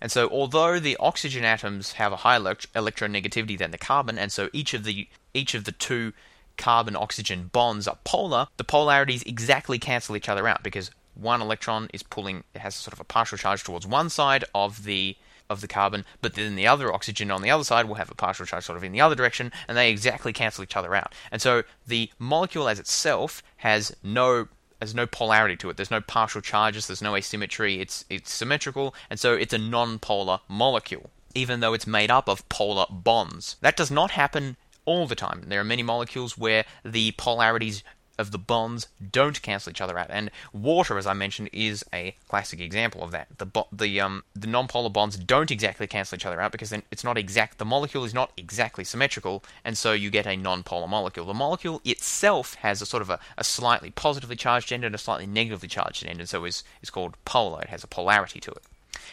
And 0.00 0.12
so, 0.12 0.28
although 0.28 0.78
the 0.78 0.96
oxygen 0.98 1.44
atoms 1.44 1.92
have 1.92 2.12
a 2.12 2.16
higher 2.16 2.36
elect- 2.36 2.72
electronegativity 2.74 3.56
than 3.56 3.70
the 3.70 3.78
carbon, 3.78 4.18
and 4.18 4.30
so 4.30 4.50
each 4.52 4.74
of 4.74 4.84
the 4.84 5.08
each 5.32 5.54
of 5.54 5.64
the 5.64 5.72
two 5.72 6.12
carbon 6.56 6.96
oxygen 6.96 7.50
bonds 7.52 7.86
are 7.86 7.98
polar, 8.04 8.48
the 8.56 8.64
polarities 8.64 9.22
exactly 9.22 9.78
cancel 9.78 10.16
each 10.16 10.28
other 10.28 10.48
out 10.48 10.62
because 10.62 10.90
one 11.14 11.40
electron 11.40 11.88
is 11.92 12.02
pulling 12.02 12.44
it 12.54 12.60
has 12.60 12.74
sort 12.74 12.92
of 12.92 13.00
a 13.00 13.04
partial 13.04 13.38
charge 13.38 13.64
towards 13.64 13.86
one 13.86 14.10
side 14.10 14.44
of 14.54 14.84
the 14.84 15.16
of 15.48 15.60
the 15.60 15.68
carbon, 15.68 16.04
but 16.20 16.34
then 16.34 16.56
the 16.56 16.66
other 16.66 16.92
oxygen 16.92 17.30
on 17.30 17.40
the 17.40 17.50
other 17.50 17.62
side 17.62 17.86
will 17.86 17.94
have 17.94 18.10
a 18.10 18.14
partial 18.16 18.44
charge 18.44 18.64
sort 18.64 18.76
of 18.76 18.82
in 18.82 18.90
the 18.90 19.00
other 19.00 19.14
direction, 19.14 19.52
and 19.68 19.76
they 19.76 19.90
exactly 19.90 20.32
cancel 20.32 20.64
each 20.64 20.76
other 20.76 20.94
out. 20.94 21.14
And 21.30 21.40
so 21.40 21.62
the 21.86 22.10
molecule 22.18 22.68
as 22.68 22.80
itself 22.80 23.42
has 23.58 23.94
no 24.02 24.48
there's 24.80 24.94
no 24.94 25.06
polarity 25.06 25.56
to 25.56 25.70
it. 25.70 25.76
There's 25.76 25.90
no 25.90 26.02
partial 26.02 26.42
charges. 26.42 26.86
There's 26.86 27.00
no 27.00 27.16
asymmetry. 27.16 27.80
It's 27.80 28.04
it's 28.10 28.32
symmetrical, 28.32 28.94
and 29.08 29.18
so 29.18 29.34
it's 29.34 29.54
a 29.54 29.58
non-polar 29.58 30.40
molecule, 30.48 31.10
even 31.34 31.60
though 31.60 31.72
it's 31.72 31.86
made 31.86 32.10
up 32.10 32.28
of 32.28 32.46
polar 32.48 32.86
bonds. 32.90 33.56
That 33.62 33.76
does 33.76 33.90
not 33.90 34.10
happen 34.10 34.56
all 34.86 35.06
the 35.06 35.14
time. 35.14 35.44
There 35.46 35.60
are 35.60 35.64
many 35.64 35.82
molecules 35.82 36.38
where 36.38 36.64
the 36.84 37.12
polarities 37.12 37.82
of 38.18 38.30
the 38.30 38.38
bonds 38.38 38.88
don't 39.12 39.40
cancel 39.42 39.70
each 39.70 39.80
other 39.80 39.98
out. 39.98 40.06
And 40.10 40.30
water, 40.52 40.96
as 40.98 41.06
I 41.06 41.12
mentioned, 41.12 41.50
is 41.52 41.84
a 41.92 42.14
classic 42.28 42.60
example 42.60 43.02
of 43.02 43.10
that. 43.10 43.28
The 43.38 43.46
bo- 43.46 43.68
the 43.70 44.00
um 44.00 44.24
the 44.34 44.46
nonpolar 44.46 44.92
bonds 44.92 45.16
don't 45.16 45.50
exactly 45.50 45.86
cancel 45.86 46.16
each 46.16 46.26
other 46.26 46.40
out 46.40 46.52
because 46.52 46.70
then 46.70 46.82
it's 46.90 47.04
not 47.04 47.18
exact. 47.18 47.58
The 47.58 47.64
molecule 47.64 48.04
is 48.04 48.14
not 48.14 48.32
exactly 48.36 48.84
symmetrical, 48.84 49.44
and 49.64 49.76
so 49.76 49.92
you 49.92 50.10
get 50.10 50.26
a 50.26 50.30
nonpolar 50.30 50.88
molecule. 50.88 51.26
The 51.26 51.34
molecule 51.34 51.80
itself 51.84 52.54
has 52.56 52.80
a 52.80 52.86
sort 52.86 53.02
of 53.02 53.10
a, 53.10 53.18
a 53.36 53.44
slightly 53.44 53.90
positively 53.90 54.36
charged 54.36 54.72
end 54.72 54.84
and 54.84 54.94
a 54.94 54.98
slightly 54.98 55.26
negatively 55.26 55.68
charged 55.68 56.06
end, 56.06 56.20
and 56.20 56.28
so 56.28 56.44
is 56.44 56.64
is 56.82 56.90
called 56.90 57.16
polar. 57.24 57.62
It 57.62 57.68
has 57.68 57.84
a 57.84 57.88
polarity 57.88 58.40
to 58.40 58.50
it. 58.50 58.62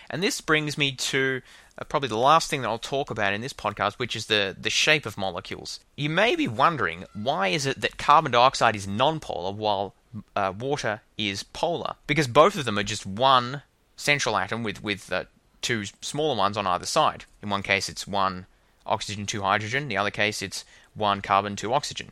And 0.09 0.23
this 0.23 0.41
brings 0.41 0.77
me 0.77 0.91
to 0.93 1.41
probably 1.89 2.09
the 2.09 2.17
last 2.17 2.49
thing 2.49 2.61
that 2.61 2.67
I'll 2.67 2.77
talk 2.77 3.09
about 3.09 3.33
in 3.33 3.41
this 3.41 3.53
podcast, 3.53 3.93
which 3.93 4.15
is 4.15 4.27
the, 4.27 4.55
the 4.59 4.69
shape 4.69 5.05
of 5.05 5.17
molecules. 5.17 5.79
You 5.95 6.09
may 6.09 6.35
be 6.35 6.47
wondering 6.47 7.05
why 7.13 7.47
is 7.47 7.65
it 7.65 7.81
that 7.81 7.97
carbon 7.97 8.31
dioxide 8.31 8.75
is 8.75 8.87
nonpolar 8.87 9.53
while 9.53 9.93
uh, 10.35 10.53
water 10.57 11.01
is 11.17 11.43
polar? 11.43 11.95
Because 12.07 12.27
both 12.27 12.55
of 12.55 12.65
them 12.65 12.77
are 12.77 12.83
just 12.83 13.05
one 13.05 13.63
central 13.95 14.37
atom 14.37 14.63
with, 14.63 14.83
with 14.83 15.11
uh, 15.11 15.25
two 15.61 15.85
smaller 16.01 16.37
ones 16.37 16.57
on 16.57 16.67
either 16.67 16.85
side. 16.85 17.25
In 17.41 17.49
one 17.49 17.63
case, 17.63 17.89
it's 17.89 18.07
one 18.07 18.45
oxygen, 18.85 19.25
two 19.25 19.41
hydrogen. 19.41 19.83
In 19.83 19.89
the 19.89 19.97
other 19.97 20.11
case, 20.11 20.41
it's 20.41 20.65
one 20.93 21.21
carbon, 21.21 21.55
two 21.55 21.73
oxygen. 21.73 22.11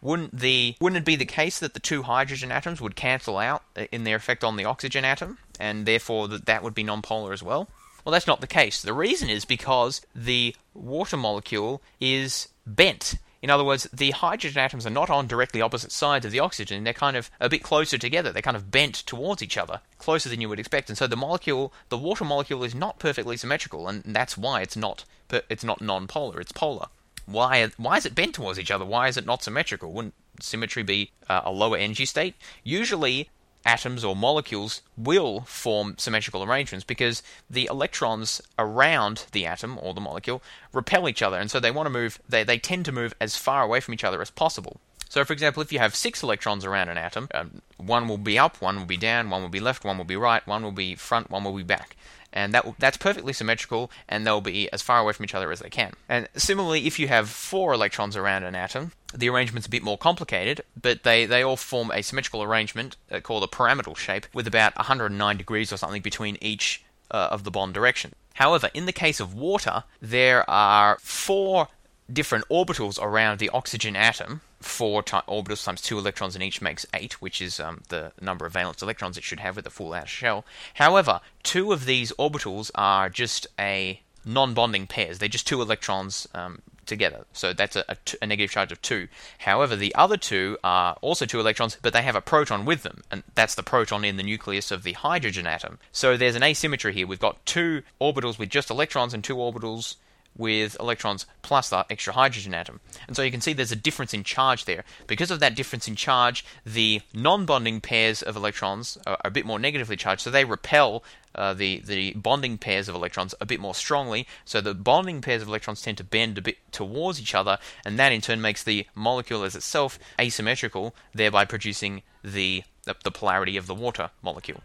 Wouldn't 0.00 0.36
the 0.36 0.74
wouldn't 0.80 1.02
it 1.02 1.04
be 1.04 1.14
the 1.14 1.24
case 1.24 1.60
that 1.60 1.74
the 1.74 1.80
two 1.80 2.02
hydrogen 2.02 2.50
atoms 2.50 2.80
would 2.80 2.96
cancel 2.96 3.38
out 3.38 3.62
uh, 3.76 3.84
in 3.92 4.02
their 4.02 4.16
effect 4.16 4.42
on 4.42 4.56
the 4.56 4.64
oxygen 4.64 5.04
atom, 5.04 5.38
and 5.60 5.86
therefore 5.86 6.26
that 6.26 6.46
that 6.46 6.64
would 6.64 6.74
be 6.74 6.82
nonpolar 6.82 7.32
as 7.32 7.42
well? 7.42 7.68
Well, 8.04 8.12
that's 8.12 8.26
not 8.26 8.40
the 8.40 8.46
case. 8.46 8.82
The 8.82 8.92
reason 8.92 9.30
is 9.30 9.44
because 9.44 10.02
the 10.14 10.56
water 10.74 11.16
molecule 11.16 11.82
is 12.00 12.48
bent. 12.66 13.16
In 13.42 13.50
other 13.50 13.64
words, 13.64 13.88
the 13.92 14.12
hydrogen 14.12 14.62
atoms 14.62 14.86
are 14.86 14.90
not 14.90 15.10
on 15.10 15.26
directly 15.26 15.60
opposite 15.60 15.90
sides 15.90 16.24
of 16.24 16.30
the 16.30 16.38
oxygen. 16.38 16.84
They're 16.84 16.92
kind 16.92 17.16
of 17.16 17.28
a 17.40 17.48
bit 17.48 17.64
closer 17.64 17.98
together. 17.98 18.30
They're 18.30 18.40
kind 18.40 18.56
of 18.56 18.70
bent 18.70 18.94
towards 18.94 19.42
each 19.42 19.58
other, 19.58 19.80
closer 19.98 20.28
than 20.28 20.40
you 20.40 20.48
would 20.48 20.60
expect. 20.60 20.88
And 20.88 20.96
so 20.96 21.08
the 21.08 21.16
molecule, 21.16 21.72
the 21.88 21.98
water 21.98 22.24
molecule, 22.24 22.62
is 22.62 22.74
not 22.74 23.00
perfectly 23.00 23.36
symmetrical, 23.36 23.88
and 23.88 24.02
that's 24.04 24.38
why 24.38 24.62
it's 24.62 24.76
not 24.76 25.04
it's 25.48 25.64
not 25.64 25.80
non-polar. 25.80 26.40
It's 26.40 26.52
polar. 26.52 26.86
Why 27.26 27.68
why 27.76 27.96
is 27.96 28.06
it 28.06 28.14
bent 28.14 28.34
towards 28.34 28.60
each 28.60 28.70
other? 28.70 28.84
Why 28.84 29.08
is 29.08 29.16
it 29.16 29.26
not 29.26 29.42
symmetrical? 29.42 29.92
Wouldn't 29.92 30.14
symmetry 30.40 30.84
be 30.84 31.10
uh, 31.28 31.42
a 31.44 31.50
lower 31.50 31.76
energy 31.76 32.04
state? 32.04 32.36
Usually, 32.62 33.28
atoms 33.64 34.04
or 34.04 34.16
molecules 34.16 34.82
will 34.96 35.40
form 35.42 35.94
symmetrical 35.98 36.42
arrangements 36.42 36.84
because 36.84 37.22
the 37.48 37.66
electrons 37.70 38.42
around 38.58 39.26
the 39.32 39.46
atom 39.46 39.78
or 39.80 39.94
the 39.94 40.00
molecule 40.00 40.42
repel 40.72 41.08
each 41.08 41.22
other 41.22 41.38
and 41.38 41.50
so 41.50 41.60
they 41.60 41.70
want 41.70 41.86
to 41.86 41.90
move 41.90 42.20
they, 42.28 42.44
they 42.44 42.58
tend 42.58 42.84
to 42.84 42.92
move 42.92 43.14
as 43.20 43.36
far 43.36 43.62
away 43.62 43.80
from 43.80 43.94
each 43.94 44.04
other 44.04 44.20
as 44.20 44.30
possible. 44.30 44.80
So 45.08 45.24
for 45.24 45.32
example 45.32 45.62
if 45.62 45.72
you 45.72 45.78
have 45.78 45.94
six 45.94 46.22
electrons 46.22 46.64
around 46.64 46.88
an 46.88 46.98
atom 46.98 47.28
um, 47.34 47.62
one 47.76 48.08
will 48.08 48.18
be 48.18 48.38
up 48.38 48.60
one 48.60 48.78
will 48.78 48.86
be 48.86 48.96
down 48.96 49.30
one 49.30 49.42
will 49.42 49.48
be 49.48 49.60
left 49.60 49.84
one 49.84 49.98
will 49.98 50.04
be 50.04 50.16
right 50.16 50.46
one 50.46 50.62
will 50.62 50.72
be 50.72 50.94
front 50.94 51.30
one 51.30 51.44
will 51.44 51.56
be 51.56 51.62
back 51.62 51.96
and 52.32 52.54
that 52.54 52.66
that's 52.78 52.96
perfectly 52.96 53.32
symmetrical, 53.32 53.90
and 54.08 54.26
they'll 54.26 54.40
be 54.40 54.70
as 54.72 54.82
far 54.82 55.00
away 55.00 55.12
from 55.12 55.24
each 55.24 55.34
other 55.34 55.52
as 55.52 55.60
they 55.60 55.70
can. 55.70 55.92
And 56.08 56.28
similarly, 56.36 56.86
if 56.86 56.98
you 56.98 57.08
have 57.08 57.28
four 57.28 57.72
electrons 57.72 58.16
around 58.16 58.44
an 58.44 58.54
atom, 58.54 58.92
the 59.14 59.28
arrangement's 59.28 59.66
a 59.66 59.70
bit 59.70 59.82
more 59.82 59.98
complicated, 59.98 60.62
but 60.80 61.02
they, 61.02 61.26
they 61.26 61.42
all 61.42 61.56
form 61.56 61.90
a 61.90 62.02
symmetrical 62.02 62.42
arrangement 62.42 62.96
uh, 63.10 63.20
called 63.20 63.44
a 63.44 63.48
pyramidal 63.48 63.94
shape 63.94 64.26
with 64.32 64.46
about 64.46 64.76
109 64.76 65.36
degrees 65.36 65.72
or 65.72 65.76
something 65.76 66.02
between 66.02 66.38
each 66.40 66.82
uh, 67.10 67.28
of 67.30 67.44
the 67.44 67.50
bond 67.50 67.74
direction. 67.74 68.12
However, 68.34 68.70
in 68.72 68.86
the 68.86 68.92
case 68.92 69.20
of 69.20 69.34
water, 69.34 69.84
there 70.00 70.48
are 70.48 70.98
four 71.00 71.68
different 72.10 72.48
orbitals 72.48 73.00
around 73.00 73.38
the 73.38 73.50
oxygen 73.50 73.96
atom. 73.96 74.40
Four 74.62 75.02
t- 75.02 75.16
orbitals 75.28 75.64
times 75.64 75.82
two 75.82 75.98
electrons 75.98 76.36
in 76.36 76.42
each 76.42 76.62
makes 76.62 76.86
eight, 76.94 77.20
which 77.20 77.42
is 77.42 77.60
um, 77.60 77.82
the 77.88 78.12
number 78.20 78.46
of 78.46 78.52
valence 78.52 78.82
electrons 78.82 79.18
it 79.18 79.24
should 79.24 79.40
have 79.40 79.56
with 79.56 79.66
a 79.66 79.70
full 79.70 79.92
outer 79.92 80.06
shell. 80.06 80.44
However, 80.74 81.20
two 81.42 81.72
of 81.72 81.84
these 81.84 82.12
orbitals 82.12 82.70
are 82.74 83.08
just 83.08 83.46
a 83.58 84.00
non-bonding 84.24 84.86
pairs. 84.86 85.18
They're 85.18 85.28
just 85.28 85.46
two 85.46 85.60
electrons 85.60 86.28
um, 86.34 86.62
together. 86.86 87.24
So 87.32 87.52
that's 87.52 87.76
a, 87.76 87.84
a, 87.88 87.96
t- 88.04 88.18
a 88.22 88.26
negative 88.26 88.50
charge 88.50 88.72
of 88.72 88.82
2. 88.82 89.08
However, 89.38 89.76
the 89.76 89.94
other 89.94 90.16
two 90.16 90.58
are 90.62 90.96
also 91.00 91.26
two 91.26 91.40
electrons, 91.40 91.76
but 91.82 91.92
they 91.92 92.02
have 92.02 92.16
a 92.16 92.20
proton 92.20 92.64
with 92.64 92.82
them, 92.82 93.02
and 93.10 93.22
that's 93.34 93.54
the 93.54 93.62
proton 93.62 94.04
in 94.04 94.16
the 94.16 94.22
nucleus 94.22 94.70
of 94.70 94.82
the 94.82 94.92
hydrogen 94.92 95.46
atom. 95.46 95.78
So 95.92 96.16
there's 96.16 96.36
an 96.36 96.42
asymmetry 96.42 96.92
here. 96.92 97.06
We've 97.06 97.18
got 97.18 97.44
two 97.46 97.82
orbitals 98.00 98.38
with 98.38 98.48
just 98.48 98.70
electrons 98.70 99.14
and 99.14 99.22
two 99.22 99.36
orbitals 99.36 99.96
with 100.36 100.76
electrons 100.80 101.26
plus 101.42 101.70
that 101.70 101.86
extra 101.90 102.12
hydrogen 102.12 102.54
atom. 102.54 102.80
And 103.06 103.16
so 103.16 103.22
you 103.22 103.30
can 103.30 103.40
see 103.40 103.52
there's 103.52 103.72
a 103.72 103.76
difference 103.76 104.14
in 104.14 104.24
charge 104.24 104.64
there. 104.64 104.84
Because 105.06 105.30
of 105.30 105.40
that 105.40 105.54
difference 105.54 105.88
in 105.88 105.96
charge, 105.96 106.44
the 106.64 107.02
non 107.14 107.44
bonding 107.44 107.80
pairs 107.80 108.22
of 108.22 108.36
electrons 108.36 108.98
are 109.06 109.18
a 109.24 109.30
bit 109.30 109.46
more 109.46 109.58
negatively 109.58 109.96
charged, 109.96 110.22
so 110.22 110.30
they 110.30 110.44
repel 110.44 111.04
uh, 111.34 111.54
the, 111.54 111.80
the 111.80 112.12
bonding 112.14 112.58
pairs 112.58 112.88
of 112.88 112.94
electrons 112.94 113.34
a 113.40 113.46
bit 113.46 113.60
more 113.60 113.74
strongly. 113.74 114.26
So 114.44 114.60
the 114.60 114.74
bonding 114.74 115.20
pairs 115.20 115.42
of 115.42 115.48
electrons 115.48 115.82
tend 115.82 115.98
to 115.98 116.04
bend 116.04 116.38
a 116.38 116.42
bit 116.42 116.58
towards 116.72 117.20
each 117.20 117.34
other, 117.34 117.58
and 117.84 117.98
that 117.98 118.12
in 118.12 118.20
turn 118.20 118.40
makes 118.40 118.62
the 118.62 118.86
molecule 118.94 119.44
as 119.44 119.56
itself 119.56 119.98
asymmetrical, 120.20 120.94
thereby 121.14 121.44
producing 121.44 122.02
the, 122.22 122.64
the, 122.84 122.96
the 123.04 123.10
polarity 123.10 123.56
of 123.56 123.66
the 123.66 123.74
water 123.74 124.10
molecule. 124.22 124.62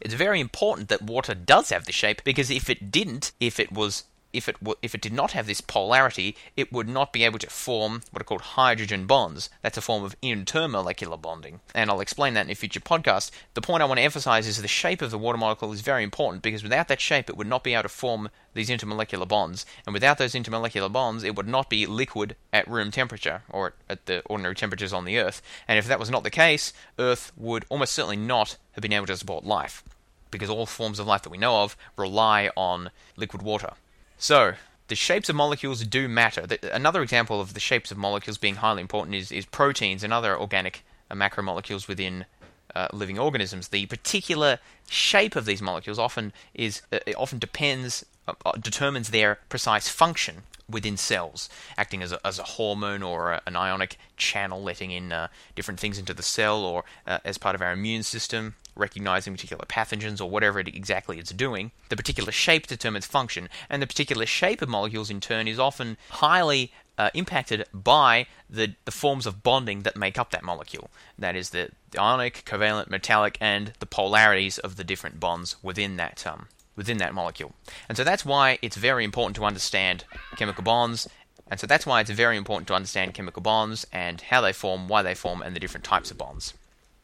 It's 0.00 0.14
very 0.14 0.40
important 0.40 0.88
that 0.88 1.02
water 1.02 1.32
does 1.32 1.70
have 1.70 1.84
this 1.84 1.94
shape 1.94 2.24
because 2.24 2.50
if 2.50 2.68
it 2.68 2.90
didn't, 2.90 3.30
if 3.38 3.60
it 3.60 3.70
was 3.70 4.02
if 4.32 4.48
it 4.48 4.58
w- 4.60 4.78
if 4.82 4.94
it 4.94 5.00
did 5.00 5.12
not 5.12 5.32
have 5.32 5.46
this 5.46 5.60
polarity, 5.60 6.36
it 6.56 6.72
would 6.72 6.88
not 6.88 7.12
be 7.12 7.24
able 7.24 7.38
to 7.38 7.50
form 7.50 8.02
what 8.10 8.20
are 8.20 8.24
called 8.24 8.40
hydrogen 8.40 9.06
bonds. 9.06 9.50
That's 9.62 9.78
a 9.78 9.82
form 9.82 10.04
of 10.04 10.20
intermolecular 10.20 11.20
bonding, 11.20 11.60
and 11.74 11.90
I'll 11.90 12.00
explain 12.00 12.34
that 12.34 12.46
in 12.46 12.52
a 12.52 12.54
future 12.54 12.80
podcast. 12.80 13.30
The 13.54 13.60
point 13.60 13.82
I 13.82 13.86
want 13.86 13.98
to 13.98 14.04
emphasize 14.04 14.46
is 14.46 14.60
the 14.60 14.68
shape 14.68 15.02
of 15.02 15.10
the 15.10 15.18
water 15.18 15.38
molecule 15.38 15.72
is 15.72 15.80
very 15.80 16.02
important 16.02 16.42
because 16.42 16.62
without 16.62 16.88
that 16.88 17.00
shape, 17.00 17.28
it 17.28 17.36
would 17.36 17.46
not 17.46 17.64
be 17.64 17.74
able 17.74 17.84
to 17.84 17.88
form 17.88 18.30
these 18.54 18.68
intermolecular 18.68 19.26
bonds, 19.26 19.64
and 19.86 19.94
without 19.94 20.18
those 20.18 20.34
intermolecular 20.34 20.92
bonds, 20.92 21.24
it 21.24 21.36
would 21.36 21.48
not 21.48 21.70
be 21.70 21.86
liquid 21.86 22.36
at 22.52 22.68
room 22.68 22.90
temperature 22.90 23.42
or 23.48 23.74
at 23.88 24.06
the 24.06 24.22
ordinary 24.26 24.54
temperatures 24.54 24.92
on 24.92 25.04
the 25.04 25.18
Earth. 25.18 25.42
And 25.66 25.78
if 25.78 25.86
that 25.86 26.00
was 26.00 26.10
not 26.10 26.22
the 26.22 26.30
case, 26.30 26.72
Earth 26.98 27.32
would 27.36 27.64
almost 27.68 27.92
certainly 27.92 28.16
not 28.16 28.56
have 28.72 28.82
been 28.82 28.92
able 28.92 29.06
to 29.06 29.16
support 29.16 29.44
life 29.44 29.82
because 30.30 30.50
all 30.50 30.66
forms 30.66 30.98
of 30.98 31.06
life 31.06 31.22
that 31.22 31.30
we 31.30 31.38
know 31.38 31.62
of 31.62 31.76
rely 31.96 32.50
on 32.56 32.90
liquid 33.16 33.42
water. 33.42 33.74
So, 34.22 34.54
the 34.86 34.94
shapes 34.94 35.28
of 35.28 35.34
molecules 35.34 35.84
do 35.84 36.06
matter. 36.06 36.46
Another 36.72 37.02
example 37.02 37.40
of 37.40 37.54
the 37.54 37.60
shapes 37.60 37.90
of 37.90 37.98
molecules 37.98 38.38
being 38.38 38.54
highly 38.54 38.80
important 38.80 39.16
is, 39.16 39.32
is 39.32 39.46
proteins 39.46 40.04
and 40.04 40.12
other 40.12 40.38
organic 40.38 40.84
uh, 41.10 41.16
macromolecules 41.16 41.88
within 41.88 42.26
uh, 42.72 42.86
living 42.92 43.18
organisms. 43.18 43.68
The 43.68 43.86
particular 43.86 44.60
shape 44.88 45.34
of 45.34 45.44
these 45.44 45.60
molecules 45.60 45.98
often 45.98 46.32
is 46.54 46.82
uh, 46.92 47.00
often 47.16 47.40
depends 47.40 48.06
uh, 48.28 48.34
uh, 48.46 48.52
determines 48.52 49.10
their 49.10 49.40
precise 49.48 49.88
function 49.88 50.44
within 50.70 50.96
cells, 50.96 51.48
acting 51.76 52.00
as 52.00 52.12
a, 52.12 52.24
as 52.24 52.38
a 52.38 52.44
hormone 52.44 53.02
or 53.02 53.32
a, 53.32 53.42
an 53.44 53.56
ionic 53.56 53.98
channel, 54.16 54.62
letting 54.62 54.92
in 54.92 55.10
uh, 55.10 55.26
different 55.56 55.80
things 55.80 55.98
into 55.98 56.14
the 56.14 56.22
cell, 56.22 56.64
or 56.64 56.84
as 57.24 57.38
part 57.38 57.56
of 57.56 57.60
our 57.60 57.72
immune 57.72 58.04
system, 58.04 58.54
recognizing 58.74 59.34
particular 59.34 59.64
pathogens 59.66 60.20
or 60.20 60.30
whatever 60.30 60.60
it 60.60 60.68
exactly 60.68 61.18
it's 61.18 61.30
doing. 61.30 61.72
The 61.88 61.96
particular 61.96 62.32
shape 62.32 62.66
determines 62.66 63.06
function, 63.06 63.48
and 63.68 63.82
the 63.82 63.86
particular 63.86 64.26
shape 64.26 64.62
of 64.62 64.68
molecules 64.68 65.10
in 65.10 65.20
turn 65.20 65.48
is 65.48 65.58
often 65.58 65.96
highly 66.10 66.72
uh, 66.98 67.10
impacted 67.14 67.64
by 67.72 68.26
the, 68.48 68.74
the 68.84 68.90
forms 68.90 69.26
of 69.26 69.42
bonding 69.42 69.80
that 69.80 69.96
make 69.96 70.18
up 70.18 70.30
that 70.30 70.44
molecule. 70.44 70.90
That 71.18 71.36
is, 71.36 71.50
the, 71.50 71.70
the 71.90 72.00
ionic, 72.00 72.44
covalent, 72.44 72.90
metallic, 72.90 73.38
and 73.40 73.72
the 73.78 73.86
polarities 73.86 74.58
of 74.58 74.76
the 74.76 74.84
different 74.84 75.18
bonds 75.18 75.56
within 75.62 75.96
that 75.96 76.26
um, 76.26 76.48
within 76.76 76.98
that 76.98 77.14
molecule. 77.14 77.52
And 77.88 77.96
so 77.98 78.04
that's 78.04 78.24
why 78.24 78.58
it's 78.62 78.76
very 78.76 79.04
important 79.04 79.36
to 79.36 79.44
understand 79.44 80.04
chemical 80.36 80.64
bonds. 80.64 81.08
And 81.50 81.60
so 81.60 81.66
that's 81.66 81.84
why 81.84 82.00
it's 82.00 82.10
very 82.10 82.36
important 82.36 82.66
to 82.68 82.74
understand 82.74 83.12
chemical 83.12 83.42
bonds 83.42 83.86
and 83.92 84.20
how 84.20 84.40
they 84.40 84.54
form, 84.54 84.88
why 84.88 85.02
they 85.02 85.14
form, 85.14 85.42
and 85.42 85.54
the 85.54 85.60
different 85.60 85.84
types 85.84 86.10
of 86.10 86.16
bonds. 86.16 86.54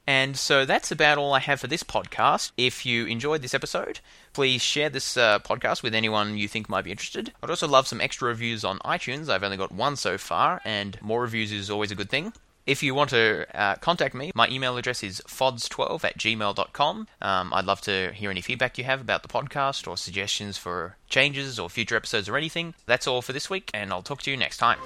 And 0.08 0.38
so 0.38 0.64
that's 0.64 0.90
about 0.90 1.18
all 1.18 1.34
I 1.34 1.38
have 1.40 1.60
for 1.60 1.66
this 1.66 1.82
podcast. 1.82 2.52
If 2.56 2.86
you 2.86 3.04
enjoyed 3.04 3.42
this 3.42 3.52
episode, 3.52 4.00
please 4.32 4.62
share 4.62 4.88
this 4.88 5.18
uh, 5.18 5.38
podcast 5.40 5.82
with 5.82 5.94
anyone 5.94 6.38
you 6.38 6.48
think 6.48 6.66
might 6.66 6.86
be 6.86 6.90
interested. 6.90 7.34
I'd 7.42 7.50
also 7.50 7.68
love 7.68 7.86
some 7.86 8.00
extra 8.00 8.28
reviews 8.28 8.64
on 8.64 8.78
iTunes. 8.78 9.28
I've 9.28 9.42
only 9.42 9.58
got 9.58 9.70
one 9.70 9.96
so 9.96 10.16
far, 10.16 10.62
and 10.64 10.98
more 11.02 11.20
reviews 11.20 11.52
is 11.52 11.68
always 11.68 11.90
a 11.90 11.94
good 11.94 12.08
thing. 12.08 12.32
If 12.64 12.82
you 12.82 12.94
want 12.94 13.10
to 13.10 13.46
uh, 13.54 13.74
contact 13.76 14.14
me, 14.14 14.32
my 14.34 14.48
email 14.48 14.78
address 14.78 15.02
is 15.02 15.20
fods12 15.28 16.02
at 16.04 16.16
gmail.com. 16.16 17.06
Um, 17.20 17.52
I'd 17.52 17.66
love 17.66 17.82
to 17.82 18.10
hear 18.14 18.30
any 18.30 18.40
feedback 18.40 18.78
you 18.78 18.84
have 18.84 19.02
about 19.02 19.20
the 19.20 19.28
podcast 19.28 19.86
or 19.86 19.98
suggestions 19.98 20.56
for 20.56 20.96
changes 21.10 21.58
or 21.58 21.68
future 21.68 21.96
episodes 21.96 22.30
or 22.30 22.38
anything. 22.38 22.72
That's 22.86 23.06
all 23.06 23.20
for 23.20 23.34
this 23.34 23.50
week, 23.50 23.70
and 23.74 23.92
I'll 23.92 24.00
talk 24.00 24.22
to 24.22 24.30
you 24.30 24.38
next 24.38 24.56
time. 24.56 24.78